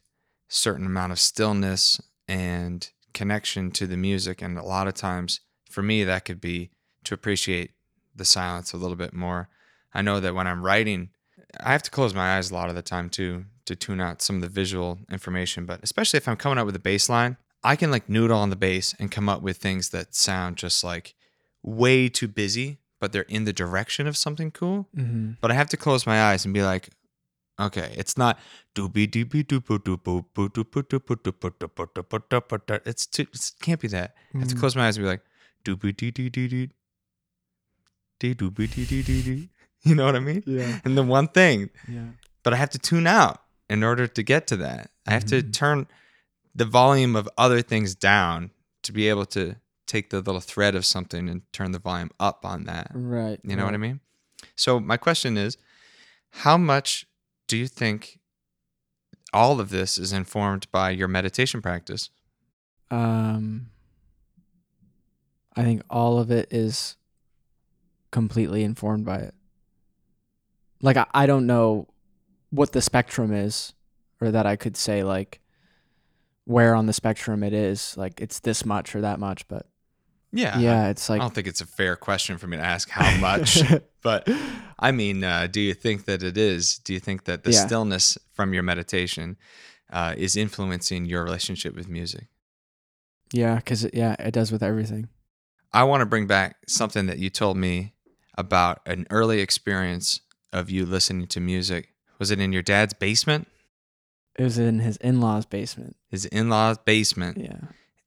certain 0.49 0.85
amount 0.85 1.13
of 1.13 1.19
stillness 1.19 2.01
and 2.29 2.91
connection 3.15 3.71
to 3.71 3.87
the 3.87 3.97
music, 3.97 4.43
and 4.43 4.59
a 4.59 4.63
lot 4.65 4.89
of 4.89 4.95
times 4.95 5.41
for 5.71 5.83
me 5.83 6.03
that 6.05 6.25
could 6.25 6.41
be 6.41 6.71
to 7.05 7.15
appreciate 7.15 7.71
the 8.15 8.25
silence 8.25 8.73
a 8.73 8.77
little 8.77 8.97
bit 8.97 9.15
more. 9.15 9.49
I 9.95 10.03
know 10.03 10.19
that 10.21 10.35
when 10.35 10.47
I'm 10.49 10.65
writing, 10.65 11.11
I 11.61 11.73
have 11.73 11.83
to 11.85 11.91
close 11.91 12.15
my 12.15 12.37
eyes 12.37 12.51
a 12.51 12.55
lot 12.55 12.69
of 12.69 12.75
the 12.75 12.83
time 12.83 13.09
too 13.11 13.45
to 13.67 13.75
tune 13.77 14.01
out 14.01 14.21
some 14.23 14.37
of 14.37 14.43
the 14.43 14.49
visual 14.49 14.99
information, 15.11 15.65
but 15.67 15.81
especially 15.83 16.19
if 16.19 16.29
I'm 16.29 16.37
coming 16.37 16.59
up 16.59 16.67
with 16.67 16.77
a 16.77 16.81
bass 16.81 17.09
line, 17.09 17.37
I 17.63 17.77
can 17.77 17.91
like 17.91 18.09
noodle 18.09 18.39
on 18.39 18.51
the 18.51 18.57
bass 18.57 18.95
and 18.99 19.11
come 19.11 19.29
up 19.29 19.41
with 19.43 19.57
things 19.59 19.89
that 19.91 20.15
sound 20.15 20.57
just 20.57 20.85
like 20.85 21.15
way 21.63 22.09
too 22.11 22.29
busy, 22.29 22.79
but 23.01 23.13
they're 23.13 23.23
in 23.23 23.45
the 23.45 23.53
direction 23.53 24.07
of 24.07 24.17
something 24.17 24.51
cool 24.51 24.89
Mm-hmm. 24.97 25.33
but 25.41 25.51
I 25.51 25.55
have 25.55 25.69
to 25.71 25.77
close 25.79 26.07
my 26.07 26.23
eyes 26.23 26.45
and 26.45 26.53
be 26.53 26.63
like, 26.63 26.91
okay, 27.59 27.95
it's 27.97 28.19
not 28.19 28.39
doobie 28.75 29.09
doobie 29.09 29.45
doopo 29.45 29.79
doopo 29.79 30.25
boo 30.35 30.49
doopo 30.51 30.83
doopo 30.83 31.17
doopo 31.17 31.51
doopo 31.59 31.87
doopo 31.95 32.19
doopo 32.29 32.67
doo- 32.67 32.81
It's 32.85 33.07
too, 33.07 33.23
it 33.33 33.53
can't 33.63 33.81
be 33.81 33.89
that. 33.89 34.15
I 34.35 34.39
have 34.41 34.49
to 34.49 34.55
Mhm. 34.57 34.61
close 34.61 34.77
my 34.77 34.87
eyes 34.87 34.97
and 34.99 35.05
be 35.05 35.09
like, 35.09 35.23
doobie 35.65 35.97
dee 35.97 36.11
dee 36.11 36.29
dee 36.29 36.49
dee 36.49 36.71
dee 38.21 38.35
doobie 38.35 38.67
dee 38.75 38.85
dee 38.87 39.03
dee 39.03 39.23
dee. 39.23 39.49
You 39.91 39.95
know 39.95 40.07
what 40.07 40.17
I 40.17 40.21
mean? 40.21 40.43
Yeah. 40.47 40.81
And 40.85 40.97
the 40.97 41.03
one 41.03 41.29
thing, 41.29 41.69
Yeah. 41.89 42.07
but 42.43 42.55
I 42.55 42.57
have 42.57 42.71
to 42.71 42.79
tune 42.79 43.07
out 43.07 43.43
in 43.69 43.83
order 43.85 44.07
to 44.07 44.23
get 44.23 44.47
to 44.49 44.57
that. 44.57 44.91
I 45.07 45.13
have 45.13 45.25
to 45.27 45.43
Mhm. 45.43 45.53
turn 45.53 45.87
the 46.55 46.65
volume 46.65 47.15
of 47.17 47.29
other 47.37 47.61
things 47.63 47.95
down 47.95 48.51
to 48.83 48.93
be 48.93 49.09
able 49.09 49.27
to 49.27 49.57
take 49.87 50.09
the 50.11 50.21
little 50.23 50.41
thread 50.41 50.75
of 50.75 50.87
something 50.87 51.29
and 51.29 51.43
turn 51.53 51.73
the 51.73 51.79
volume 51.79 52.11
up 52.19 52.45
on 52.47 52.65
that. 52.65 52.91
Right. 52.95 53.39
You 53.45 53.57
know 53.57 53.65
what 53.67 53.75
I 53.75 53.79
mean? 53.79 54.01
So 54.57 54.81
my 54.81 54.97
question 54.97 55.37
is, 55.37 55.57
how 56.31 56.57
much 56.57 57.07
do 57.47 57.57
you 57.59 57.69
think 57.69 58.21
all 59.35 59.61
of 59.61 59.69
this 59.69 59.99
is 59.99 60.13
informed 60.13 60.71
by 60.73 60.91
your 60.91 61.09
meditation 61.09 61.61
practice? 61.61 62.09
Um, 62.91 63.71
I 65.57 65.63
think 65.63 65.83
all 65.91 66.19
of 66.19 66.31
it 66.31 66.49
is 66.53 66.97
completely 68.11 68.63
informed 68.65 69.05
by 69.05 69.19
it. 69.19 69.35
Like 70.85 70.97
I, 70.99 71.07
I 71.15 71.27
don't 71.27 71.47
know 71.47 71.89
what 72.51 72.73
the 72.73 72.83
spectrum 72.83 73.33
is, 73.33 73.73
or 74.21 74.31
that 74.31 74.45
I 74.47 74.57
could 74.57 74.77
say 74.77 75.03
like 75.03 75.41
where 76.45 76.75
on 76.75 76.85
the 76.87 76.93
spectrum 76.93 77.43
it 77.43 77.55
is. 77.55 77.97
Like 77.97 78.21
it's 78.21 78.41
this 78.41 78.65
much 78.67 78.95
or 78.95 79.01
that 79.01 79.19
much, 79.19 79.49
but 79.49 79.67
Yeah. 80.31 80.61
yeah, 80.61 80.89
it's 80.89 81.09
like 81.09 81.21
I 81.21 81.25
don't 81.25 81.35
think 81.35 81.47
it's 81.47 81.63
a 81.63 81.67
fair 81.67 81.97
question 81.97 82.37
for 82.39 82.47
me 82.47 82.59
to 82.59 82.63
ask 82.63 82.91
how 82.91 83.11
much, 83.21 83.63
but 84.03 84.29
I 84.79 84.93
mean, 84.93 85.25
uh, 85.25 85.47
do 85.51 85.61
you 85.61 85.73
think 85.73 86.05
that 86.05 86.23
it 86.23 86.37
is? 86.37 86.79
Do 86.79 86.93
you 86.93 87.01
think 87.01 87.25
that 87.25 87.45
the 87.45 87.53
Yeah. 87.53 87.65
stillness 87.67 88.19
from 88.35 88.53
your 88.53 88.63
meditation 88.63 89.37
uh, 89.91 90.15
is 90.19 90.37
influencing 90.37 91.07
your 91.07 91.25
relationship 91.25 91.75
with 91.75 91.89
music? 91.89 92.27
yeah, 93.33 93.57
because 93.57 93.89
yeah, 93.93 94.15
it 94.19 94.33
does 94.33 94.53
with 94.53 94.63
everything. 94.63 95.09
I 95.73 95.83
want 95.85 96.03
to 96.03 96.07
bring 96.07 96.27
back 96.29 96.57
something 96.69 97.07
that 97.07 97.19
you 97.19 97.31
told 97.31 97.57
me 97.57 97.95
about 98.39 98.81
an 98.87 99.07
early 99.11 99.41
experience 99.41 100.21
of 100.55 100.71
you 100.71 100.87
listening 100.87 101.27
to 101.29 101.41
music. 101.41 101.89
Was 102.19 102.31
it 102.31 102.41
in 102.41 102.53
your 102.53 102.63
dad's 102.63 102.95
basement? 102.95 103.49
It 104.39 104.43
was 104.45 104.59
in 104.59 104.79
his 104.81 104.97
in-laws' 104.99 105.47
basement. 105.47 105.97
His 106.11 106.25
in 106.27 106.49
law's 106.49 106.79
basement. 106.79 107.39
Yeah. 107.39 107.59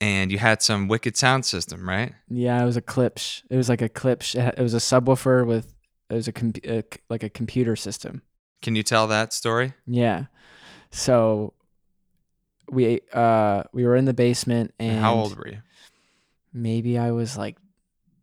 and 0.01 0.31
you 0.31 0.37
had 0.37 0.61
some 0.61 0.87
wicked 0.87 1.15
sound 1.17 1.45
system, 1.45 1.87
right? 1.87 2.13
Yeah, 2.29 2.61
it 2.61 2.65
was 2.65 2.77
a 2.77 2.81
Klipsch. 2.81 3.43
It 3.49 3.55
was 3.57 3.69
like 3.69 3.81
a 3.81 3.89
Klipsch. 3.89 4.35
It, 4.35 4.41
had- 4.41 4.55
it 4.59 4.61
was 4.61 4.73
a 4.73 4.77
subwoofer 4.77 5.45
with 5.45 5.73
it 6.09 6.13
was 6.15 6.27
a, 6.27 6.31
com- 6.31 6.53
a 6.65 6.83
like 7.09 7.23
a 7.23 7.29
computer 7.29 7.75
system. 7.75 8.21
Can 8.61 8.75
you 8.75 8.83
tell 8.83 9.07
that 9.07 9.33
story? 9.33 9.73
Yeah. 9.85 10.25
So 10.91 11.53
we 12.69 13.01
uh 13.13 13.63
we 13.73 13.85
were 13.85 13.95
in 13.95 14.05
the 14.05 14.13
basement 14.13 14.73
and, 14.79 14.91
And 14.91 14.99
how 14.99 15.13
old 15.15 15.37
were 15.37 15.47
you? 15.47 15.59
Maybe 16.53 16.97
I 16.97 17.11
was 17.11 17.37
like 17.37 17.57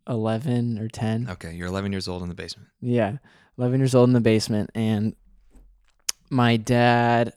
11 0.09 0.79
or 0.79 0.89
10. 0.89 1.29
Okay, 1.31 1.55
you're 1.55 1.69
11 1.69 1.93
years 1.93 2.09
old 2.09 2.23
in 2.23 2.29
the 2.29 2.35
basement. 2.35 2.69
Yeah. 2.81 3.19
11 3.59 3.81
years 3.81 3.95
old 3.95 4.09
in 4.09 4.15
the 4.15 4.21
basement 4.21 4.71
and 4.75 5.15
my 6.31 6.57
dad 6.57 7.35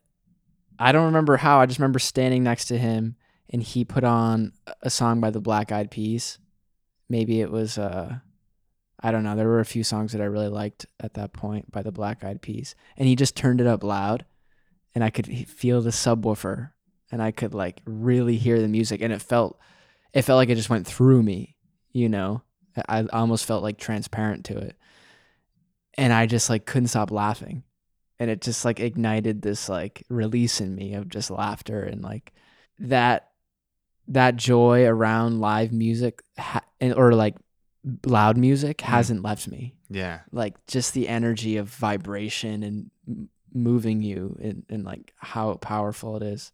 I 0.79 0.91
don't 0.91 1.05
remember 1.05 1.37
how. 1.37 1.59
I 1.59 1.65
just 1.65 1.79
remember 1.79 1.99
standing 1.99 2.43
next 2.43 2.65
to 2.65 2.77
him 2.77 3.15
and 3.49 3.63
he 3.63 3.83
put 3.83 4.03
on 4.03 4.53
a 4.81 4.89
song 4.89 5.19
by 5.19 5.31
the 5.31 5.39
Black 5.39 5.71
Eyed 5.71 5.89
Peas. 5.89 6.37
Maybe 7.09 7.41
it 7.41 7.51
was 7.51 7.77
uh 7.77 8.19
I 8.99 9.11
don't 9.11 9.23
know. 9.23 9.35
There 9.35 9.47
were 9.47 9.59
a 9.59 9.65
few 9.65 9.83
songs 9.83 10.11
that 10.11 10.21
I 10.21 10.25
really 10.25 10.47
liked 10.47 10.87
at 10.99 11.13
that 11.15 11.33
point 11.33 11.71
by 11.71 11.83
the 11.83 11.91
Black 11.91 12.23
Eyed 12.23 12.41
Peas. 12.41 12.75
And 12.97 13.07
he 13.07 13.15
just 13.15 13.35
turned 13.35 13.61
it 13.61 13.67
up 13.67 13.83
loud 13.83 14.25
and 14.95 15.03
I 15.03 15.11
could 15.11 15.27
feel 15.47 15.81
the 15.81 15.91
subwoofer 15.91 16.71
and 17.11 17.21
I 17.21 17.31
could 17.31 17.53
like 17.53 17.81
really 17.85 18.37
hear 18.37 18.59
the 18.59 18.67
music 18.67 19.01
and 19.01 19.13
it 19.13 19.21
felt 19.21 19.59
it 20.13 20.23
felt 20.23 20.37
like 20.37 20.49
it 20.49 20.55
just 20.55 20.69
went 20.69 20.87
through 20.87 21.21
me, 21.21 21.55
you 21.91 22.09
know. 22.09 22.41
I 22.89 23.05
almost 23.13 23.45
felt 23.45 23.63
like 23.63 23.77
transparent 23.77 24.45
to 24.45 24.57
it. 24.57 24.75
And 25.97 26.13
I 26.13 26.25
just 26.25 26.49
like 26.49 26.65
couldn't 26.65 26.87
stop 26.89 27.11
laughing. 27.11 27.63
And 28.19 28.29
it 28.31 28.41
just 28.41 28.65
like 28.65 28.79
ignited 28.79 29.41
this 29.41 29.69
like 29.69 30.03
release 30.09 30.59
in 30.61 30.75
me 30.75 30.93
of 30.95 31.09
just 31.09 31.29
laughter 31.31 31.83
and 31.83 32.01
like 32.03 32.33
that 32.79 33.29
that 34.07 34.35
joy 34.37 34.85
around 34.85 35.39
live 35.41 35.71
music 35.73 36.21
ha- 36.37 36.63
and- 36.79 36.93
or 36.93 37.13
like 37.13 37.35
loud 38.05 38.37
music 38.37 38.81
hasn't 38.81 39.21
left 39.21 39.47
me 39.47 39.75
Yeah. 39.89 40.19
like 40.31 40.55
just 40.67 40.93
the 40.93 41.07
energy 41.07 41.57
of 41.57 41.69
vibration 41.69 42.63
and 42.63 42.91
m- 43.07 43.29
moving 43.53 44.01
you 44.01 44.37
and, 44.41 44.63
and 44.69 44.83
like 44.85 45.13
how 45.17 45.53
powerful 45.55 46.15
it 46.17 46.23
is 46.23 46.51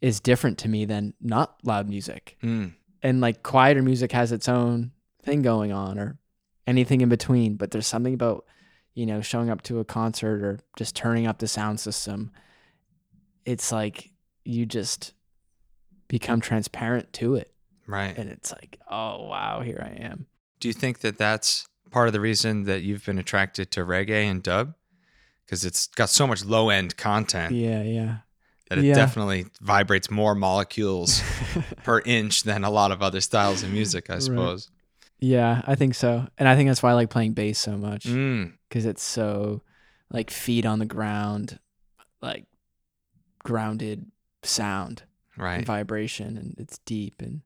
is 0.00 0.20
different 0.20 0.58
to 0.58 0.68
me 0.68 0.84
than 0.86 1.14
not 1.20 1.56
loud 1.64 1.88
music 1.88 2.36
Mm. 2.42 2.72
and 3.02 3.20
like 3.20 3.42
quieter 3.42 3.82
music 3.82 4.12
has 4.12 4.32
its 4.32 4.48
own 4.48 4.92
thing 5.22 5.42
going 5.42 5.72
on 5.72 5.98
or 5.98 6.18
anything 6.66 7.00
in 7.00 7.08
between 7.08 7.56
but 7.56 7.70
there's 7.70 7.86
something 7.86 8.14
about 8.14 8.44
you 8.94 9.04
know 9.06 9.20
showing 9.20 9.50
up 9.50 9.62
to 9.62 9.78
a 9.78 9.84
concert 9.84 10.42
or 10.42 10.58
just 10.76 10.94
turning 10.96 11.26
up 11.26 11.38
the 11.38 11.48
sound 11.48 11.80
system 11.80 12.30
it's 13.44 13.72
like 13.72 14.10
you 14.44 14.66
just 14.66 15.12
become 16.08 16.40
transparent 16.40 17.12
to 17.12 17.34
it 17.36 17.52
Right. 17.86 18.16
and 18.16 18.30
it's 18.30 18.52
like 18.52 18.78
oh 18.88 19.26
wow 19.26 19.62
here 19.62 19.82
i 19.84 20.02
am 20.02 20.26
Do 20.60 20.68
you 20.68 20.74
think 20.74 21.00
that 21.00 21.18
that's 21.18 21.66
part 21.90 22.06
of 22.06 22.12
the 22.12 22.20
reason 22.20 22.64
that 22.64 22.82
you've 22.82 23.04
been 23.04 23.18
attracted 23.18 23.72
to 23.72 23.80
reggae 23.80 24.30
and 24.30 24.40
dub? 24.42 24.74
Because 25.44 25.64
it's 25.64 25.88
got 25.88 26.08
so 26.08 26.24
much 26.26 26.44
low 26.44 26.68
end 26.70 26.96
content 26.96 27.54
yeah 27.54 27.82
yeah 27.82 28.16
that 28.68 28.78
it 28.78 28.84
yeah. 28.84 28.94
definitely 28.94 29.46
vibrates 29.60 30.08
more 30.10 30.36
molecules 30.36 31.20
per 31.82 32.00
inch 32.04 32.44
than 32.44 32.62
a 32.62 32.70
lot 32.70 32.92
of 32.92 33.02
other 33.02 33.20
styles 33.20 33.64
of 33.64 33.70
music, 33.72 34.08
I 34.08 34.14
Right. 34.14 34.30
Yeah, 35.20 35.62
I 35.66 35.74
think 35.74 35.94
so. 35.94 36.26
And 36.38 36.48
I 36.48 36.56
think 36.56 36.68
that's 36.68 36.82
why 36.82 36.90
I 36.90 36.94
like 36.94 37.10
playing 37.10 37.34
bass 37.34 37.58
so 37.58 37.76
much 37.76 38.06
Mm. 38.06 38.54
because 38.68 38.86
it's 38.86 39.02
so 39.02 39.62
like 40.10 40.30
feet 40.30 40.64
on 40.66 40.78
the 40.78 40.86
ground, 40.86 41.58
like 42.22 42.46
grounded 43.44 44.10
sound 44.42 45.02
and 45.36 45.42
Right. 45.42 45.66
vibration 45.66 46.36
and 46.36 46.54
it's 46.58 46.78
deep 46.78 47.20
and 47.22 47.42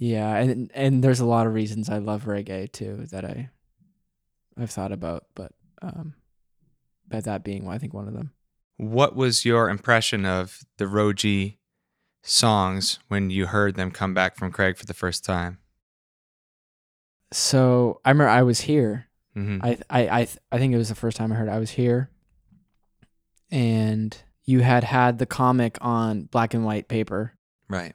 yeah, 0.00 0.36
and 0.36 0.70
and 0.74 1.02
there's 1.02 1.20
a 1.20 1.26
lot 1.26 1.46
of 1.46 1.54
reasons 1.54 1.88
I 1.90 1.98
love 1.98 2.24
reggae 2.24 2.70
too 2.70 3.06
that 3.10 3.24
I 3.24 3.50
I've 4.56 4.70
thought 4.70 4.92
about, 4.92 5.26
but 5.34 5.52
um 5.82 6.14
by 7.08 7.20
that 7.20 7.44
being 7.44 7.66
I 7.68 7.78
think 7.78 7.92
one 7.94 8.08
of 8.08 8.14
them. 8.14 8.32
What 8.76 9.16
was 9.16 9.44
your 9.44 9.68
impression 9.68 10.24
of 10.24 10.60
the 10.76 10.84
Roji 10.84 11.58
songs 12.22 13.00
when 13.08 13.30
you 13.30 13.46
heard 13.46 13.74
them 13.74 13.90
come 13.90 14.14
back 14.14 14.36
from 14.36 14.52
Craig 14.52 14.76
for 14.76 14.86
the 14.86 14.94
first 14.94 15.24
time? 15.24 15.58
So 17.32 18.00
I 18.04 18.10
remember 18.10 18.30
I 18.30 18.42
was 18.42 18.60
here 18.60 19.06
hmm 19.34 19.58
I 19.62 19.78
I 19.90 20.08
I 20.20 20.24
th- 20.24 20.38
I 20.50 20.58
think 20.58 20.72
it 20.74 20.78
was 20.78 20.88
the 20.88 20.94
first 20.94 21.16
time 21.16 21.30
I 21.32 21.36
heard 21.36 21.48
I 21.48 21.58
was 21.58 21.70
here, 21.70 22.10
and 23.50 24.16
you 24.44 24.60
had 24.60 24.84
had 24.84 25.18
the 25.18 25.26
comic 25.26 25.78
on 25.80 26.22
black 26.24 26.54
and 26.54 26.64
white 26.64 26.88
paper, 26.88 27.34
Right. 27.68 27.94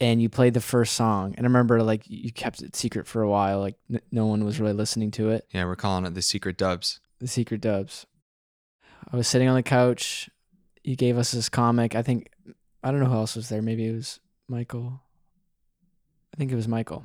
and 0.00 0.22
you 0.22 0.28
played 0.28 0.54
the 0.54 0.60
first 0.60 0.94
song. 0.94 1.34
And 1.36 1.44
I 1.44 1.48
remember 1.48 1.82
like 1.82 2.02
you 2.06 2.32
kept 2.32 2.62
it 2.62 2.76
secret 2.76 3.06
for 3.06 3.22
a 3.22 3.28
while, 3.28 3.58
like 3.60 3.76
n- 3.92 4.00
no 4.10 4.26
one 4.26 4.44
was 4.44 4.60
really 4.60 4.72
listening 4.72 5.10
to 5.12 5.30
it. 5.30 5.46
Yeah, 5.52 5.64
we're 5.64 5.76
calling 5.76 6.04
it 6.06 6.14
the 6.14 6.22
Secret 6.22 6.56
Dubs. 6.56 7.00
The 7.18 7.28
secret 7.28 7.60
dubs. 7.60 8.04
I 9.12 9.16
was 9.16 9.28
sitting 9.28 9.46
on 9.48 9.54
the 9.54 9.62
couch. 9.62 10.28
You 10.82 10.96
gave 10.96 11.18
us 11.18 11.30
this 11.32 11.48
comic. 11.48 11.94
I 11.94 12.02
think 12.02 12.30
I 12.82 12.90
don't 12.90 12.98
know 13.00 13.06
who 13.06 13.14
else 13.14 13.36
was 13.36 13.48
there. 13.48 13.62
Maybe 13.62 13.86
it 13.86 13.92
was 13.92 14.18
Michael. 14.48 15.02
I 16.34 16.36
think 16.36 16.50
it 16.50 16.56
was 16.56 16.66
Michael. 16.66 17.04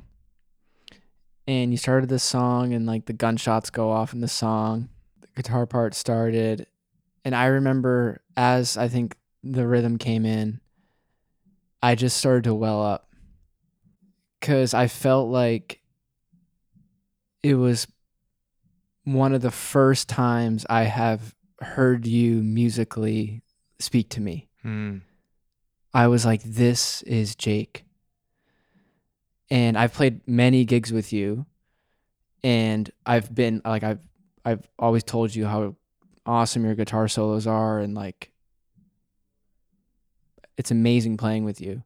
And 1.48 1.70
you 1.70 1.78
started 1.78 2.10
this 2.10 2.22
song, 2.22 2.74
and 2.74 2.84
like 2.84 3.06
the 3.06 3.14
gunshots 3.14 3.70
go 3.70 3.90
off 3.90 4.12
in 4.12 4.20
the 4.20 4.28
song, 4.28 4.90
the 5.22 5.28
guitar 5.34 5.64
part 5.64 5.94
started. 5.94 6.66
And 7.24 7.34
I 7.34 7.46
remember 7.46 8.20
as 8.36 8.76
I 8.76 8.88
think 8.88 9.16
the 9.42 9.66
rhythm 9.66 9.96
came 9.96 10.26
in, 10.26 10.60
I 11.82 11.94
just 11.94 12.18
started 12.18 12.44
to 12.44 12.54
well 12.54 12.82
up 12.82 13.08
because 14.38 14.74
I 14.74 14.88
felt 14.88 15.30
like 15.30 15.80
it 17.42 17.54
was 17.54 17.86
one 19.04 19.32
of 19.32 19.40
the 19.40 19.50
first 19.50 20.06
times 20.06 20.66
I 20.68 20.82
have 20.82 21.34
heard 21.60 22.06
you 22.06 22.42
musically 22.42 23.42
speak 23.78 24.10
to 24.10 24.20
me. 24.20 24.50
Hmm. 24.60 24.98
I 25.94 26.08
was 26.08 26.26
like, 26.26 26.42
this 26.42 27.00
is 27.02 27.34
Jake. 27.34 27.86
And 29.50 29.78
I've 29.78 29.94
played 29.94 30.26
many 30.26 30.64
gigs 30.64 30.92
with 30.92 31.12
you. 31.12 31.46
And 32.44 32.90
I've 33.04 33.34
been 33.34 33.62
like 33.64 33.82
I've 33.82 34.00
I've 34.44 34.68
always 34.78 35.02
told 35.02 35.34
you 35.34 35.46
how 35.46 35.74
awesome 36.24 36.64
your 36.64 36.74
guitar 36.74 37.08
solos 37.08 37.46
are 37.46 37.78
and 37.78 37.94
like 37.94 38.30
it's 40.56 40.70
amazing 40.70 41.16
playing 41.16 41.44
with 41.44 41.60
you. 41.60 41.82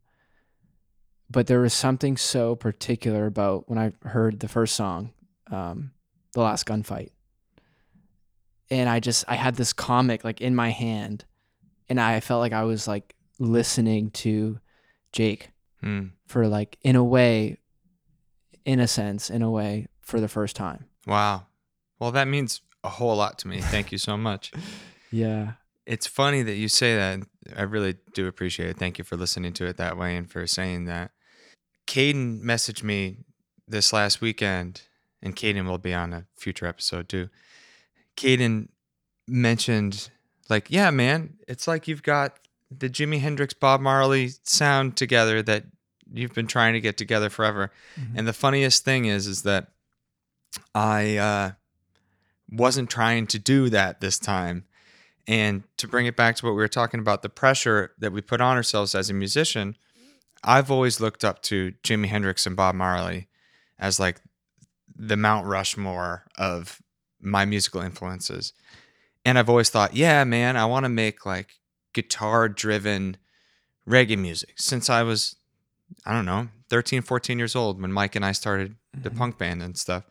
But 1.31 1.47
there 1.47 1.61
was 1.61 1.73
something 1.73 2.17
so 2.17 2.55
particular 2.55 3.27
about 3.27 3.69
when 3.69 3.79
I 3.79 3.93
heard 4.07 4.41
the 4.41 4.49
first 4.49 4.75
song, 4.75 5.13
um, 5.51 5.93
The 6.35 6.41
Last 6.41 6.67
Gunfight. 6.67 7.11
And 8.71 8.89
I 8.89 9.01
just 9.01 9.25
I 9.29 9.37
had 9.37 9.55
this 9.55 9.73
comic 9.73 10.25
like 10.25 10.41
in 10.41 10.55
my 10.55 10.71
hand 10.71 11.25
and 11.89 12.01
I 12.01 12.21
felt 12.21 12.41
like 12.41 12.53
I 12.53 12.65
was 12.65 12.87
like 12.87 13.15
listening 13.39 14.11
to 14.11 14.59
Jake 15.13 15.53
Hmm. 15.83 16.07
For 16.33 16.49
like 16.49 16.79
in 16.83 16.97
a 16.97 17.05
way 17.05 17.59
in 18.65 18.81
a 18.81 18.89
sense 18.89 19.31
in 19.31 19.43
a 19.43 19.51
way 19.51 19.87
for 20.01 20.21
the 20.21 20.29
first 20.29 20.57
time 20.57 20.87
Wow. 21.07 21.47
Well, 21.99 22.13
that 22.13 22.29
means 22.29 22.61
a 22.85 22.89
whole 22.89 23.17
lot 23.17 23.39
to 23.41 23.49
me. 23.49 23.61
Thank 23.61 23.93
you 23.93 23.99
so 23.99 24.17
much. 24.17 24.53
yeah 25.11 25.53
It's 25.87 26.07
funny 26.07 26.43
that 26.43 26.55
you 26.55 26.69
say 26.69 26.97
that. 26.97 27.21
I 27.57 27.63
really 27.63 27.97
do 28.15 28.27
appreciate 28.27 28.71
it. 28.71 28.79
Thank 28.79 28.99
you 28.99 29.05
for 29.05 29.17
listening 29.17 29.53
to 29.55 29.67
it 29.67 29.77
that 29.77 29.99
way 29.99 30.17
and 30.17 30.31
for 30.31 30.47
saying 30.47 30.87
that. 30.87 31.11
Caden 31.87 32.41
messaged 32.43 32.83
me 32.83 33.19
this 33.67 33.93
last 33.93 34.21
weekend, 34.21 34.83
and 35.21 35.35
Caden 35.35 35.67
will 35.67 35.79
be 35.79 35.93
on 35.93 36.13
a 36.13 36.27
future 36.37 36.67
episode 36.67 37.09
too. 37.09 37.29
Caden 38.17 38.69
mentioned, 39.27 40.11
like, 40.49 40.71
yeah, 40.71 40.91
man, 40.91 41.35
it's 41.49 41.67
like 41.67 41.89
you've 41.89 42.05
got 42.05 42.39
the 42.71 42.89
Jimi 42.89 43.19
Hendrix, 43.19 43.53
Bob 43.55 43.81
Marley 43.81 44.31
sound 44.45 44.97
together 44.97 45.43
that 45.43 45.65
you've 46.13 46.35
been 46.35 46.47
trying 46.47 46.75
to 46.75 46.81
get 46.81 46.97
together 46.97 47.31
forever. 47.31 47.73
And 48.15 48.29
the 48.29 48.33
funniest 48.33 48.85
thing 48.85 49.07
is, 49.07 49.27
is 49.27 49.43
that 49.43 49.69
I 50.75 51.17
uh, 51.17 51.53
wasn't 52.51 52.91
trying 52.91 53.27
to 53.29 53.39
do 53.39 53.69
that 53.71 54.01
this 54.01 54.19
time. 54.19 54.65
And 55.27 55.63
to 55.77 55.87
bring 55.87 56.07
it 56.07 56.17
back 56.17 56.37
to 56.37 56.47
what 56.47 56.53
we 56.53 56.59
were 56.59 56.69
talking 56.69 57.01
about, 57.01 57.23
the 57.23 57.29
pressure 57.29 57.93
that 57.99 58.13
we 58.13 58.21
put 58.21 58.41
on 58.41 58.57
ourselves 58.57 58.95
as 58.95 59.09
a 59.09 59.15
musician, 59.15 59.77
I've 60.43 60.71
always 60.71 61.01
looked 61.01 61.25
up 61.25 61.43
to 61.43 61.73
Jimi 61.83 62.07
Hendrix 62.07 62.47
and 62.47 62.57
Bob 62.57 62.75
Marley 62.75 63.29
as 63.79 64.01
like 64.01 64.21
the 64.95 65.17
Mount 65.17 65.47
Rushmore 65.47 66.25
of 66.37 66.83
my 67.21 67.45
musical 67.45 67.81
influences. 67.81 68.53
And 69.25 69.39
I've 69.39 69.49
always 69.49 69.71
thought, 69.71 69.95
yeah, 69.95 70.25
man, 70.25 70.57
I 70.57 70.65
want 70.67 70.85
to 70.85 70.89
make 70.89 71.25
like 71.25 71.61
guitar 71.93 72.49
driven 72.49 73.17
reggae 73.89 74.19
music 74.19 74.55
since 74.57 74.91
I 74.91 75.03
was, 75.03 75.37
I 76.05 76.13
don't 76.13 76.25
know, 76.27 76.49
13, 76.69 77.03
14 77.03 77.39
years 77.39 77.55
old 77.55 77.81
when 77.81 77.93
Mike 77.93 78.17
and 78.17 78.25
I 78.25 78.33
started 78.33 78.77
the 78.95 79.11
Mhm. 79.11 79.17
punk 79.17 79.39
band 79.39 79.63
and 79.63 79.77
stuff. 79.79 80.05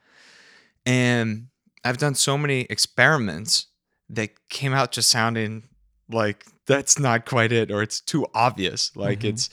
And 0.85 1.47
I've 1.83 1.97
done 1.97 2.15
so 2.15 2.37
many 2.37 2.61
experiments 2.69 3.67
that 4.09 4.31
came 4.49 4.73
out 4.73 4.91
just 4.91 5.09
sounding 5.09 5.63
like 6.09 6.45
that's 6.65 6.99
not 6.99 7.25
quite 7.25 7.51
it 7.51 7.71
or 7.71 7.81
it's 7.81 8.01
too 8.01 8.27
obvious 8.33 8.91
like 8.95 9.19
Mhm. 9.21 9.29
it's 9.29 9.49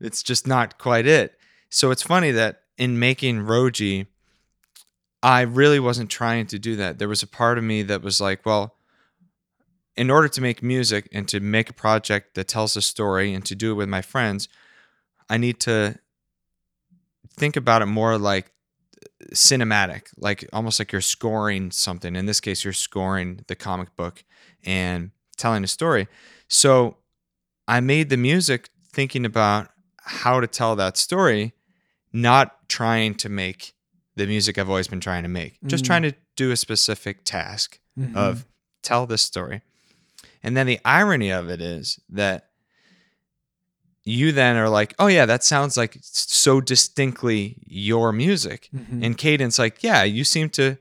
it's 0.00 0.22
just 0.22 0.46
not 0.46 0.78
quite 0.78 1.06
it 1.06 1.36
so 1.70 1.90
it's 1.90 2.02
funny 2.04 2.30
that 2.30 2.62
in 2.76 2.96
making 3.00 3.40
roji 3.40 4.06
i 5.24 5.40
really 5.40 5.80
wasn't 5.80 6.08
trying 6.08 6.46
to 6.46 6.56
do 6.58 6.76
that 6.76 6.98
there 6.98 7.08
was 7.08 7.22
a 7.22 7.26
part 7.26 7.58
of 7.58 7.64
me 7.64 7.82
that 7.82 8.00
was 8.00 8.20
like 8.20 8.46
well 8.46 8.76
in 9.96 10.08
order 10.10 10.28
to 10.28 10.40
make 10.40 10.62
music 10.62 11.08
and 11.12 11.26
to 11.28 11.40
make 11.40 11.68
a 11.68 11.72
project 11.72 12.34
that 12.36 12.46
tells 12.46 12.76
a 12.76 12.82
story 12.82 13.34
and 13.34 13.44
to 13.44 13.56
do 13.56 13.72
it 13.72 13.74
with 13.74 13.88
my 13.88 14.02
friends 14.02 14.48
i 15.30 15.36
need 15.36 15.60
to 15.60 15.98
think 17.36 17.56
about 17.56 17.82
it 17.82 17.86
more 17.86 18.18
like 18.18 18.50
cinematic, 19.32 20.06
like 20.16 20.48
almost 20.52 20.78
like 20.78 20.90
you're 20.92 21.00
scoring 21.00 21.70
something. 21.70 22.16
In 22.16 22.26
this 22.26 22.40
case, 22.40 22.64
you're 22.64 22.72
scoring 22.72 23.44
the 23.46 23.54
comic 23.54 23.94
book 23.96 24.24
and 24.64 25.10
telling 25.36 25.62
a 25.64 25.68
story. 25.68 26.08
So 26.48 26.96
I 27.66 27.80
made 27.80 28.08
the 28.10 28.16
music 28.16 28.70
thinking 28.92 29.24
about 29.24 29.68
how 30.02 30.40
to 30.40 30.46
tell 30.46 30.74
that 30.76 30.96
story, 30.96 31.52
not 32.12 32.68
trying 32.68 33.14
to 33.16 33.28
make 33.28 33.74
the 34.16 34.26
music 34.26 34.58
I've 34.58 34.68
always 34.70 34.88
been 34.88 35.00
trying 35.00 35.22
to 35.22 35.28
make, 35.28 35.58
just 35.66 35.84
Mm. 35.84 35.86
trying 35.86 36.02
to 36.02 36.14
do 36.36 36.50
a 36.50 36.56
specific 36.56 37.24
task 37.24 37.78
Mhm. 37.98 38.16
of 38.16 38.46
tell 38.82 39.06
this 39.06 39.22
story. 39.22 39.62
And 40.42 40.56
then 40.56 40.66
the 40.66 40.80
irony 40.84 41.30
of 41.30 41.48
it 41.50 41.60
is 41.60 42.00
that 42.08 42.47
you 44.04 44.32
then 44.32 44.56
are 44.56 44.68
like, 44.68 44.94
oh 44.98 45.06
yeah, 45.06 45.26
that 45.26 45.44
sounds 45.44 45.76
like 45.76 45.98
so 46.02 46.60
distinctly 46.60 47.56
your 47.66 48.12
music. 48.12 48.68
Mhm. 48.74 49.04
And 49.04 49.18
Caden's, 49.18 49.58
like, 49.58 49.82
yeah, 49.82 50.02
you 50.04 50.24
seem 50.24 50.48
to 50.50 50.78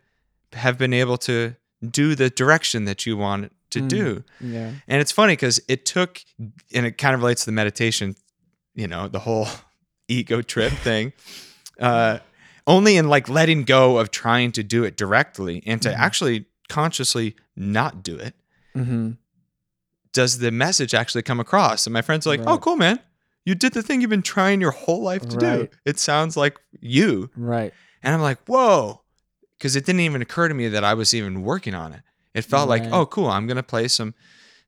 have 0.54 0.78
been 0.78 0.94
able 0.94 1.18
to 1.18 1.56
do 1.92 2.16
the 2.16 2.30
direction 2.30 2.86
that 2.86 3.06
you 3.06 3.18
want 3.18 3.52
to 3.70 3.82
Mm. 3.82 3.88
do. 3.90 4.24
yeah 4.40 4.72
And 4.88 5.02
it's 5.02 5.12
funny 5.12 5.34
because 5.34 5.60
it 5.68 5.86
took, 5.86 6.22
and 6.74 6.86
it 6.86 6.98
kind 6.98 7.14
of 7.14 7.20
relates 7.22 7.42
to 7.42 7.48
the 7.48 7.52
meditation, 7.52 8.16
you 8.76 8.88
know, 8.88 9.08
the 9.10 9.20
whole 9.20 9.48
ego 10.08 10.42
trip 10.42 10.72
thing. 10.84 11.12
Uh, 11.80 12.20
only 12.66 12.96
in 12.98 13.08
like 13.10 13.28
letting 13.30 13.64
go 13.64 13.98
of 13.98 14.10
trying 14.10 14.52
to 14.54 14.64
do 14.64 14.84
it 14.86 14.96
directly 14.98 15.62
and 15.66 15.82
to 15.82 15.90
Mhm. 15.90 15.98
actually 15.98 16.46
consciously 16.70 17.36
not 17.56 18.04
do 18.04 18.16
it, 18.18 18.36
mm-hmm. 18.76 19.12
does 20.14 20.40
the 20.40 20.52
message 20.52 20.94
actually 20.94 21.22
come 21.24 21.40
across? 21.40 21.86
And 21.86 21.94
my 21.94 22.02
friends 22.02 22.26
are 22.26 22.30
like, 22.32 22.42
oh, 22.48 22.58
cool, 22.58 22.76
man. 22.78 23.00
You 23.48 23.56
did 23.56 23.72
the 23.74 23.82
thing 23.82 24.02
you've 24.02 24.10
been 24.10 24.22
trying 24.22 24.60
your 24.60 24.72
whole 24.72 25.02
life 25.02 25.22
to 25.30 25.38
do. 25.38 25.70
It 25.86 25.98
sounds 26.00 26.36
like 26.36 26.58
you. 26.82 27.30
right 27.36 27.74
And 28.04 28.14
I'm 28.14 28.22
like, 28.22 28.40
whoa. 28.46 29.02
Because 29.58 29.78
it 29.78 29.86
didn't 29.86 30.02
even 30.02 30.22
occur 30.22 30.50
to 30.50 30.54
me 30.54 30.68
that 30.68 30.84
I 30.84 30.94
was 30.94 31.14
even 31.14 31.44
working 31.44 31.74
on 31.74 31.94
it. 31.94 32.02
It 32.34 32.42
felt 32.44 32.68
like, 32.68 32.84
oh, 32.92 33.06
cool. 33.06 33.28
I'm 33.28 33.48
gonna 33.48 33.64
play 33.64 33.88
some 33.88 34.14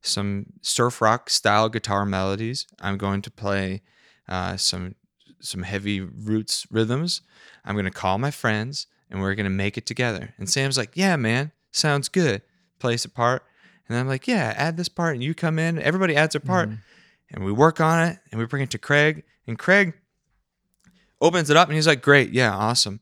some 0.02 0.46
surf 0.62 1.02
rock 1.02 1.30
style 1.30 1.68
guitar 1.68 2.06
melodies. 2.06 2.68
I'm 2.80 2.98
going 2.98 3.22
to 3.24 3.32
play 3.32 3.82
uh, 4.30 4.56
some 4.56 4.96
some 5.42 5.64
heavy 5.64 6.00
roots 6.00 6.66
rhythms. 6.72 7.22
I'm 7.66 7.76
gonna 7.76 7.92
call 7.92 8.18
my 8.18 8.32
friends 8.32 8.88
and 9.12 9.20
we're 9.20 9.36
gonna 9.36 9.50
make 9.50 9.78
it 9.78 9.86
together. 9.86 10.34
And 10.38 10.50
Sam's 10.50 10.78
like, 10.78 10.92
yeah, 10.96 11.18
man, 11.18 11.52
sounds 11.72 12.08
good. 12.08 12.44
Plays 12.80 13.04
a 13.04 13.10
part. 13.10 13.44
And 13.90 13.98
I'm 13.98 14.08
like, 14.08 14.26
yeah, 14.26 14.54
add 14.56 14.78
this 14.78 14.88
part. 14.90 15.16
And 15.16 15.24
you 15.24 15.34
come 15.34 15.60
in. 15.60 15.80
Everybody 15.80 16.16
adds 16.16 16.34
a 16.36 16.40
part. 16.40 16.70
Mhm. 16.70 16.78
And 17.32 17.44
we 17.46 17.52
work 17.52 17.80
on 17.80 18.08
it 18.08 18.18
and 18.32 18.40
we 18.40 18.46
bring 18.46 18.64
it 18.64 18.72
to 18.72 18.78
Craig. 18.78 19.24
And 19.48 19.58
Craig 19.58 19.94
opens 21.22 21.50
it 21.50 21.58
up 21.58 21.68
and 21.68 21.76
he's 21.76 21.88
like, 21.88 22.02
great, 22.02 22.32
yeah, 22.32 22.54
awesome. 22.56 23.00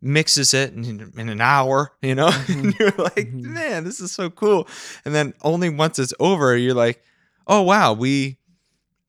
Mixes 0.00 0.54
it 0.54 0.72
in, 0.72 1.12
in 1.18 1.28
an 1.28 1.40
hour, 1.40 1.92
you 2.00 2.14
know? 2.14 2.28
and 2.48 2.72
Mhm. 2.74 2.78
you're 2.78 2.90
like, 2.96 3.32
Mhm. 3.32 3.42
man, 3.42 3.84
this 3.84 4.00
is 4.00 4.12
so 4.12 4.30
cool. 4.30 4.66
And 5.04 5.14
then 5.14 5.34
only 5.42 5.68
once 5.68 5.98
it's 5.98 6.14
over, 6.18 6.56
you're 6.56 6.74
like, 6.74 7.02
oh 7.46 7.62
wow, 7.62 7.92
we 7.92 8.38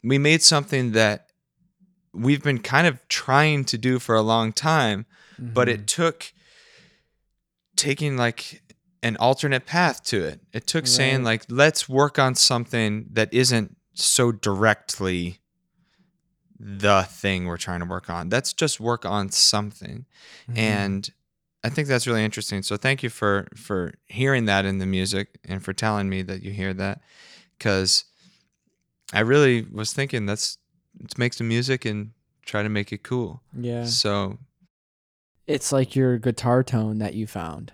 we 0.04 0.18
made 0.18 0.42
something 0.44 0.92
that 0.94 1.30
we've 2.14 2.44
been 2.44 2.60
kind 2.60 2.88
of 2.88 3.06
trying 3.10 3.66
to 3.66 3.78
do 3.78 4.00
for 4.00 4.16
a 4.16 4.22
long 4.22 4.52
time, 4.54 5.06
but 5.40 5.68
Mhm. 5.68 5.72
it 5.72 5.88
took 5.88 6.34
taking 7.76 8.18
like 8.18 8.62
an 9.04 9.16
alternate 9.18 9.66
path 9.66 10.04
to 10.06 10.24
it. 10.24 10.42
It 10.54 10.66
took 10.68 10.88
saying 10.88 11.18
Right. 11.18 11.26
like, 11.42 11.46
let's 11.50 11.88
work 11.88 12.18
on 12.20 12.36
something 12.36 13.06
that 13.14 13.34
isn't 13.34 13.78
so 14.00 14.32
directly 14.32 15.40
the 16.60 17.04
thing 17.08 17.46
we're 17.46 17.58
trying 17.58 17.80
to 17.82 17.86
work 17.86 18.10
on. 18.10 18.30
Let's 18.30 18.52
just 18.54 18.80
work 18.80 19.06
on 19.06 19.30
something. 19.30 20.06
Mhm. 20.50 20.58
And 20.58 21.10
I 21.64 21.70
think 21.70 21.88
that's 21.88 22.08
really 22.08 22.24
interesting. 22.24 22.64
So 22.64 22.78
thank 22.78 23.04
you 23.04 23.10
for 23.10 23.48
for 23.56 23.94
hearing 24.08 24.46
that 24.46 24.66
in 24.66 24.80
the 24.80 24.86
music 24.86 25.40
and 25.46 25.64
for 25.64 25.74
telling 25.74 26.10
me 26.10 26.22
that 26.24 26.42
you 26.44 26.52
hear 26.52 26.74
that 26.74 27.02
cuz 27.60 28.06
I 29.14 29.20
really 29.22 29.62
was 29.72 29.94
thinking 29.94 30.26
let's 30.26 30.58
let's 31.00 31.18
make 31.18 31.34
some 31.34 31.48
music 31.48 31.86
and 31.86 32.12
try 32.46 32.64
to 32.64 32.70
make 32.70 32.92
it 32.92 33.04
cool. 33.04 33.42
yeah 33.58 33.86
So 33.86 34.40
it's 35.46 35.72
like 35.72 35.96
your 35.96 36.18
guitar 36.18 36.64
tone 36.64 36.98
that 37.00 37.14
you 37.14 37.28
found 37.28 37.74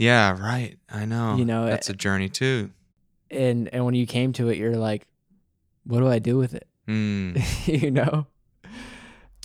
yeah, 0.00 0.30
right. 0.40 0.78
I 0.88 1.06
know. 1.06 1.34
You 1.34 1.44
know, 1.44 1.66
that's 1.66 1.90
a 1.90 1.92
journey 1.92 2.28
too. 2.28 2.70
and 3.32 3.68
and 3.74 3.84
when 3.84 3.94
you 3.94 4.06
came 4.06 4.32
to 4.34 4.48
it 4.48 4.56
you're 4.56 4.76
like 4.76 5.07
what 5.88 5.98
do 5.98 6.06
i 6.06 6.20
do 6.20 6.36
with 6.38 6.54
it 6.54 6.68
Mm, 6.88 7.36
you 7.82 7.90
know? 7.90 8.26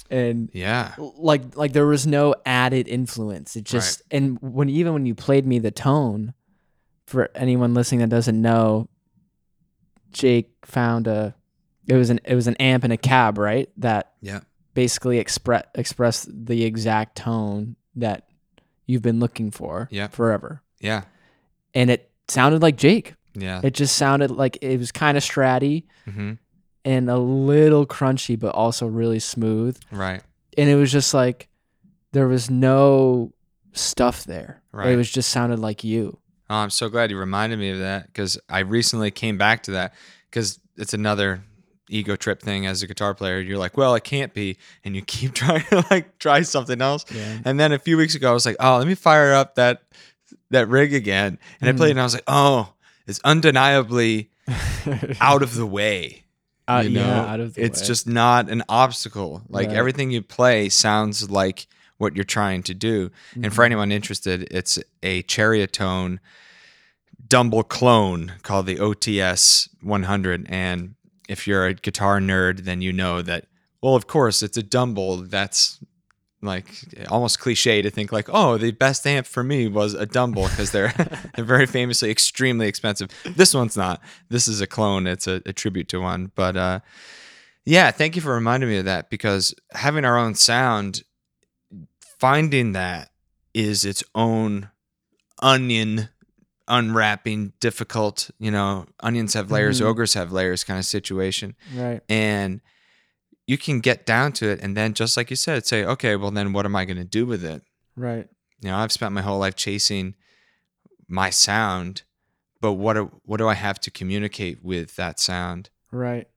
And 0.10 0.50
yeah. 0.54 0.94
like 0.98 1.58
like 1.58 1.74
there 1.74 1.86
was 1.88 2.06
no 2.08 2.36
added 2.46 2.88
influence. 2.88 3.56
It 3.58 3.64
just 3.66 4.02
and 4.12 4.38
when 4.42 4.70
even 4.70 4.94
when 4.94 5.06
you 5.06 5.14
played 5.16 5.46
me 5.46 5.60
the 5.60 5.72
tone, 5.72 6.34
for 7.08 7.30
anyone 7.36 7.74
listening 7.74 8.00
that 8.02 8.10
doesn't 8.10 8.40
know, 8.40 8.88
Jake 10.12 10.52
found 10.66 11.08
a 11.08 11.36
it 11.88 11.96
was 11.96 12.10
an 12.10 12.20
it 12.26 12.36
was 12.36 12.48
an 12.48 12.56
amp 12.58 12.84
and 12.84 12.94
a 12.94 12.98
cab, 12.98 13.38
right? 13.38 13.70
That 13.78 14.14
Yeah. 14.22 14.42
basically 14.74 15.18
express 15.20 15.66
express 15.76 16.28
the 16.32 16.64
exact 16.64 17.18
tone 17.18 17.76
that 17.96 18.30
you've 18.86 19.02
been 19.02 19.20
looking 19.20 19.52
for 19.52 19.88
Yeah. 19.92 20.08
forever. 20.08 20.62
Yeah. 20.80 21.04
And 21.74 21.90
it 21.90 22.10
sounded 22.28 22.62
like 22.62 22.78
Jake. 22.78 23.16
Yeah. 23.36 23.62
It 23.64 23.74
just 23.74 23.96
sounded 23.96 24.32
like 24.32 24.58
it 24.62 24.78
was 24.78 24.92
kind 24.92 25.18
of 25.18 25.24
stratty 25.24 25.84
hmm 26.06 26.34
and 26.86 27.10
a 27.10 27.18
little 27.18 27.86
crunchy, 27.88 28.38
but 28.38 28.54
also 28.54 28.86
really 28.86 29.20
smooth. 29.20 29.80
Right. 29.90 30.22
And 30.58 30.70
it 30.70 30.76
was 30.76 30.92
just 30.92 31.14
like 31.14 31.48
there 32.12 32.28
was 32.28 32.50
no 32.50 33.32
stuff 33.72 34.26
there. 34.26 34.62
Right. 34.74 34.90
It 34.92 34.98
was 34.98 35.10
just 35.10 35.30
sounded 35.30 35.60
like 35.60 35.84
you. 35.86 36.20
Oh, 36.50 36.56
I'm 36.56 36.70
so 36.70 36.90
glad 36.90 37.10
you 37.10 37.18
reminded 37.18 37.58
me 37.58 37.70
of 37.70 37.80
that 37.80 38.08
because 38.08 38.38
I 38.50 38.60
recently 38.60 39.12
came 39.12 39.38
back 39.38 39.64
to 39.64 39.72
that 39.72 39.94
because 40.30 40.60
it's 40.76 40.94
another 40.94 41.42
ego 41.90 42.16
trip 42.18 42.42
thing 42.42 42.66
as 42.66 42.84
a 42.84 42.88
guitar 42.88 43.14
player. 43.16 43.40
You're 43.40 43.58
like, 43.58 43.78
well, 43.78 43.96
it 43.96 44.04
can't 44.04 44.34
be, 44.34 44.58
and 44.84 44.94
you 44.96 45.02
keep 45.08 45.34
trying 45.34 45.64
to 45.70 45.86
like 45.90 46.20
try 46.20 46.42
something 46.42 46.82
else. 46.82 47.06
Yeah. 47.16 47.40
And 47.46 47.58
then 47.60 47.72
a 47.72 47.80
few 47.80 47.96
weeks 47.98 48.14
ago, 48.14 48.30
I 48.30 48.34
was 48.34 48.46
like, 48.46 48.58
oh, 48.60 48.78
let 48.78 48.88
me 48.88 48.96
fire 48.96 49.34
up 49.34 49.56
that 49.56 49.84
that 50.50 50.68
rig 50.68 50.94
again, 50.94 51.40
and 51.62 51.70
I 51.70 51.74
Mm. 51.74 51.78
played, 51.78 51.92
and 51.92 52.00
I 52.02 52.04
was 52.04 52.14
like, 52.14 52.24
oh, 52.28 52.73
it's 53.08 53.20
undeniably 53.24 54.30
out 55.22 55.42
of 55.44 55.56
the 55.56 55.66
way. 55.66 56.24
Uh, 56.68 56.82
you 56.86 56.92
know, 56.92 57.06
yeah, 57.06 57.26
out 57.34 57.40
of 57.42 57.54
the 57.56 57.64
it's 57.64 57.82
way. 57.82 57.88
just 57.88 58.08
not 58.08 58.50
an 58.50 58.64
obstacle. 58.70 59.42
Like 59.50 59.68
Right. 59.70 59.76
everything 59.78 60.12
you 60.12 60.22
play 60.22 60.70
sounds 60.70 61.30
like 61.30 61.68
what 61.98 62.16
you're 62.16 62.24
trying 62.24 62.64
to 62.64 62.74
do. 62.74 63.12
And 63.36 63.54
for 63.54 63.62
Mhm. 63.64 63.66
anyone 63.66 63.92
interested, 63.92 64.48
it's 64.52 64.80
a 65.02 65.24
Ceriatone 65.24 66.20
Dumble 67.28 67.64
clone 67.64 68.34
called 68.44 68.66
the 68.66 68.80
OTS 68.80 69.70
100. 69.82 70.46
And 70.50 70.96
if 71.30 71.48
you're 71.48 71.66
a 71.68 71.74
guitar 71.74 72.20
nerd, 72.20 72.60
then 72.66 72.82
you 72.82 72.92
know 72.94 73.22
that. 73.22 73.46
Well, 73.82 73.96
of 73.96 74.08
course, 74.08 74.42
it's 74.44 74.58
a 74.58 74.64
Dumble. 74.64 75.18
That's 75.18 75.80
like 76.46 76.68
almost 77.10 77.40
cliche 77.40 77.82
to 77.82 77.90
think 77.90 78.12
like, 78.12 78.30
oh, 78.32 78.58
the 78.58 78.72
best 78.72 79.06
amp 79.08 79.26
for 79.26 79.44
me 79.44 79.68
was 79.68 79.94
a 79.94 80.06
Dumble 80.06 80.44
because 80.50 80.72
they're 80.72 80.94
they're 81.36 81.46
very 81.46 81.66
famously 81.66 82.10
extremely 82.12 82.68
expensive. 82.68 83.10
This 83.26 83.54
one's 83.54 83.78
not. 83.78 84.02
This 84.30 84.48
is 84.48 84.62
a 84.62 84.68
clone. 84.68 85.08
It's 85.08 85.28
a, 85.28 85.42
a 85.46 85.54
tribute 85.54 85.88
to 85.90 86.00
one. 86.00 86.32
But 86.36 86.56
uh, 86.58 86.80
yeah, 87.66 87.92
thank 87.92 88.16
you 88.16 88.22
for 88.22 88.34
reminding 88.34 88.70
me 88.70 88.78
of 88.78 88.86
that 88.86 89.10
because 89.10 89.54
having 89.72 90.06
our 90.06 90.18
own 90.18 90.36
sound, 90.36 91.04
finding 92.20 92.74
that 92.74 93.10
is 93.54 93.86
its 93.86 94.04
own 94.16 94.70
onion 95.40 96.10
unwrapping, 96.68 97.54
difficult. 97.60 98.30
You 98.40 98.52
know, 98.52 98.86
onions 99.02 99.34
have 99.34 99.52
layers, 99.52 99.82
Mhm. 99.82 99.86
ogres 99.86 100.14
have 100.14 100.32
layers 100.32 100.64
kind 100.64 100.80
of 100.80 100.86
situation. 100.86 101.56
right. 101.76 102.02
And 102.10 102.62
you 103.48 103.58
can 103.58 103.80
get 103.80 104.06
down 104.06 104.32
to 104.34 104.50
it 104.50 104.60
and 104.62 104.76
then 104.78 104.94
just 104.94 105.18
like 105.18 105.30
you 105.30 105.36
said, 105.36 105.66
say, 105.66 105.84
okay, 105.84 106.16
well 106.16 106.32
then 106.32 106.54
what 106.54 106.66
am 106.66 106.76
I 106.76 106.86
going 106.86 106.98
to 106.98 107.04
do 107.04 107.26
with 107.26 107.44
it? 107.44 107.62
Right. 107.96 108.28
You 108.62 108.70
know, 108.70 108.78
I've 108.78 108.92
spent 108.92 109.14
my 109.14 109.22
whole 109.22 109.40
life 109.40 109.56
chasing 109.56 110.16
my 111.10 111.30
sound, 111.30 112.04
but 112.62 112.74
what 112.74 112.94
do, 112.94 113.12
what 113.26 113.38
do 113.38 113.48
I 113.50 113.54
have 113.56 113.80
to 113.82 113.92
communicate 113.92 114.64
with 114.64 114.96
that 114.96 115.20
sound? 115.20 115.70
Right. 115.92 116.28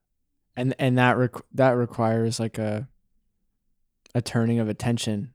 And 0.57 0.75
and 0.79 0.97
that 0.99 1.17
requ- 1.17 1.43
that 1.53 1.73
requires 1.73 2.41
like 2.41 2.57
a 2.59 2.89
a 4.15 4.23
turning 4.23 4.59
of 4.59 4.69
attention 4.69 5.35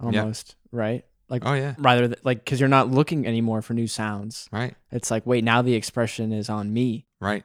almost, 0.00 0.56
right? 0.72 1.04
Like 1.28 1.42
Oh 1.46 1.54
yeah, 1.54 1.74
rather 1.78 2.08
th- 2.08 2.20
like 2.24 2.44
cuz 2.44 2.58
you're 2.60 2.68
not 2.68 2.90
looking 2.90 3.26
anymore 3.26 3.62
for 3.62 3.74
new 3.74 3.86
sounds. 3.86 4.48
right, 4.52 4.74
It's 4.90 5.10
like 5.10 5.24
wait, 5.24 5.44
now 5.44 5.62
the 5.62 5.74
expression 5.74 6.32
is 6.32 6.48
on 6.50 6.72
me 6.72 7.06
right, 7.20 7.44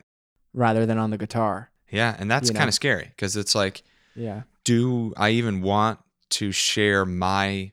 rather 0.53 0.85
than 0.85 0.97
on 0.97 1.11
the 1.11 1.17
guitar. 1.17 1.70
Yeah, 1.91 2.15
and 2.17 2.29
that's 2.31 2.49
You 2.49 2.53
know? 2.53 2.57
kind 2.59 2.67
of 2.69 2.73
scary 2.73 3.05
because 3.15 3.35
it's 3.37 3.53
like, 3.53 3.83
Yeah. 4.15 4.43
do 4.63 5.13
I 5.17 5.29
even 5.31 5.61
want 5.61 5.99
to 6.31 6.51
share 6.51 7.05
my 7.05 7.71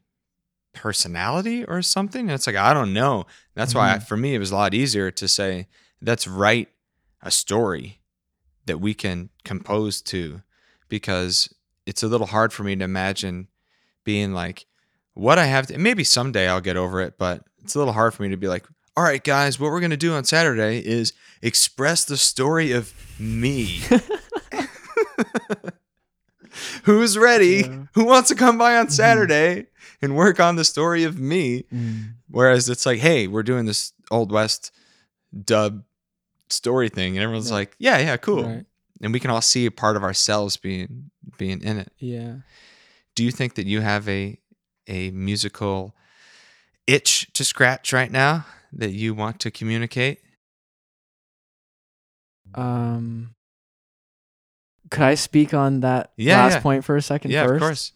personality 0.74 1.64
or 1.64 1.82
something? 1.82 2.22
And 2.22 2.30
it's 2.32 2.46
like 2.46 2.56
I 2.56 2.72
don't 2.74 2.92
know. 2.92 3.26
That's 3.54 3.74
why 3.74 3.94
I, 3.94 3.98
Mhm. 3.98 4.02
for 4.06 4.16
me 4.16 4.34
it 4.34 4.38
was 4.38 4.50
a 4.50 4.56
lot 4.56 4.74
easier 4.74 5.10
to 5.10 5.28
say 5.28 5.66
let's 6.00 6.26
write 6.26 6.68
a 7.22 7.30
story 7.30 8.00
that 8.66 8.78
we 8.78 8.94
can 8.94 9.30
compose 9.44 10.00
to 10.02 10.42
because 10.88 11.52
it's 11.86 12.02
a 12.02 12.06
little 12.08 12.26
hard 12.28 12.52
for 12.52 12.62
me 12.64 12.76
to 12.76 12.84
imagine 12.84 13.48
being 14.04 14.32
like 14.32 14.66
what 15.14 15.38
I 15.38 15.46
have 15.46 15.66
to 15.68 15.78
maybe 15.78 16.04
someday 16.04 16.48
I'll 16.48 16.60
get 16.60 16.76
over 16.76 17.00
it, 17.00 17.18
but 17.18 17.42
it's 17.62 17.74
a 17.74 17.78
little 17.78 17.94
hard 17.94 18.14
for 18.14 18.22
me 18.22 18.28
to 18.28 18.36
be 18.36 18.46
like, 18.48 18.66
all 18.98 19.04
right, 19.04 19.22
guys, 19.22 19.60
what 19.60 19.70
we're 19.70 19.78
gonna 19.80 19.96
do 19.96 20.12
on 20.12 20.24
Saturday 20.24 20.84
is 20.84 21.12
express 21.40 22.04
the 22.04 22.16
story 22.16 22.72
of 22.72 22.92
me. 23.20 23.80
Who's 26.82 27.16
ready? 27.16 27.62
Yeah. 27.64 27.84
Who 27.94 28.04
wants 28.06 28.28
to 28.30 28.34
come 28.34 28.58
by 28.58 28.76
on 28.76 28.88
Mhm. 28.88 28.92
Saturday 28.92 29.66
and 30.02 30.16
work 30.16 30.40
on 30.40 30.56
the 30.56 30.64
story 30.64 31.04
of 31.04 31.16
me? 31.20 31.62
Mm. 31.72 32.14
Whereas 32.28 32.68
it's 32.68 32.84
like, 32.86 32.98
hey, 32.98 33.28
we're 33.28 33.44
doing 33.44 33.66
this 33.66 33.92
Old 34.10 34.32
West 34.32 34.72
dub 35.44 35.84
story 36.50 36.88
thing, 36.88 37.16
and 37.16 37.22
everyone's 37.22 37.50
Yeah. 37.50 37.54
like, 37.54 37.76
yeah, 37.78 37.98
yeah, 37.98 38.16
cool, 38.16 38.44
Right. 38.44 38.66
and 39.00 39.12
we 39.12 39.20
can 39.20 39.30
all 39.30 39.42
see 39.42 39.64
a 39.66 39.70
part 39.70 39.96
of 39.96 40.02
ourselves 40.02 40.56
being 40.56 41.12
being 41.36 41.62
in 41.62 41.78
it. 41.78 41.92
Yeah. 41.98 42.38
Do 43.14 43.22
you 43.22 43.30
think 43.30 43.54
that 43.54 43.66
you 43.68 43.80
have 43.80 44.08
a 44.08 44.40
a 44.88 45.12
musical 45.12 45.94
itch 46.88 47.28
to 47.34 47.44
scratch 47.44 47.92
right 47.92 48.10
now 48.10 48.44
that 48.72 48.90
you 48.92 49.14
want 49.14 49.40
to 49.40 49.50
communicate? 49.50 50.20
Um 52.54 53.34
could 54.90 55.02
I 55.02 55.14
speak 55.16 55.52
on 55.52 55.80
that 55.80 56.12
Yeah, 56.16 56.42
last 56.44 56.54
yeah. 56.54 56.60
point 56.60 56.84
for 56.84 56.96
a 56.96 57.02
second 57.02 57.30
yeah, 57.30 57.44
first? 57.44 57.54
of 57.56 57.60
course. 57.60 57.92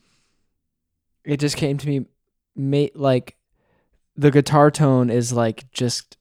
it 1.24 1.38
just 1.40 1.56
came 1.56 1.78
to 1.78 1.87
me 1.88 2.04
mate 2.54 2.94
like 2.96 3.37
the 4.14 4.30
guitar 4.30 4.70
tone 4.70 5.08
is 5.08 5.32
like 5.32 5.70
just 5.72 6.18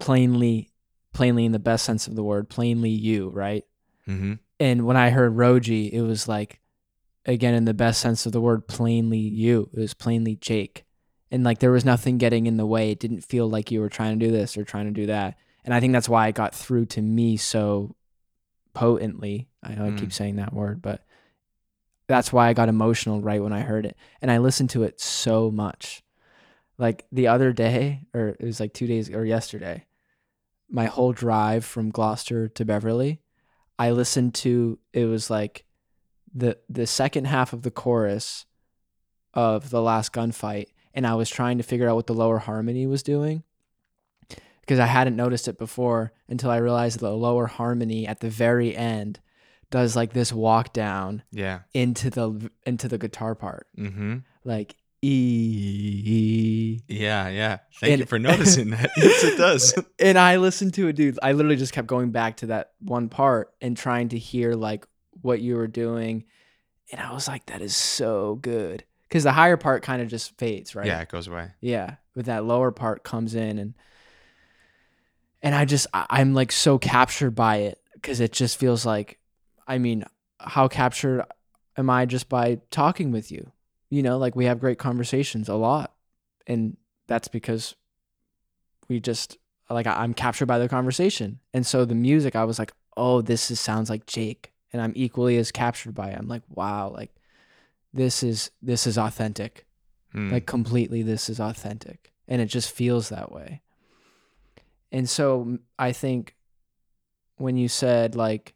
plainly 0.00 0.70
plainly 1.12 1.44
in 1.44 1.52
the 1.52 1.60
best 1.60 1.84
sense 1.84 2.08
of 2.08 2.16
the 2.16 2.24
word 2.24 2.48
plainly 2.48 2.90
you 2.90 3.28
right 3.28 3.64
Mm-hmm. 4.08 4.34
and 4.60 4.84
when 4.84 4.96
i 4.98 5.08
heard 5.10 5.32
roji 5.34 5.90
it 5.90 6.02
was 6.02 6.26
like 6.28 6.60
again 7.24 7.54
in 7.54 7.64
the 7.64 7.72
best 7.72 8.02
sense 8.02 8.26
of 8.26 8.32
the 8.32 8.40
word 8.40 8.66
plainly 8.66 9.16
you 9.18 9.70
it 9.72 9.78
was 9.78 9.94
plainly 9.94 10.36
jake 10.36 10.84
and 11.34 11.44
like 11.44 11.58
there 11.58 11.70
was 11.72 11.84
nothing 11.84 12.16
getting 12.18 12.46
in 12.46 12.56
the 12.56 12.66
way 12.74 12.90
it 12.90 13.00
didn't 13.00 13.22
feel 13.22 13.48
like 13.50 13.70
you 13.70 13.80
were 13.80 13.88
trying 13.88 14.18
to 14.18 14.26
do 14.26 14.30
this 14.32 14.56
or 14.56 14.64
trying 14.64 14.86
to 14.86 15.00
do 15.00 15.06
that 15.06 15.36
and 15.64 15.74
i 15.74 15.80
think 15.80 15.92
that's 15.92 16.08
why 16.08 16.28
it 16.28 16.34
got 16.34 16.54
through 16.54 16.86
to 16.86 17.02
me 17.02 17.36
so 17.36 17.94
potently 18.72 19.48
i 19.62 19.74
know 19.74 19.84
i 19.84 19.90
Mm. 19.90 19.98
keep 19.98 20.12
saying 20.12 20.36
that 20.36 20.52
word 20.52 20.80
but 20.82 21.04
that's 22.06 22.30
why 22.30 22.48
I 22.50 22.52
got 22.52 22.68
emotional 22.68 23.22
right 23.22 23.42
when 23.42 23.54
I 23.54 23.60
heard 23.62 23.86
it. 23.86 23.96
And 24.20 24.30
I 24.30 24.36
listened 24.36 24.68
to 24.70 24.82
it 24.82 25.00
so 25.00 25.50
much. 25.50 26.02
Like 26.76 27.06
the 27.10 27.28
other 27.28 27.50
day, 27.54 28.02
or 28.12 28.36
it 28.38 28.44
was 28.44 28.60
like 28.60 28.74
two 28.74 28.86
days 28.86 29.08
or 29.08 29.24
yesterday, 29.24 29.86
my 30.68 30.84
whole 30.84 31.14
drive 31.14 31.64
from 31.64 31.88
Gloucester 31.88 32.46
to 32.46 32.64
Beverly, 32.66 33.22
I 33.78 33.90
listened 33.92 34.34
to 34.34 34.78
it 34.92 35.06
was 35.06 35.30
like 35.30 35.64
the 36.34 36.58
the 36.68 36.86
second 36.86 37.24
half 37.26 37.54
of 37.54 37.62
the 37.62 37.70
chorus 37.70 38.44
of 39.32 39.70
the 39.70 39.80
last 39.80 40.12
gunfight, 40.12 40.66
and 40.94 41.06
I 41.06 41.14
was 41.14 41.28
trying 41.28 41.58
to 41.58 41.64
figure 41.64 41.88
out 41.88 41.96
what 41.96 42.06
the 42.06 42.14
lower 42.14 42.38
harmony 42.38 42.86
was 42.86 43.02
doing. 43.02 43.42
Because 44.60 44.78
I 44.78 44.86
hadn't 44.86 45.16
noticed 45.16 45.46
it 45.48 45.58
before 45.58 46.12
until 46.28 46.50
I 46.50 46.56
realized 46.56 47.00
the 47.00 47.10
lower 47.10 47.46
harmony 47.46 48.06
at 48.06 48.20
the 48.20 48.30
very 48.30 48.74
end 48.74 49.20
does 49.70 49.94
like 49.96 50.12
this 50.14 50.32
walk 50.32 50.72
down 50.72 51.22
Yeah. 51.32 51.60
into 51.74 52.08
the 52.08 52.50
into 52.64 52.88
the 52.88 52.96
guitar 52.96 53.34
part 53.34 53.66
Mm-hmm. 53.76 54.18
like 54.44 54.76
e 55.02 56.80
Yeah, 56.88 57.28
yeah. 57.28 57.58
Thank 57.80 57.90
you 57.90 58.02
And- 58.02 58.08
for 58.08 58.18
noticing 58.18 58.70
that. 58.70 58.90
yes, 58.96 59.24
it 59.24 59.36
does. 59.36 59.74
and 59.98 60.18
i 60.18 60.36
listened 60.36 60.74
to 60.74 60.88
it 60.88 60.94
dude 60.96 61.18
i 61.22 61.32
literally 61.32 61.56
just 61.56 61.72
kept 61.72 61.86
going 61.86 62.10
back 62.10 62.38
to 62.38 62.46
that 62.46 62.72
one 62.80 63.08
part 63.08 63.52
and 63.60 63.76
trying 63.76 64.08
to 64.10 64.18
hear 64.18 64.52
like 64.54 64.86
what 65.22 65.40
you 65.40 65.56
were 65.56 65.66
doing 65.68 66.24
and 66.90 67.00
i 67.00 67.12
was 67.12 67.28
like 67.28 67.44
that 67.46 67.60
is 67.62 67.74
so 67.76 68.36
good 68.36 68.84
because 69.14 69.22
the 69.22 69.30
higher 69.32 69.56
part 69.56 69.84
kind 69.84 70.02
of 70.02 70.08
just 70.08 70.36
fades 70.38 70.74
right 70.74 70.86
Yeah, 70.86 71.00
it 71.00 71.08
goes 71.08 71.28
away. 71.28 71.52
yeah 71.60 71.94
but 72.16 72.24
that 72.24 72.44
lower 72.44 72.72
part 72.72 73.04
comes 73.04 73.36
in 73.36 73.58
and 73.60 73.74
and 75.40 75.54
i 75.54 75.64
just 75.64 75.86
I, 75.94 76.06
i'm 76.10 76.34
like 76.34 76.50
so 76.50 76.78
captured 76.78 77.30
by 77.30 77.58
it 77.58 77.78
because 77.94 78.18
it 78.18 78.32
just 78.32 78.56
feels 78.58 78.84
like 78.84 79.18
i 79.68 79.78
mean 79.78 80.04
how 80.40 80.66
captured 80.66 81.24
am 81.76 81.90
i 81.90 82.06
just 82.06 82.28
by 82.28 82.58
talking 82.72 83.12
with 83.12 83.30
you 83.30 83.52
you 83.88 84.02
know 84.02 84.18
like 84.18 84.34
we 84.34 84.46
have 84.46 84.58
great 84.58 84.78
conversations 84.78 85.48
a 85.48 85.54
lot 85.54 85.92
and 86.48 86.76
that's 87.06 87.28
because 87.28 87.76
we 88.88 88.98
just 88.98 89.38
like 89.70 89.86
i'm 89.86 90.12
captured 90.12 90.46
by 90.46 90.58
the 90.58 90.68
conversation 90.68 91.38
and 91.52 91.64
so 91.66 91.84
the 91.84 91.94
music 91.94 92.34
i 92.34 92.42
was 92.44 92.58
like 92.58 92.72
oh 92.96 93.20
this 93.22 93.50
is 93.50 93.60
sounds 93.60 93.88
like 93.88 94.06
jake 94.06 94.50
and 94.72 94.82
I'm 94.82 94.92
equally 94.96 95.36
as 95.36 95.52
captured 95.52 95.94
by 95.94 96.08
it. 96.10 96.18
I'm 96.18 96.26
like, 96.26 96.42
wow, 96.48 96.88
like 96.88 97.14
this 97.94 98.22
is 98.22 98.50
this 98.60 98.86
is 98.86 98.98
authentic. 98.98 99.66
Hmm. 100.12 100.32
Like 100.32 100.46
completely 100.46 101.02
this 101.02 101.30
is 101.30 101.40
authentic. 101.40 102.12
And 102.28 102.42
it 102.42 102.46
just 102.46 102.70
feels 102.70 103.08
that 103.08 103.32
way. 103.32 103.62
And 104.92 105.08
so 105.08 105.58
I 105.78 105.92
think 105.92 106.34
when 107.36 107.56
you 107.56 107.68
said 107.68 108.14
like 108.14 108.54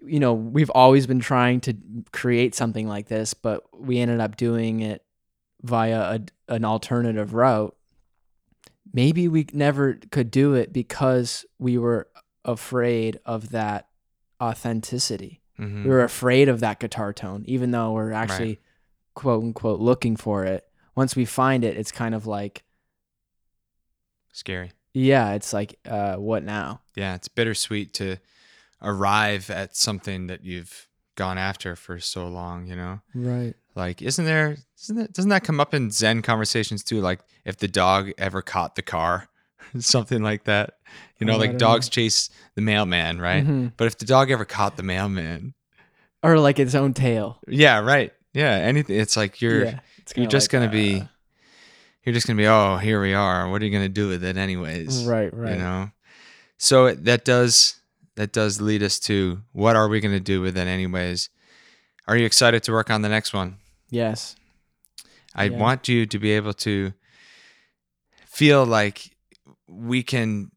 you 0.00 0.20
know, 0.20 0.32
we've 0.32 0.70
always 0.70 1.08
been 1.08 1.18
trying 1.18 1.60
to 1.62 1.74
create 2.12 2.54
something 2.54 2.86
like 2.86 3.08
this, 3.08 3.34
but 3.34 3.64
we 3.76 3.98
ended 3.98 4.20
up 4.20 4.36
doing 4.36 4.78
it 4.78 5.02
via 5.62 6.18
a, 6.48 6.54
an 6.54 6.64
alternative 6.64 7.34
route. 7.34 7.76
Maybe 8.92 9.26
we 9.26 9.46
never 9.52 9.98
could 10.12 10.30
do 10.30 10.54
it 10.54 10.72
because 10.72 11.44
we 11.58 11.78
were 11.78 12.08
afraid 12.44 13.18
of 13.26 13.50
that 13.50 13.88
authenticity. 14.40 15.42
Mhm. 15.58 15.84
We 15.84 15.90
were 15.90 16.04
afraid 16.04 16.48
of 16.48 16.60
that 16.60 16.78
guitar 16.80 17.12
tone, 17.12 17.44
even 17.46 17.70
though 17.72 17.92
we're 17.92 18.12
actually 18.12 18.60
quote 19.14 19.42
unquote 19.42 19.80
looking 19.80 20.16
for 20.16 20.44
it. 20.44 20.64
Once 20.94 21.16
we 21.16 21.24
find 21.24 21.64
it, 21.64 21.76
it's 21.76 21.90
kind 21.92 22.14
of 22.14 22.26
like, 22.26 22.62
scary. 24.32 24.72
yeah, 24.94 25.32
it's 25.32 25.52
like, 25.52 25.78
uh, 25.86 26.16
what 26.16 26.44
now? 26.44 26.80
Yeah, 26.94 27.14
it's 27.14 27.28
bittersweet 27.28 27.94
to 27.94 28.16
arrive 28.82 29.50
at 29.50 29.76
something 29.76 30.26
that 30.28 30.44
you've 30.44 30.88
gone 31.16 31.38
after 31.38 31.74
for 31.76 31.98
so 31.98 32.28
long, 32.28 32.66
you 32.66 32.76
know? 32.76 33.00
Right. 33.14 33.54
Like, 33.74 34.02
isn't 34.02 34.24
there, 34.24 34.56
isn't 34.82 34.96
that, 34.96 35.12
doesn't 35.12 35.30
that 35.30 35.44
come 35.44 35.60
up 35.60 35.74
in 35.74 35.90
Zen 35.90 36.22
conversations 36.22 36.82
too? 36.84 37.00
Like, 37.00 37.20
if 37.44 37.56
the 37.56 37.68
dog 37.68 38.10
ever 38.18 38.42
caught 38.42 38.76
the 38.76 38.82
car, 38.82 39.28
something 39.78 40.22
like 40.22 40.44
that. 40.44 40.74
You 41.18 41.26
know, 41.26 41.34
Oh, 41.34 41.38
like 41.38 41.58
dogs 41.58 41.88
chase 41.88 42.30
the 42.54 42.60
mailman, 42.62 43.20
right? 43.20 43.44
Mhm. 43.46 43.72
But 43.76 43.86
if 43.88 43.98
the 43.98 44.04
dog 44.04 44.30
ever 44.30 44.44
caught 44.44 44.76
the 44.76 44.82
mailman, 44.82 45.54
Or 46.22 46.38
like 46.38 46.58
its 46.58 46.74
own 46.74 46.94
tail. 46.94 47.38
yeah, 47.48 47.78
right. 47.80 48.12
Yeah, 48.34 48.50
anything. 48.52 48.98
It's 48.98 49.16
like 49.16 49.40
you're, 49.40 49.64
yeah. 49.64 49.80
It's 49.98 50.12
you're 50.16 50.26
just 50.26 50.46
like, 50.52 50.60
gonna 50.60 50.70
be, 50.72 51.00
uh, 51.00 51.04
you're 52.04 52.12
just 52.14 52.26
gonna 52.26 52.36
be, 52.36 52.46
oh, 52.46 52.76
here 52.76 53.00
we 53.02 53.14
are. 53.14 53.48
What 53.50 53.60
are 53.62 53.64
you 53.64 53.70
gonna 53.72 53.88
do 53.88 54.08
with 54.08 54.22
it, 54.24 54.36
anyways? 54.36 55.04
right, 55.04 55.32
right. 55.34 55.52
you 55.54 55.58
know 55.58 55.90
so 56.60 56.86
it- 56.86 57.04
that 57.04 57.24
does 57.24 57.76
that 58.16 58.32
does 58.32 58.60
lead 58.60 58.82
us 58.82 58.98
to 58.98 59.40
what 59.52 59.76
are 59.76 59.88
we 59.88 60.00
going 60.00 60.12
to 60.14 60.18
do 60.18 60.40
with 60.40 60.58
it 60.58 60.66
anyways 60.66 61.30
are 62.08 62.16
you 62.16 62.26
excited 62.26 62.64
to 62.64 62.72
work 62.72 62.90
on 62.90 63.00
the 63.02 63.08
next 63.08 63.32
one 63.32 63.58
Yes. 63.90 64.34
i 65.36 65.44
Yeah. 65.44 65.56
want 65.56 65.86
you 65.86 66.04
to 66.06 66.18
be 66.18 66.32
able 66.32 66.52
to 66.54 66.92
feel 68.26 68.64
like 68.66 69.16
we 69.68 70.02
can 70.02 70.50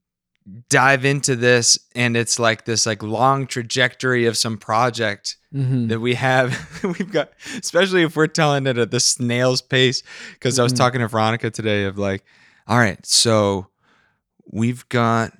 dive 0.69 1.05
into 1.05 1.35
this 1.35 1.77
and 1.95 2.17
it's 2.17 2.39
like 2.39 2.65
this 2.65 2.85
like 2.87 3.03
long 3.03 3.45
trajectory 3.45 4.25
of 4.25 4.37
some 4.37 4.57
project 4.57 5.37
Mm-hmm. 5.53 5.87
that 5.87 5.99
we 5.99 6.13
have 6.13 6.57
we've 6.83 7.11
got 7.11 7.29
especially 7.59 8.03
if 8.03 8.15
we're 8.15 8.27
telling 8.27 8.65
it 8.67 8.77
at 8.77 8.89
the 8.89 9.01
snail's 9.01 9.61
pace 9.61 10.01
because 10.31 10.57
i 10.57 10.63
was 10.63 10.71
Mhm. 10.71 10.77
talking 10.77 10.99
to 11.01 11.09
veronica 11.09 11.49
today 11.51 11.83
of 11.83 11.97
like 11.97 12.23
all 12.69 12.77
right 12.79 13.05
so 13.05 13.67
we've 14.49 14.87
got 14.87 15.33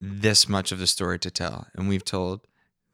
this 0.00 0.48
much 0.48 0.70
of 0.70 0.78
the 0.78 0.86
story 0.86 1.18
to 1.18 1.28
tell 1.30 1.66
and 1.74 1.88
we've 1.88 2.04
told 2.04 2.46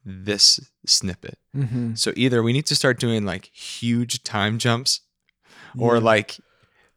this 0.07 0.59
snippet 0.87 1.39
Mm-hmm. 1.55 1.95
so 1.97 2.15
either 2.17 2.43
we 2.43 2.55
need 2.55 2.65
to 2.67 2.75
start 2.75 2.99
doing 2.99 3.27
like 3.27 3.51
huge 3.53 4.23
time 4.25 4.57
jumps 4.59 5.03
or 5.79 6.01
like 6.01 6.39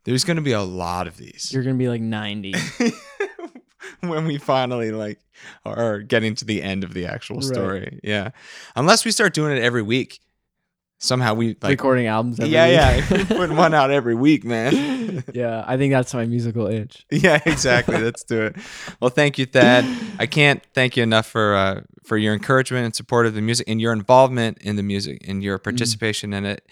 there's 0.06 0.24
going 0.24 0.38
to 0.38 0.42
be 0.44 0.54
a 0.54 0.62
lot 0.62 1.08
of 1.08 1.18
these 1.18 1.52
you're 1.52 1.64
gonna 1.64 1.76
be 1.76 1.90
like 1.90 2.02
90. 2.02 2.54
when 4.02 4.26
we 4.26 4.38
finally 4.38 4.92
like 4.92 5.20
are 5.66 6.00
getting 6.00 6.36
to 6.36 6.46
the 6.46 6.62
end 6.62 6.84
of 6.84 6.94
the 6.94 7.06
actual 7.06 7.38
Right. 7.38 7.46
story. 7.46 8.00
Yeah. 8.04 8.32
Unless 8.76 9.06
we 9.06 9.12
start 9.12 9.34
doing 9.34 9.56
it 9.56 9.62
every 9.62 9.82
week. 9.82 10.20
Somehow 10.98 11.34
we 11.34 11.50
like 11.62 11.72
recording 11.72 12.08
albums. 12.08 12.40
Every 12.40 12.54
Yeah, 12.54 12.96
week. 12.96 13.10
yeah. 13.12 13.24
Putting 13.38 13.58
one 13.58 13.74
out 13.74 13.92
every 13.92 14.16
week, 14.16 14.46
man. 14.46 15.24
yeah, 15.34 15.64
I 15.68 15.76
think 15.78 15.92
that's 15.92 16.14
my 16.14 16.26
musical 16.26 16.68
itch. 16.68 17.06
yeah, 17.12 17.40
exactly. 17.46 17.98
Let's 17.98 18.24
do 18.24 18.44
it. 18.44 18.56
Well, 19.02 19.10
thank 19.10 19.38
you, 19.38 19.46
Thad. 19.46 19.86
I 20.20 20.26
can't 20.26 20.64
thank 20.74 20.96
you 20.96 21.04
enough 21.04 21.26
for 21.28 21.54
uh, 21.54 21.82
for 22.06 22.18
your 22.18 22.34
encouragement 22.34 22.86
and 22.86 22.96
support 22.96 23.26
of 23.26 23.34
the 23.34 23.42
music 23.42 23.68
and 23.68 23.82
your 23.82 23.92
involvement 23.92 24.58
in 24.60 24.78
the 24.78 24.84
music 24.84 25.22
and 25.28 25.44
your 25.44 25.58
participation 25.60 26.34
in 26.34 26.46
it. 26.46 26.66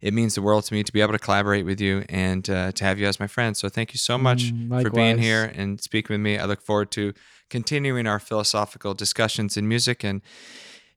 It 0.00 0.12
means 0.14 0.34
the 0.34 0.42
world 0.42 0.64
to 0.64 0.74
me 0.74 0.82
to 0.82 0.92
be 0.92 1.00
able 1.00 1.12
to 1.12 1.18
collaborate 1.18 1.64
with 1.64 1.80
you 1.80 2.04
and 2.08 2.48
uh, 2.50 2.72
to 2.72 2.84
have 2.84 2.98
you 2.98 3.06
as 3.06 3.18
my 3.18 3.26
friend. 3.26 3.56
So 3.56 3.68
thank 3.68 3.92
you 3.94 3.98
so 3.98 4.18
much 4.18 4.52
Mm, 4.52 4.82
for 4.82 4.90
being 4.90 5.18
here 5.18 5.44
and 5.54 5.80
speaking 5.80 6.14
with 6.14 6.20
me. 6.20 6.38
I 6.38 6.44
look 6.44 6.60
forward 6.60 6.90
to 6.92 7.14
continuing 7.50 8.06
our 8.06 8.18
philosophical 8.18 8.94
discussions 8.94 9.56
in 9.56 9.68
music 9.68 10.04
and 10.04 10.20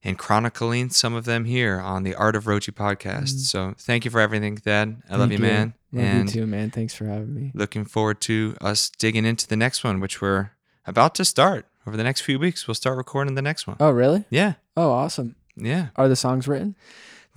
and 0.04 0.18
chronicling 0.18 0.90
some 0.90 1.16
of 1.16 1.26
them 1.26 1.46
here 1.46 1.80
on 1.80 2.04
the 2.04 2.14
Art 2.16 2.36
of 2.36 2.46
Roji 2.46 2.72
podcast. 2.72 3.40
So 3.48 3.74
thank 3.80 4.06
you 4.06 4.12
for 4.12 4.20
everything, 4.22 4.56
Thad. 4.56 5.02
I 5.10 5.16
love 5.16 5.30
Mm. 5.30 5.32
Thank 5.32 5.32
you, 5.32 5.40
man. 5.48 5.74
Love 5.92 6.04
and 6.06 6.30
you 6.36 6.42
too, 6.42 6.48
man. 6.48 6.70
Thanks 6.72 6.94
for 6.94 7.06
having 7.06 7.34
me. 7.34 7.52
looking 7.56 7.84
forward 7.84 8.22
to 8.22 8.56
us 8.62 8.90
digging 8.90 9.26
into 9.26 9.48
the 9.48 9.56
next 9.58 9.84
one, 9.84 10.00
which 10.00 10.22
we're 10.22 10.52
about 10.86 11.16
to 11.16 11.26
start. 11.26 11.66
Over 11.88 11.98
the 11.98 12.04
next 12.04 12.22
few 12.22 12.38
weeks, 12.38 12.68
we'll 12.68 12.76
start 12.76 12.96
recording 12.98 13.36
the 13.36 13.42
next 13.42 13.66
one. 13.66 13.78
Oh, 13.80 13.90
really? 13.92 14.26
Yeah, 14.30 14.54
Oh, 14.78 14.92
awesome. 14.92 15.36
yeah. 15.56 15.88
Are 15.96 16.08
the 16.08 16.16
songs 16.16 16.48
written? 16.48 16.76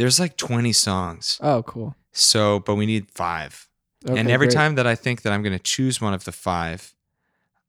There's 0.00 0.18
like 0.18 0.38
20 0.38 0.72
songs. 0.72 1.38
Oh, 1.42 1.62
cool. 1.62 1.94
So, 2.12 2.60
but 2.60 2.76
we 2.76 2.86
need 2.86 3.10
five. 3.10 3.68
and 4.06 4.30
every 4.30 4.46
great. 4.46 4.54
time 4.56 4.74
that 4.76 4.86
I 4.86 4.94
think 4.94 5.20
that 5.22 5.32
I'm 5.34 5.42
going 5.42 5.52
to 5.52 5.62
choose 5.62 6.00
one 6.00 6.14
of 6.14 6.24
the 6.24 6.32
five, 6.32 6.94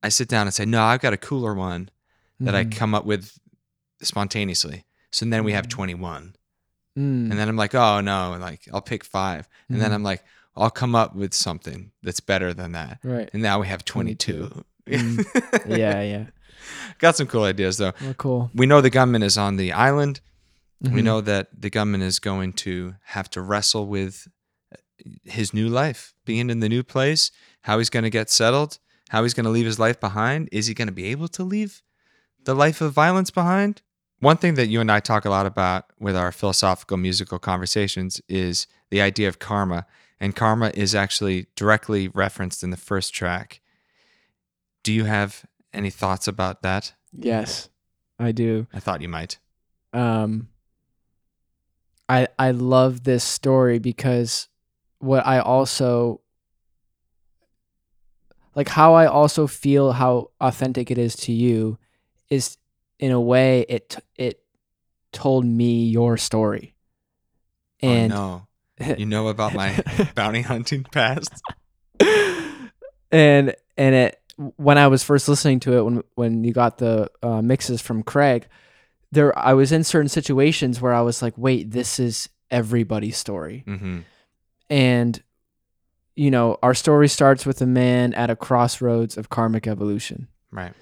I 0.01 0.07
sit 0.07 0.29
down 0.29 0.47
and 0.47 0.53
say, 0.53 0.63
no, 0.63 0.81
I've 0.81 1.01
got 1.01 1.11
a 1.11 1.17
cooler 1.17 1.53
one 1.53 1.89
that 2.39 2.55
I 2.55 2.63
Mhm. 2.63 2.71
come 2.77 2.95
up 2.95 3.03
with 3.03 3.37
spontaneously. 4.01 4.85
So 5.11 5.25
then 5.25 5.43
we 5.43 5.51
have 5.51 5.65
Mhm. 5.65 5.71
21. 5.71 6.35
Mm. 6.97 7.31
And 7.31 7.33
then 7.33 7.49
I'm 7.49 7.57
like, 7.57 7.75
oh 7.75 7.99
no, 7.99 8.37
like 8.39 8.61
I'll 8.73 8.81
pick 8.81 9.03
five. 9.03 9.49
And 9.67 9.81
then 9.81 9.91
Mhm. 9.91 9.95
I'm 9.95 10.03
like, 10.03 10.23
I'll 10.55 10.69
come 10.71 10.95
up 10.95 11.13
with 11.13 11.33
something 11.33 11.91
that's 12.01 12.21
better 12.21 12.53
than 12.53 12.71
that. 12.71 12.99
right. 13.03 13.29
And 13.33 13.41
now 13.43 13.59
we 13.59 13.67
have 13.67 13.83
22. 13.83 14.63
Mm. 14.87 15.23
Yeah, 15.67 16.01
yeah. 16.01 16.25
Got 16.97 17.15
some 17.17 17.27
cool 17.27 17.43
ideas 17.43 17.77
though. 17.77 17.93
Well, 18.01 18.13
cool. 18.15 18.51
We 18.55 18.65
know 18.65 18.79
the 18.81 18.89
gunman 18.89 19.21
is 19.21 19.37
on 19.37 19.57
the 19.57 19.71
island. 19.73 20.21
We 20.81 21.01
Mhm. 21.01 21.03
know 21.03 21.21
that 21.21 21.49
the 21.61 21.69
gunman 21.69 22.01
is 22.01 22.19
going 22.19 22.53
to 22.53 22.95
have 23.03 23.29
to 23.31 23.41
wrestle 23.41 23.85
with 23.87 24.27
his 25.23 25.53
new 25.53 25.67
life, 25.69 26.13
being 26.25 26.49
in 26.49 26.59
the 26.59 26.69
new 26.69 26.83
place, 26.83 27.31
how 27.61 27.77
he's 27.77 27.89
going 27.89 28.03
to 28.03 28.09
get 28.09 28.29
settled, 28.29 28.79
how 29.09 29.23
he's 29.23 29.33
going 29.33 29.43
to 29.45 29.49
leave 29.51 29.65
his 29.65 29.79
life 29.79 29.99
behind. 29.99 30.49
Is 30.51 30.67
he 30.67 30.73
going 30.73 30.87
to 30.87 30.93
be 30.93 31.05
able 31.05 31.27
to 31.29 31.43
leave 31.43 31.81
the 32.43 32.55
life 32.55 32.81
of 32.81 32.93
violence 32.93 33.29
behind? 33.31 33.81
One 34.19 34.37
thing 34.37 34.53
that 34.55 34.67
you 34.67 34.79
and 34.81 34.91
I 34.91 34.99
talk 34.99 35.25
a 35.25 35.29
lot 35.29 35.45
about 35.45 35.85
with 35.99 36.15
our 36.15 36.31
philosophical 36.31 36.97
musical 36.97 37.39
conversations 37.39 38.21
is 38.27 38.67
the 38.89 39.01
idea 39.01 39.27
of 39.27 39.39
karma. 39.39 39.85
And 40.19 40.35
karma 40.35 40.71
is 40.75 40.93
actually 40.93 41.47
directly 41.55 42.07
referenced 42.07 42.63
in 42.63 42.69
the 42.69 42.77
first 42.77 43.13
track. 43.13 43.61
Do 44.83 44.93
you 44.93 45.05
have 45.05 45.45
any 45.73 45.89
thoughts 45.89 46.27
about 46.27 46.61
that? 46.61 46.93
Yes, 47.11 47.69
I 48.19 48.31
do. 48.31 48.67
I 48.73 48.79
thought 48.79 49.01
you 49.01 49.09
might. 49.09 49.39
um 49.93 50.47
I 52.11 52.27
I 52.37 52.51
love 52.51 53.05
this 53.05 53.23
story 53.23 53.79
because 53.79 54.49
what 54.99 55.25
I 55.25 55.39
also 55.39 56.19
like 58.53 58.67
how 58.67 58.95
I 58.95 59.05
also 59.05 59.47
feel 59.47 59.93
how 59.93 60.31
authentic 60.41 60.91
it 60.91 60.97
is 60.97 61.15
to 61.17 61.31
you 61.31 61.77
is 62.29 62.57
in 62.99 63.11
a 63.13 63.21
way 63.21 63.61
it 63.69 63.95
it 64.17 64.43
told 65.13 65.45
me 65.45 65.85
your 65.85 66.17
story. 66.17 66.75
And 67.81 68.11
oh 68.11 68.47
no. 68.79 68.95
You 68.97 69.05
know 69.05 69.29
about 69.29 69.53
my 69.53 69.79
bounty 70.15 70.41
hunting 70.41 70.83
past? 70.83 71.31
and 73.09 73.55
and 73.77 73.95
it 73.95 74.19
when 74.57 74.77
I 74.77 74.87
was 74.87 75.01
first 75.01 75.29
listening 75.29 75.61
to 75.61 75.77
it 75.77 75.83
when 75.83 76.03
when 76.15 76.43
you 76.43 76.51
got 76.51 76.77
the 76.77 77.09
uh, 77.23 77.41
mixes 77.41 77.81
from 77.81 78.03
Craig, 78.03 78.47
there 79.11 79.37
I 79.37 79.53
was 79.53 79.71
in 79.71 79.83
certain 79.83 80.09
situations 80.09 80.79
where 80.81 80.93
I 80.93 81.01
was 81.01 81.21
like, 81.21 81.33
wait, 81.37 81.71
this 81.71 81.99
is 81.99 82.29
everybody's 82.49 83.17
story, 83.17 83.63
Mm-hmm. 83.67 83.99
and 84.69 85.23
you 86.15 86.29
know 86.31 86.57
our 86.61 86.73
story 86.73 87.07
starts 87.07 87.45
with 87.45 87.61
a 87.61 87.65
man 87.67 88.13
at 88.13 88.29
a 88.29 88.35
crossroads 88.35 89.17
of 89.17 89.29
karmic 89.29 89.67
evolution, 89.67 90.27
Right. 90.51 90.73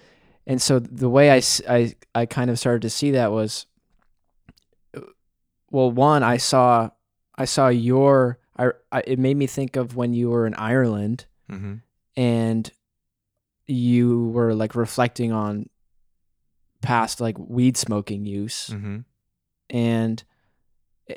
and 0.48 0.62
so 0.62 0.80
the 0.80 1.10
way 1.10 1.32
I, 1.32 1.42
I, 1.68 1.94
I 2.16 2.26
kind 2.26 2.50
of 2.50 2.58
started 2.60 2.82
to 2.84 2.90
see 2.90 3.12
that 3.12 3.32
was, 3.32 3.66
well, 5.72 5.92
one 5.92 6.24
I 6.24 6.38
saw 6.38 6.90
I 7.38 7.46
saw 7.46 7.68
your 7.70 8.40
I, 8.58 8.70
I 8.92 9.02
it 9.06 9.20
made 9.20 9.38
me 9.38 9.48
think 9.48 9.76
of 9.76 9.96
when 9.96 10.14
you 10.14 10.30
were 10.30 10.46
in 10.48 10.54
Ireland 10.56 11.26
Mm-hmm. 11.52 11.76
and 12.16 12.72
you 13.66 14.28
were 14.30 14.54
like 14.54 14.76
reflecting 14.76 15.32
on 15.32 15.68
past 16.82 17.20
like 17.22 17.38
weed 17.38 17.76
smoking 17.78 18.26
use 18.26 18.70
Mm-hmm. 18.72 19.00
and 19.70 20.24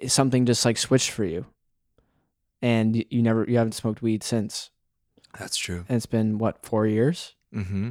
something 0.06 0.46
just 0.46 0.64
like 0.64 0.76
switched 0.78 1.10
for 1.10 1.24
you 1.24 1.46
and 2.60 3.04
you 3.10 3.22
never 3.22 3.44
you 3.48 3.58
haven't 3.58 3.72
smoked 3.72 4.02
weed 4.02 4.22
since 4.22 4.70
That's 5.38 5.56
true. 5.56 5.84
and 5.88 5.96
it's 5.96 6.06
been 6.06 6.38
what 6.38 6.64
4 6.64 6.86
years 6.86 7.34
Mm-hmm. 7.54 7.90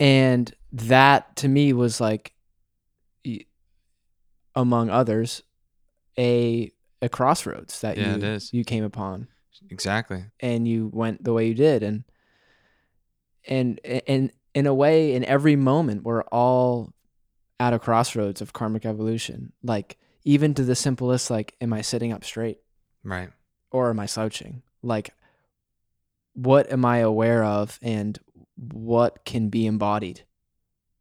and 0.00 0.54
that 0.72 1.36
to 1.36 1.48
me 1.48 1.72
was 1.72 2.00
like 2.00 2.32
among 4.54 4.88
others, 4.90 5.42
a 6.18 6.72
a 7.02 7.08
crossroads 7.10 7.80
that 7.82 7.98
Yeah, 7.98 8.12
you 8.12 8.16
it 8.16 8.22
is. 8.24 8.52
you 8.52 8.64
came 8.64 8.84
upon 8.84 9.28
Exactly. 9.70 10.24
and 10.40 10.66
you 10.66 10.90
went 10.92 11.22
the 11.24 11.32
way 11.32 11.46
you 11.48 11.54
did 11.54 11.82
and 11.82 12.04
and 13.46 13.78
and 14.06 14.32
in 14.56 14.66
a 14.66 14.72
way 14.74 15.14
in 15.14 15.22
every 15.26 15.54
moment 15.54 16.02
we're 16.02 16.22
all 16.22 16.90
at 17.60 17.74
a 17.74 17.78
crossroads 17.78 18.40
of 18.40 18.54
karmic 18.54 18.86
evolution. 18.86 19.52
Like 19.62 19.98
even 20.24 20.54
to 20.54 20.64
the 20.64 20.74
simplest 20.74 21.30
like 21.30 21.54
am 21.60 21.74
i 21.74 21.82
sitting 21.82 22.10
up 22.10 22.24
straight? 22.24 22.58
Right. 23.04 23.30
or 23.70 23.90
am 23.90 24.00
i 24.00 24.06
slouching? 24.06 24.62
Like 24.82 25.10
what 26.32 26.72
am 26.72 26.84
i 26.86 26.98
aware 26.98 27.44
of 27.44 27.78
and 27.82 28.18
what 28.56 29.24
can 29.26 29.50
be 29.50 29.66
embodied 29.66 30.22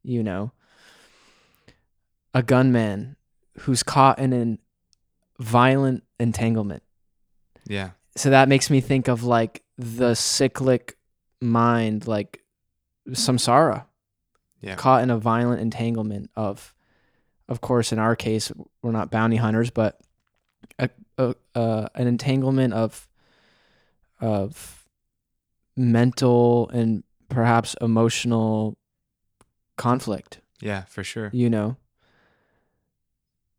you 0.03 0.21
know? 0.21 0.51
A 2.33 2.43
gunman 2.43 3.15
who's 3.59 3.83
caught 3.83 4.19
in 4.19 4.33
an 4.33 4.59
violent 5.39 6.03
entanglement. 6.19 6.83
Yeah. 7.65 7.91
so 8.15 8.29
that 8.29 8.49
makes 8.49 8.69
me 8.69 8.81
think 8.81 9.07
of 9.07 9.23
like 9.23 9.63
the 9.77 10.13
cyclic 10.13 10.97
mind 11.41 12.05
like 12.05 12.44
samsara 13.09 13.85
Yeah. 14.61 14.75
caught 14.75 15.03
in 15.03 15.09
a 15.11 15.17
violent 15.17 15.61
entanglement 15.61 16.29
of 16.35 16.73
of 17.47 17.61
course 17.61 17.91
in 17.91 17.99
our 17.99 18.15
case 18.15 18.51
we're 18.81 18.91
not 18.91 19.11
bounty 19.11 19.35
hunters 19.37 19.69
but 19.69 19.99
a, 20.79 20.89
a, 21.17 21.35
uh, 21.53 21.87
an 21.95 22.07
entanglement 22.07 22.73
of 22.73 23.07
of 24.19 24.87
mental 25.75 26.69
and 26.69 27.03
perhaps 27.29 27.75
emotional 27.81 28.77
conflict 29.77 30.39
Yeah, 30.61 30.83
for 30.85 31.03
sure. 31.03 31.29
you 31.33 31.49
know 31.49 31.77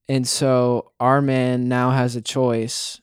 and 0.09 0.27
so 0.27 0.93
our 1.01 1.21
man 1.21 1.69
now 1.69 1.91
has 1.91 2.17
a 2.17 2.23
choice 2.23 3.01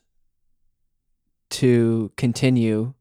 to 1.50 2.10
continue 2.16 2.94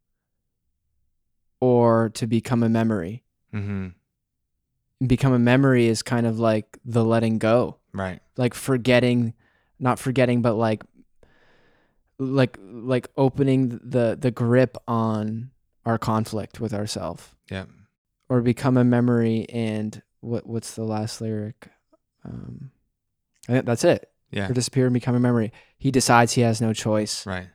or 1.60 2.10
to 2.14 2.28
become 2.28 2.62
a 2.64 2.70
memory 2.70 3.23
Mm-hmm. 3.54 5.08
become 5.08 5.34
a 5.34 5.40
memory 5.40 5.88
is 5.88 6.02
kind 6.02 6.26
of 6.26 6.40
like 6.40 6.78
the 6.86 7.04
letting 7.04 7.38
go 7.38 7.78
Right. 7.94 8.20
like 8.38 8.54
forgetting 8.54 9.34
not 9.80 10.00
forgetting 10.00 10.42
but 10.42 10.54
like 10.56 10.84
like 12.20 12.58
like 12.62 13.08
opening 13.18 13.80
the 13.84 14.18
the 14.20 14.32
grip 14.32 14.78
on 14.88 15.52
our 15.86 15.98
conflict 15.98 16.60
with 16.60 16.74
ourselves 16.74 17.28
Yeah. 17.50 17.66
or 18.30 18.42
become 18.42 18.78
a 18.78 18.84
memory 18.84 19.46
and 19.50 20.02
what 20.22 20.46
what's 20.48 20.76
the 20.76 20.84
last 20.84 21.20
lyric 21.22 21.68
um 22.24 22.72
I 23.50 23.54
think 23.54 23.66
that's 23.66 23.84
it 23.84 24.10
Yeah. 24.32 24.50
or 24.50 24.54
disappear 24.54 24.86
and 24.86 24.94
become 24.94 25.16
a 25.16 25.20
memory 25.20 25.52
he 25.78 25.92
decides 25.92 26.34
he 26.34 26.42
has 26.42 26.62
no 26.62 26.72
choice 26.74 27.26
Right. 27.26 27.50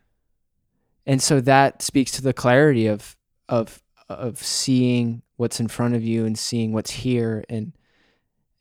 and 1.07 1.23
so 1.23 1.41
that 1.41 1.81
speaks 1.83 2.13
to 2.13 2.23
the 2.23 2.35
clarity 2.35 2.87
of 2.89 3.17
of 3.49 3.83
of 4.09 4.39
seeing 4.43 5.23
what's 5.39 5.59
in 5.61 5.69
front 5.69 5.95
of 5.95 6.03
you 6.05 6.27
and 6.27 6.39
seeing 6.39 6.73
what's 6.73 6.91
here 6.91 7.45
and 7.49 7.73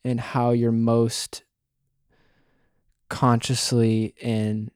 and 0.06 0.20
how 0.22 0.52
you're 0.52 0.72
most 0.72 1.44
consciously 3.10 4.14
and 4.22 4.72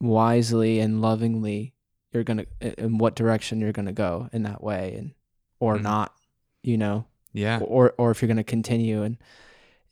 wisely 0.00 0.80
and 0.80 1.00
lovingly 1.02 1.74
you're 2.12 2.24
gonna 2.24 2.44
in 2.78 2.98
what 2.98 3.14
direction 3.14 3.60
you're 3.60 3.72
gonna 3.72 3.92
go 3.92 4.28
in 4.32 4.42
that 4.42 4.62
way 4.62 4.94
and 4.96 5.12
or 5.58 5.76
Mhm. 5.76 5.82
not 5.82 6.14
you 6.62 6.76
know 6.76 7.06
Yeah. 7.32 7.60
or 7.62 7.94
or 7.98 8.10
if 8.10 8.20
you're 8.20 8.26
going 8.26 8.36
to 8.38 8.44
continue 8.44 9.02
and 9.02 9.16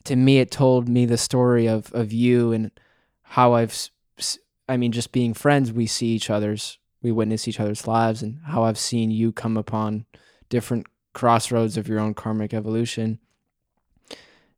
to 0.04 0.16
me 0.16 0.38
it 0.38 0.50
told 0.50 0.88
me 0.88 1.06
the 1.06 1.16
story 1.18 1.66
of 1.68 1.92
of 1.92 2.12
you 2.12 2.52
and 2.52 2.70
how 3.22 3.52
I've 3.54 3.90
I 4.68 4.76
mean 4.76 4.90
just 4.92 5.12
being 5.12 5.34
friends 5.34 5.72
we 5.72 5.86
see 5.86 6.08
each 6.08 6.30
other's 6.30 6.78
we 7.02 7.12
witness 7.12 7.46
each 7.48 7.60
other's 7.60 7.86
lives 7.86 8.22
and 8.22 8.40
how 8.46 8.64
I've 8.64 8.78
seen 8.78 9.10
you 9.10 9.32
come 9.32 9.56
upon 9.56 10.04
different 10.48 10.86
crossroads 11.14 11.76
of 11.76 11.88
your 11.88 11.98
own 12.00 12.14
karmic 12.14 12.52
evolution 12.54 13.18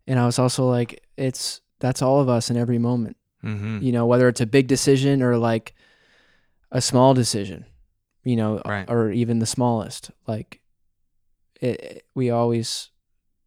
and 0.07 0.19
I 0.19 0.27
was 0.27 0.39
also 0.39 0.67
like 0.69 1.03
it's 1.17 1.61
that's 1.79 2.03
all 2.03 2.21
of 2.21 2.29
us 2.29 2.51
in 2.51 2.57
every 2.57 2.79
moment 2.79 3.17
Mm-hmm. 3.43 3.79
you 3.83 3.91
know 3.93 4.05
whether 4.05 4.29
it's 4.29 4.43
a 4.43 4.47
big 4.47 4.67
decision 4.67 5.23
or 5.23 5.39
like 5.39 5.75
a 6.71 6.83
small 6.83 7.15
decision 7.15 7.65
you 8.23 8.37
know 8.37 8.61
Right. 8.67 8.85
or 8.87 9.11
even 9.11 9.39
the 9.39 9.47
smallest 9.47 10.11
like 10.27 10.61
it, 11.59 11.81
it- 11.81 12.05
we 12.15 12.29
always 12.29 12.91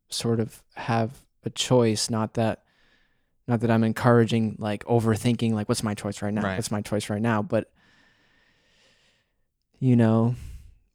sort 0.09 0.39
of 0.39 0.63
have 0.73 1.19
a 1.45 1.51
choice 1.51 2.09
not 2.09 2.33
that 2.33 2.63
not 3.47 3.59
that 3.59 3.69
i'm 3.69 3.83
encouraging 3.83 4.55
like 4.57 4.83
overthinking 4.85 5.51
like 5.53 5.69
what's 5.69 5.83
my 5.83 5.93
choice 5.93 6.23
right 6.23 6.33
now 6.33 6.41
Right. 6.41 6.55
what's 6.55 6.71
my 6.71 6.81
choice 6.81 7.07
right 7.11 7.21
now 7.21 7.43
but 7.43 7.71
you 9.83 9.95
know 9.97 10.35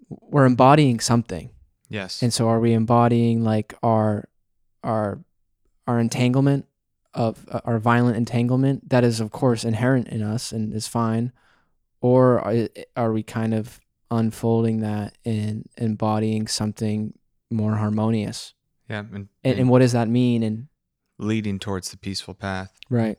we're 0.09 0.47
embodying 0.47 0.99
something 1.01 1.51
Yes. 1.91 2.23
and 2.23 2.33
so 2.33 2.49
are 2.49 2.61
we 2.61 2.73
embodying 2.73 3.45
like 3.45 3.75
our 3.83 4.29
our 4.83 5.21
our 5.87 5.99
entanglement 6.01 6.67
of 7.15 7.45
uh, 7.51 7.61
our 7.65 7.79
violent 7.79 8.17
entanglement 8.17 8.89
that 8.89 9.05
is 9.05 9.21
of 9.21 9.31
course 9.31 9.65
inherent 9.65 10.09
in 10.09 10.23
us 10.23 10.53
and 10.53 10.73
is 10.75 10.87
fine 10.89 11.33
or 12.01 12.41
are, 12.41 12.69
are 12.97 13.13
we 13.13 13.23
kind 13.23 13.53
of 13.53 13.81
unfolding 14.11 14.81
that 14.81 15.17
and 15.25 15.69
embodying 15.77 16.47
something 16.47 17.13
more 17.51 17.77
harmonious 17.77 18.55
yeah. 18.89 19.01
And, 19.01 19.15
and, 19.15 19.29
and 19.45 19.59
and 19.61 19.69
what 19.69 19.81
does 19.81 19.93
that 19.93 20.09
mean 20.09 20.43
and 20.43 20.69
leading 21.19 21.59
towards 21.59 21.91
the 21.91 21.99
peaceful 21.99 22.33
path. 22.35 22.73
right 22.89 23.19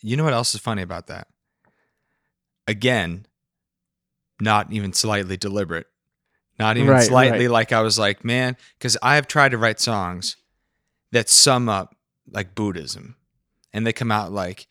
You 0.00 0.16
know 0.16 0.24
what 0.24 0.32
else 0.32 0.54
is 0.54 0.60
funny 0.60 0.82
about 0.82 1.06
that? 1.08 1.26
Again, 2.66 3.26
not 4.40 4.72
even 4.72 4.92
slightly 4.92 5.36
deliberate. 5.36 5.86
Not 6.58 6.76
even 6.78 6.90
Right, 6.90 7.02
slightly 7.04 7.46
right. 7.46 7.52
like 7.52 7.72
I 7.72 7.82
was 7.82 7.98
like, 7.98 8.24
man, 8.24 8.56
because 8.78 8.96
I 9.02 9.16
have 9.16 9.26
tried 9.28 9.50
to 9.50 9.58
write 9.58 9.78
songs 9.80 10.36
that 11.12 11.28
sum 11.28 11.68
up 11.68 11.94
like 12.30 12.54
Buddhism. 12.54 13.16
And 13.72 13.86
they 13.86 13.92
come 13.92 14.10
out 14.10 14.32
like, 14.32 14.66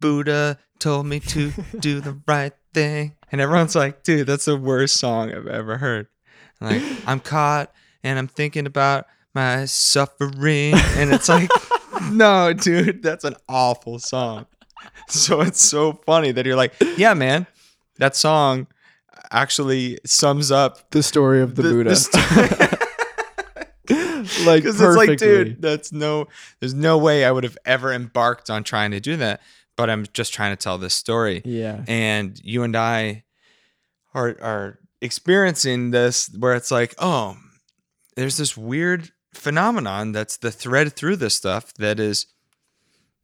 Buddha 0.00 0.58
told 0.78 1.06
me 1.06 1.20
to 1.20 1.52
do 1.80 2.00
the 2.00 2.20
right 2.26 2.52
thing. 2.74 3.14
And 3.32 3.40
everyone's 3.40 3.74
like, 3.74 4.02
dude, 4.02 4.26
that's 4.26 4.44
the 4.44 4.56
worst 4.56 5.00
song 5.00 5.32
I've 5.32 5.46
ever 5.46 5.78
heard. 5.78 6.06
Like, 6.60 6.82
I'm 7.06 7.20
caught 7.20 7.72
and 8.02 8.18
I'm 8.18 8.28
thinking 8.28 8.66
about 8.66 9.06
my 9.34 9.64
suffering. 9.64 10.74
And 10.96 11.12
it's 11.12 11.28
like, 11.28 11.50
no, 12.10 12.52
dude, 12.52 13.02
that's 13.02 13.24
an 13.24 13.36
awful 13.48 13.98
song. 13.98 14.46
So 15.08 15.40
it's 15.40 15.62
so 15.62 15.92
funny 16.04 16.32
that 16.32 16.44
you're 16.46 16.56
like, 16.56 16.74
yeah, 16.96 17.14
man, 17.14 17.46
that 17.98 18.16
song 18.16 18.66
actually 19.30 19.98
sums 20.04 20.50
up 20.50 20.90
the 20.90 21.02
story 21.02 21.40
of 21.40 21.54
the, 21.54 21.62
buddha 21.62 21.96
like, 24.44 24.62
because 24.62 24.80
it's 24.80 24.96
like, 24.96 25.18
dude, 25.18 25.62
that's 25.62 25.92
no, 25.92 26.26
there's 26.60 26.74
no 26.74 26.98
way 26.98 27.24
I 27.24 27.30
would 27.30 27.44
have 27.44 27.58
ever 27.64 27.92
embarked 27.92 28.50
on 28.50 28.64
trying 28.64 28.90
to 28.90 29.00
do 29.00 29.16
that. 29.16 29.40
But 29.76 29.90
I'm 29.90 30.06
just 30.12 30.32
trying 30.32 30.52
to 30.52 30.56
tell 30.56 30.78
this 30.78 30.94
story, 30.94 31.42
yeah 31.44 31.84
and 31.86 32.40
you 32.42 32.62
and 32.62 32.74
I 32.74 33.24
are 34.14 34.36
are 34.40 34.78
experiencing 35.02 35.90
this 35.90 36.30
where 36.38 36.54
it's 36.54 36.70
like, 36.70 36.94
oh, 36.98 37.36
there's 38.16 38.38
this 38.38 38.56
weird 38.56 39.12
phenomenon 39.34 40.12
that's 40.12 40.38
the 40.38 40.50
thread 40.50 40.94
through 40.94 41.16
this 41.16 41.34
stuff 41.34 41.74
that 41.74 42.00
is. 42.00 42.26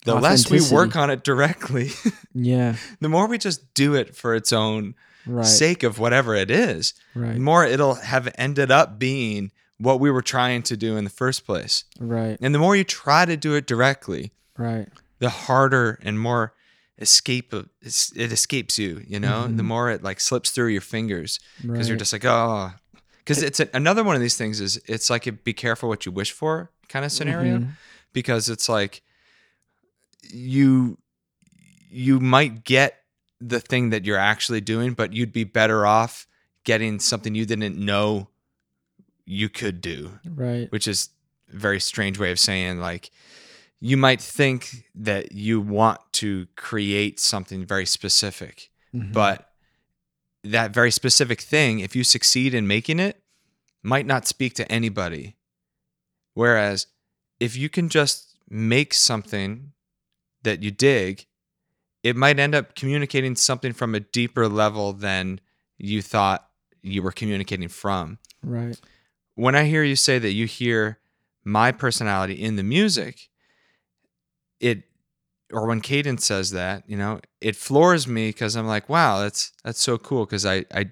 The 0.05 0.17
less 0.17 0.51
we 0.51 0.61
work 0.73 0.97
on 0.97 1.11
it 1.11 1.23
directly, 1.23 1.91
yeah 2.35 2.75
the 3.01 3.09
more 3.09 3.29
we 3.29 3.39
just 3.39 3.73
do 3.73 3.95
it 3.95 4.17
for 4.17 4.35
its 4.35 4.53
own 4.53 4.97
right 5.27 5.47
sake 5.47 5.83
of 5.83 5.99
whatever 5.99 6.35
it 6.35 6.51
is, 6.51 6.95
right 7.15 7.37
more 7.39 7.65
it'll 7.65 7.95
have 7.97 8.33
ended 8.37 8.71
up 8.71 8.99
being 8.99 9.51
what 9.79 9.99
we 10.01 10.11
were 10.11 10.23
trying 10.23 10.63
to 10.63 10.77
do 10.77 10.97
in 10.97 11.05
the 11.05 11.11
first 11.11 11.45
place. 11.47 11.85
right 11.99 12.37
And 12.41 12.55
the 12.55 12.59
more 12.59 12.77
you 12.77 12.85
try 12.85 13.25
to 13.25 13.37
do 13.37 13.55
it 13.55 13.67
directly, 13.67 14.33
right 14.57 14.89
the 15.19 15.31
harder 15.31 15.99
and 16.03 16.19
more 16.21 16.53
escape 16.99 17.53
of- 17.53 17.69
it 17.83 18.33
escapes 18.33 18.79
you, 18.79 19.03
you 19.07 19.19
know? 19.19 19.47
The 19.49 19.63
Mhm. 19.63 19.67
more 19.67 19.91
it 19.91 20.03
like 20.03 20.21
slips 20.21 20.51
through 20.51 20.69
your 20.69 20.81
fingers 20.83 21.41
because 21.63 21.89
you're 21.89 21.97
just 21.97 22.13
like, 22.13 22.25
"Oh." 22.25 22.73
Cuz 23.25 23.41
it's 23.43 23.61
a, 23.61 23.69
another 23.73 24.03
one 24.05 24.15
of 24.17 24.21
these 24.23 24.37
things 24.37 24.61
is 24.61 24.81
it's 24.87 25.09
like 25.09 25.27
a 25.29 25.33
be 25.33 25.53
careful 25.53 25.89
what 25.89 26.05
you 26.07 26.13
wish 26.13 26.33
for 26.33 26.71
kind 26.89 27.05
of 27.05 27.13
scenario 27.13 27.59
Mhm. 27.59 27.69
because 28.13 28.49
it's 28.49 28.69
like 28.69 29.03
you 30.31 30.99
you 31.91 32.19
might 32.21 32.65
get 32.65 33.02
the 33.49 33.61
thing 33.61 33.91
that 33.91 34.05
you're 34.05 34.19
actually 34.19 34.61
doing 34.61 34.93
but 34.95 35.13
you'd 35.13 35.33
be 35.33 35.45
better 35.45 35.85
off 35.87 36.27
getting 36.65 36.99
something 37.01 37.35
you 37.35 37.45
didn't 37.47 37.77
know 37.77 38.29
you 39.25 39.49
could 39.49 39.81
do. 39.81 40.19
Right. 40.25 40.71
Which 40.71 40.87
is 40.87 41.11
a 41.53 41.57
very 41.57 41.81
strange 41.81 42.19
way 42.19 42.31
of 42.31 42.39
saying 42.39 42.79
like 42.79 43.11
you 43.81 43.97
might 43.97 44.21
think 44.21 44.85
that 44.95 45.33
you 45.33 45.61
want 45.61 46.01
to 46.13 46.47
create 46.57 47.19
something 47.19 47.67
very 47.67 47.87
specific 47.87 48.71
Mhm. 48.95 49.13
but 49.13 49.53
that 50.45 50.73
very 50.75 50.91
specific 50.91 51.41
thing 51.41 51.81
if 51.81 51.97
you 51.97 52.05
succeed 52.05 52.53
in 52.55 52.67
making 52.67 53.01
it 53.01 53.23
might 53.83 54.07
not 54.07 54.27
speak 54.27 54.55
to 54.55 54.71
anybody. 54.71 55.37
Whereas 56.35 56.87
if 57.41 57.57
you 57.57 57.69
can 57.69 57.89
just 57.89 58.37
make 58.49 58.93
something 58.95 59.73
that 60.43 60.63
you 60.63 60.71
dig, 60.71 61.27
it 62.03 62.17
might 62.17 62.39
end 62.39 62.55
up 62.55 62.75
communicating 62.75 63.37
something 63.37 63.73
from 63.73 63.95
a 63.95 64.01
deeper 64.01 64.49
level 64.49 64.93
than 64.93 65.41
you 65.79 66.03
thought 66.03 66.49
you 66.83 67.03
were 67.03 67.13
communicating 67.13 67.69
from. 67.69 68.19
Right. 68.43 68.79
When 69.35 69.55
I 69.55 69.65
hear 69.65 69.83
you 69.83 69.97
say 69.97 70.19
that 70.19 70.33
you 70.33 70.47
hear 70.47 70.99
my 71.45 71.73
personality 71.73 72.35
in 72.35 72.57
the 72.57 72.63
music, 72.63 73.29
it 74.61 74.85
or 75.53 75.67
when 75.67 75.81
Cadence 75.81 76.25
says 76.25 76.51
that, 76.53 76.83
you 76.87 76.97
know, 76.97 77.21
it 77.41 77.57
floors 77.57 78.09
me 78.09 78.31
because 78.31 78.57
I'm 78.57 78.67
like, 78.67 78.89
wow, 78.89 79.21
that's 79.21 79.53
that's 79.65 79.81
so 79.81 79.99
cool 79.99 80.25
because 80.25 80.47
I 80.47 80.65
I 80.75 80.91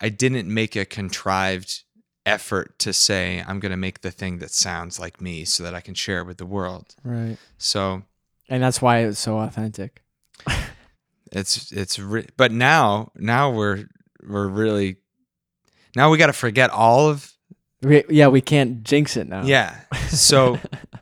I 0.00 0.08
didn't 0.08 0.52
make 0.52 0.76
a 0.76 0.84
contrived 0.84 1.82
effort 2.24 2.78
to 2.80 2.92
say 2.92 3.42
I'm 3.46 3.60
gonna 3.60 3.76
make 3.76 4.00
the 4.00 4.10
thing 4.10 4.38
that 4.38 4.50
sounds 4.50 4.98
like 4.98 5.20
me 5.20 5.44
so 5.44 5.62
that 5.62 5.74
I 5.74 5.80
can 5.80 5.94
share 5.94 6.20
it 6.20 6.26
with 6.26 6.38
the 6.38 6.46
world. 6.46 6.94
Right. 7.04 7.36
So 7.58 8.02
And 8.48 8.62
that's 8.62 8.82
why 8.82 9.00
it's 9.00 9.18
so 9.18 9.38
authentic. 9.38 10.02
It's 11.32 11.72
it's 11.72 11.98
re- 11.98 12.28
but 12.36 12.52
now 12.52 13.10
now 13.16 13.50
we're 13.50 13.84
we're 14.22 14.48
really 14.48 14.96
now 15.96 16.10
we 16.10 16.18
got 16.18 16.26
to 16.28 16.32
forget 16.32 16.70
all 16.70 17.08
of 17.08 17.32
We, 17.82 18.04
yeah, 18.08 18.28
we 18.28 18.40
can't 18.40 18.84
jinx 18.84 19.16
it 19.16 19.28
now. 19.28 19.42
yeah. 19.44 19.80
So 20.08 20.58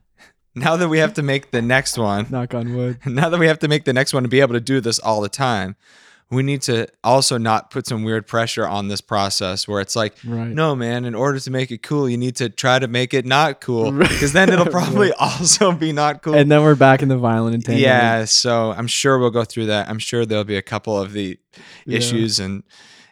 now 0.55 0.77
that 0.77 0.89
we 0.89 0.99
have 0.99 1.15
to 1.15 1.23
make 1.23 1.51
the 1.51 1.63
next 1.63 1.99
one, 1.99 2.27
Knock 2.31 2.55
on 2.55 2.75
wood. 2.75 2.99
now 3.07 3.29
that 3.29 3.39
we 3.39 3.47
have 3.47 3.59
to 3.61 3.69
make 3.69 3.85
the 3.85 3.93
next 3.93 4.13
one 4.15 4.23
to 4.23 4.29
be 4.29 4.41
able 4.41 4.55
to 4.55 4.61
do 4.61 4.81
this 4.81 4.99
all 4.99 5.21
the 5.21 5.29
time, 5.29 5.77
we 6.31 6.43
need 6.45 6.63
to 6.63 6.87
also 7.03 7.39
not 7.39 7.71
put 7.71 7.87
some 7.87 8.05
weird 8.05 8.27
pressure 8.27 8.67
on 8.67 8.87
this 8.89 9.01
process 9.01 9.67
where 9.67 9.81
it's 9.81 9.97
like, 9.97 10.15
Right. 10.25 10.47
no, 10.49 10.77
man, 10.77 11.05
in 11.05 11.15
order 11.15 11.41
to 11.41 11.51
make 11.51 11.71
it 11.73 11.83
cool, 11.83 12.09
you 12.09 12.17
need 12.17 12.37
to 12.37 12.49
try 12.49 12.79
to 12.79 12.87
make 12.87 13.13
it 13.15 13.27
not 13.27 13.61
cool 13.61 13.91
because 13.99 14.33
then 14.33 14.49
it'll 14.53 14.67
probably 14.81 15.13
also 15.19 15.73
be 15.73 15.93
not 15.93 16.23
cool. 16.23 16.35
And 16.35 16.51
then 16.51 16.63
we're 16.63 16.77
back 16.77 17.03
in 17.03 17.09
the 17.09 17.19
violent 17.19 17.55
entanglement. 17.57 17.83
yeah, 17.83 18.25
so 18.27 18.73
I'm 18.73 18.87
sure 18.87 19.19
we'll 19.19 19.31
go 19.31 19.45
through 19.45 19.67
that. 19.67 19.89
I'm 19.89 19.99
sure 19.99 20.25
there'll 20.25 20.45
be 20.45 20.57
a 20.57 20.63
couple 20.63 20.97
of 20.99 21.13
the 21.13 21.39
Yeah. 21.85 21.97
issues 21.99 22.39
and 22.39 22.63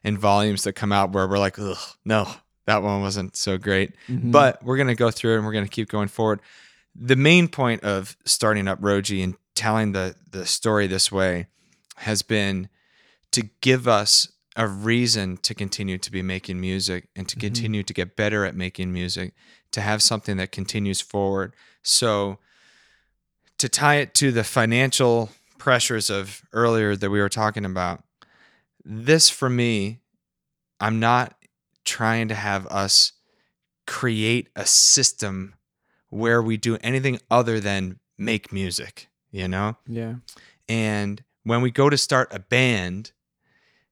and 0.04 0.16
volumes 0.16 0.62
that 0.62 0.74
come 0.74 0.92
out 0.92 1.12
where 1.12 1.26
we're 1.26 1.40
like, 1.40 1.58
Ugh, 1.58 1.76
no, 2.04 2.28
that 2.66 2.82
one 2.84 3.00
wasn't 3.00 3.36
so 3.36 3.58
great. 3.58 3.94
Mhm. 4.08 4.30
But 4.30 4.62
we're 4.62 4.76
gonna 4.76 4.94
go 4.94 5.10
through 5.10 5.32
it 5.34 5.36
and 5.38 5.44
we're 5.46 5.52
gonna 5.52 5.66
keep 5.66 5.88
going 5.88 6.08
forward. 6.08 6.38
The 6.94 7.16
main 7.16 7.48
point 7.48 7.82
of 7.82 8.16
starting 8.24 8.68
up 8.68 8.80
Roji 8.80 9.24
and 9.24 9.34
telling 9.56 9.90
the 9.92 10.14
the 10.30 10.46
story 10.46 10.86
this 10.86 11.10
way 11.10 11.48
has 11.96 12.22
been 12.22 12.68
to 13.42 13.48
give 13.60 13.86
us 13.88 14.28
a 14.56 14.66
reason 14.66 15.36
to 15.38 15.54
continue 15.54 15.98
to 15.98 16.10
be 16.10 16.22
making 16.22 16.60
music 16.60 17.08
and 17.14 17.28
to 17.28 17.36
Mhm. 17.36 17.40
continue 17.40 17.82
to 17.84 17.94
get 17.94 18.16
better 18.16 18.44
at 18.44 18.56
making 18.56 18.92
music, 18.92 19.32
to 19.70 19.80
have 19.80 20.02
something 20.02 20.36
that 20.38 20.50
continues 20.50 21.00
forward. 21.00 21.54
So 21.82 22.38
to 23.58 23.68
tie 23.68 23.96
it 23.96 24.14
to 24.14 24.32
the 24.32 24.44
financial 24.44 25.30
pressures 25.58 26.10
of 26.10 26.42
earlier 26.52 26.96
that 26.96 27.10
we 27.10 27.20
were 27.20 27.28
talking 27.28 27.64
about, 27.64 28.04
this 28.84 29.28
for 29.30 29.48
me, 29.50 30.00
I'm 30.80 30.98
not 31.00 31.36
trying 31.84 32.28
to 32.28 32.34
have 32.34 32.66
us 32.66 33.12
create 33.86 34.48
a 34.56 34.66
system 34.66 35.54
where 36.08 36.42
we 36.42 36.56
do 36.56 36.76
anything 36.82 37.20
other 37.30 37.60
than 37.60 37.98
make 38.16 38.52
music, 38.52 39.08
you 39.30 39.46
know? 39.48 39.76
yeah. 39.86 40.16
And 40.68 41.22
when 41.44 41.62
we 41.62 41.70
go 41.70 41.88
to 41.88 41.96
start 41.96 42.28
a 42.32 42.38
band, 42.38 43.12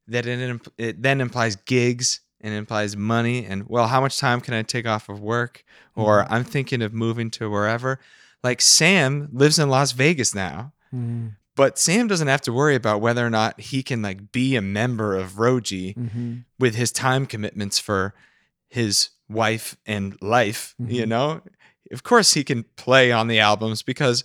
that 0.08 0.26
it, 0.26 0.38
imp- 0.40 0.72
it 0.78 1.02
then 1.02 1.20
implies 1.20 1.56
gigs 1.56 2.20
and 2.40 2.54
implies 2.54 2.96
money 2.96 3.44
and 3.44 3.64
well, 3.68 3.88
how 3.88 4.00
much 4.00 4.18
time 4.18 4.40
can 4.40 4.54
I 4.54 4.62
take 4.62 4.86
off 4.86 5.08
of 5.08 5.20
work? 5.20 5.64
Or 5.94 6.22
Mhm. 6.24 6.26
I'm 6.30 6.44
thinking 6.44 6.82
of 6.82 6.92
moving 6.92 7.30
to 7.32 7.50
wherever. 7.50 7.98
Like 8.44 8.60
Sam 8.60 9.28
lives 9.32 9.58
in 9.58 9.68
Las 9.68 9.92
Vegas 9.92 10.34
now, 10.34 10.72
Mhm. 10.94 11.32
but 11.56 11.78
Sam 11.78 12.06
doesn't 12.06 12.28
have 12.28 12.42
to 12.42 12.52
worry 12.52 12.74
about 12.74 13.00
whether 13.00 13.26
or 13.26 13.30
not 13.30 13.60
he 13.60 13.82
can 13.82 14.02
like 14.02 14.30
be 14.32 14.54
a 14.54 14.62
member 14.62 15.16
of 15.16 15.32
Roji 15.32 15.94
Mhm. 15.96 16.44
with 16.58 16.74
his 16.74 16.92
time 16.92 17.26
commitments 17.26 17.78
for 17.78 18.14
his 18.68 19.08
wife 19.28 19.76
and 19.86 20.16
life, 20.20 20.74
you 20.78 21.04
Mhm. 21.04 21.08
know? 21.08 21.42
Of 21.90 22.02
course 22.02 22.34
he 22.34 22.44
can 22.44 22.64
play 22.76 23.10
on 23.10 23.26
the 23.28 23.38
albums 23.40 23.82
because 23.82 24.22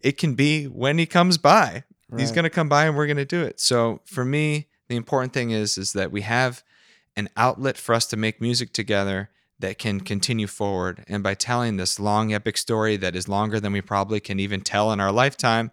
it 0.00 0.16
can 0.16 0.34
be 0.34 0.64
when 0.66 0.96
he 0.98 1.06
comes 1.06 1.38
by. 1.38 1.84
He's 2.16 2.32
going 2.32 2.42
to 2.44 2.50
come 2.50 2.68
by 2.68 2.86
and 2.86 2.96
we're 2.96 3.06
going 3.06 3.16
to 3.18 3.24
do 3.24 3.42
it. 3.42 3.60
So 3.60 4.00
for 4.04 4.24
me, 4.24 4.66
the 4.90 4.96
important 4.96 5.32
thing 5.32 5.52
is 5.52 5.78
is 5.78 5.92
that 5.94 6.10
we 6.12 6.20
have 6.22 6.62
an 7.16 7.28
outlet 7.36 7.78
for 7.78 7.94
us 7.94 8.06
to 8.08 8.16
make 8.16 8.40
music 8.40 8.72
together 8.72 9.30
that 9.60 9.78
can 9.78 10.00
continue 10.00 10.46
forward. 10.48 11.04
And 11.06 11.22
by 11.22 11.34
telling 11.34 11.76
this 11.76 12.00
long 12.00 12.32
epic 12.34 12.56
story 12.56 12.96
that 12.96 13.14
is 13.14 13.28
longer 13.28 13.60
than 13.60 13.72
we 13.72 13.80
probably 13.82 14.18
can 14.20 14.40
even 14.40 14.60
tell 14.62 14.90
in 14.92 14.98
our 15.00 15.12
lifetime, 15.12 15.70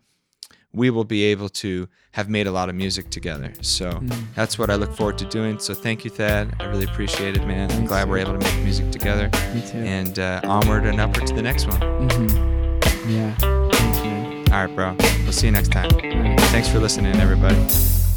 we 0.71 0.89
will 0.91 1.03
be 1.05 1.23
able 1.23 1.49
to 1.49 1.87
have 2.11 2.29
made 2.29 2.45
a 2.45 2.51
lot 2.51 2.69
of 2.69 2.75
music 2.75 3.09
together. 3.09 3.53
So 3.61 3.89
Mm. 3.89 4.25
that's 4.35 4.59
what 4.59 4.69
I 4.69 4.75
look 4.75 4.93
forward 4.95 5.17
to 5.19 5.25
doing. 5.25 5.57
So 5.57 5.73
thank 5.73 6.03
you, 6.05 6.11
Thad. 6.11 6.55
I 6.59 6.65
really 6.65 6.83
appreciate 6.85 7.35
it, 7.37 7.47
man. 7.47 7.71
I'm 7.71 7.85
glad 7.85 8.07
we're 8.09 8.17
able 8.19 8.37
to 8.37 8.39
make 8.39 8.63
music 8.63 8.91
together. 8.91 9.29
Me 9.55 9.61
too. 9.61 9.77
And 9.79 10.19
uh, 10.19 10.41
onward 10.43 10.85
and 10.85 10.99
upward 10.99 11.25
to 11.27 11.33
the 11.33 11.41
next 11.41 11.65
one. 11.67 11.79
Mhm. 11.79 12.29
Yeah. 13.09 13.33
Thanks, 13.71 13.99
man. 14.01 14.51
All 14.53 14.65
right, 14.65 14.75
bro. 14.75 14.95
We'll 15.23 15.31
see 15.31 15.47
you 15.47 15.53
next 15.53 15.71
time. 15.71 15.89
Right. 15.91 16.39
Thanks 16.51 16.67
for 16.69 16.79
listening, 16.79 17.15
everybody. 17.15 17.55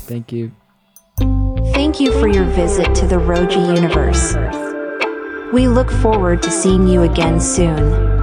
Thank 0.06 0.32
you. 0.32 0.50
Thank 1.80 1.98
you 1.98 2.12
for 2.20 2.28
your 2.28 2.44
visit 2.44 2.94
to 2.96 3.06
the 3.06 3.16
Roji 3.16 3.74
universe. 3.74 4.34
We 5.50 5.66
look 5.66 5.90
forward 5.90 6.42
to 6.42 6.50
seeing 6.50 6.86
you 6.86 7.04
again 7.04 7.40
soon. 7.40 8.19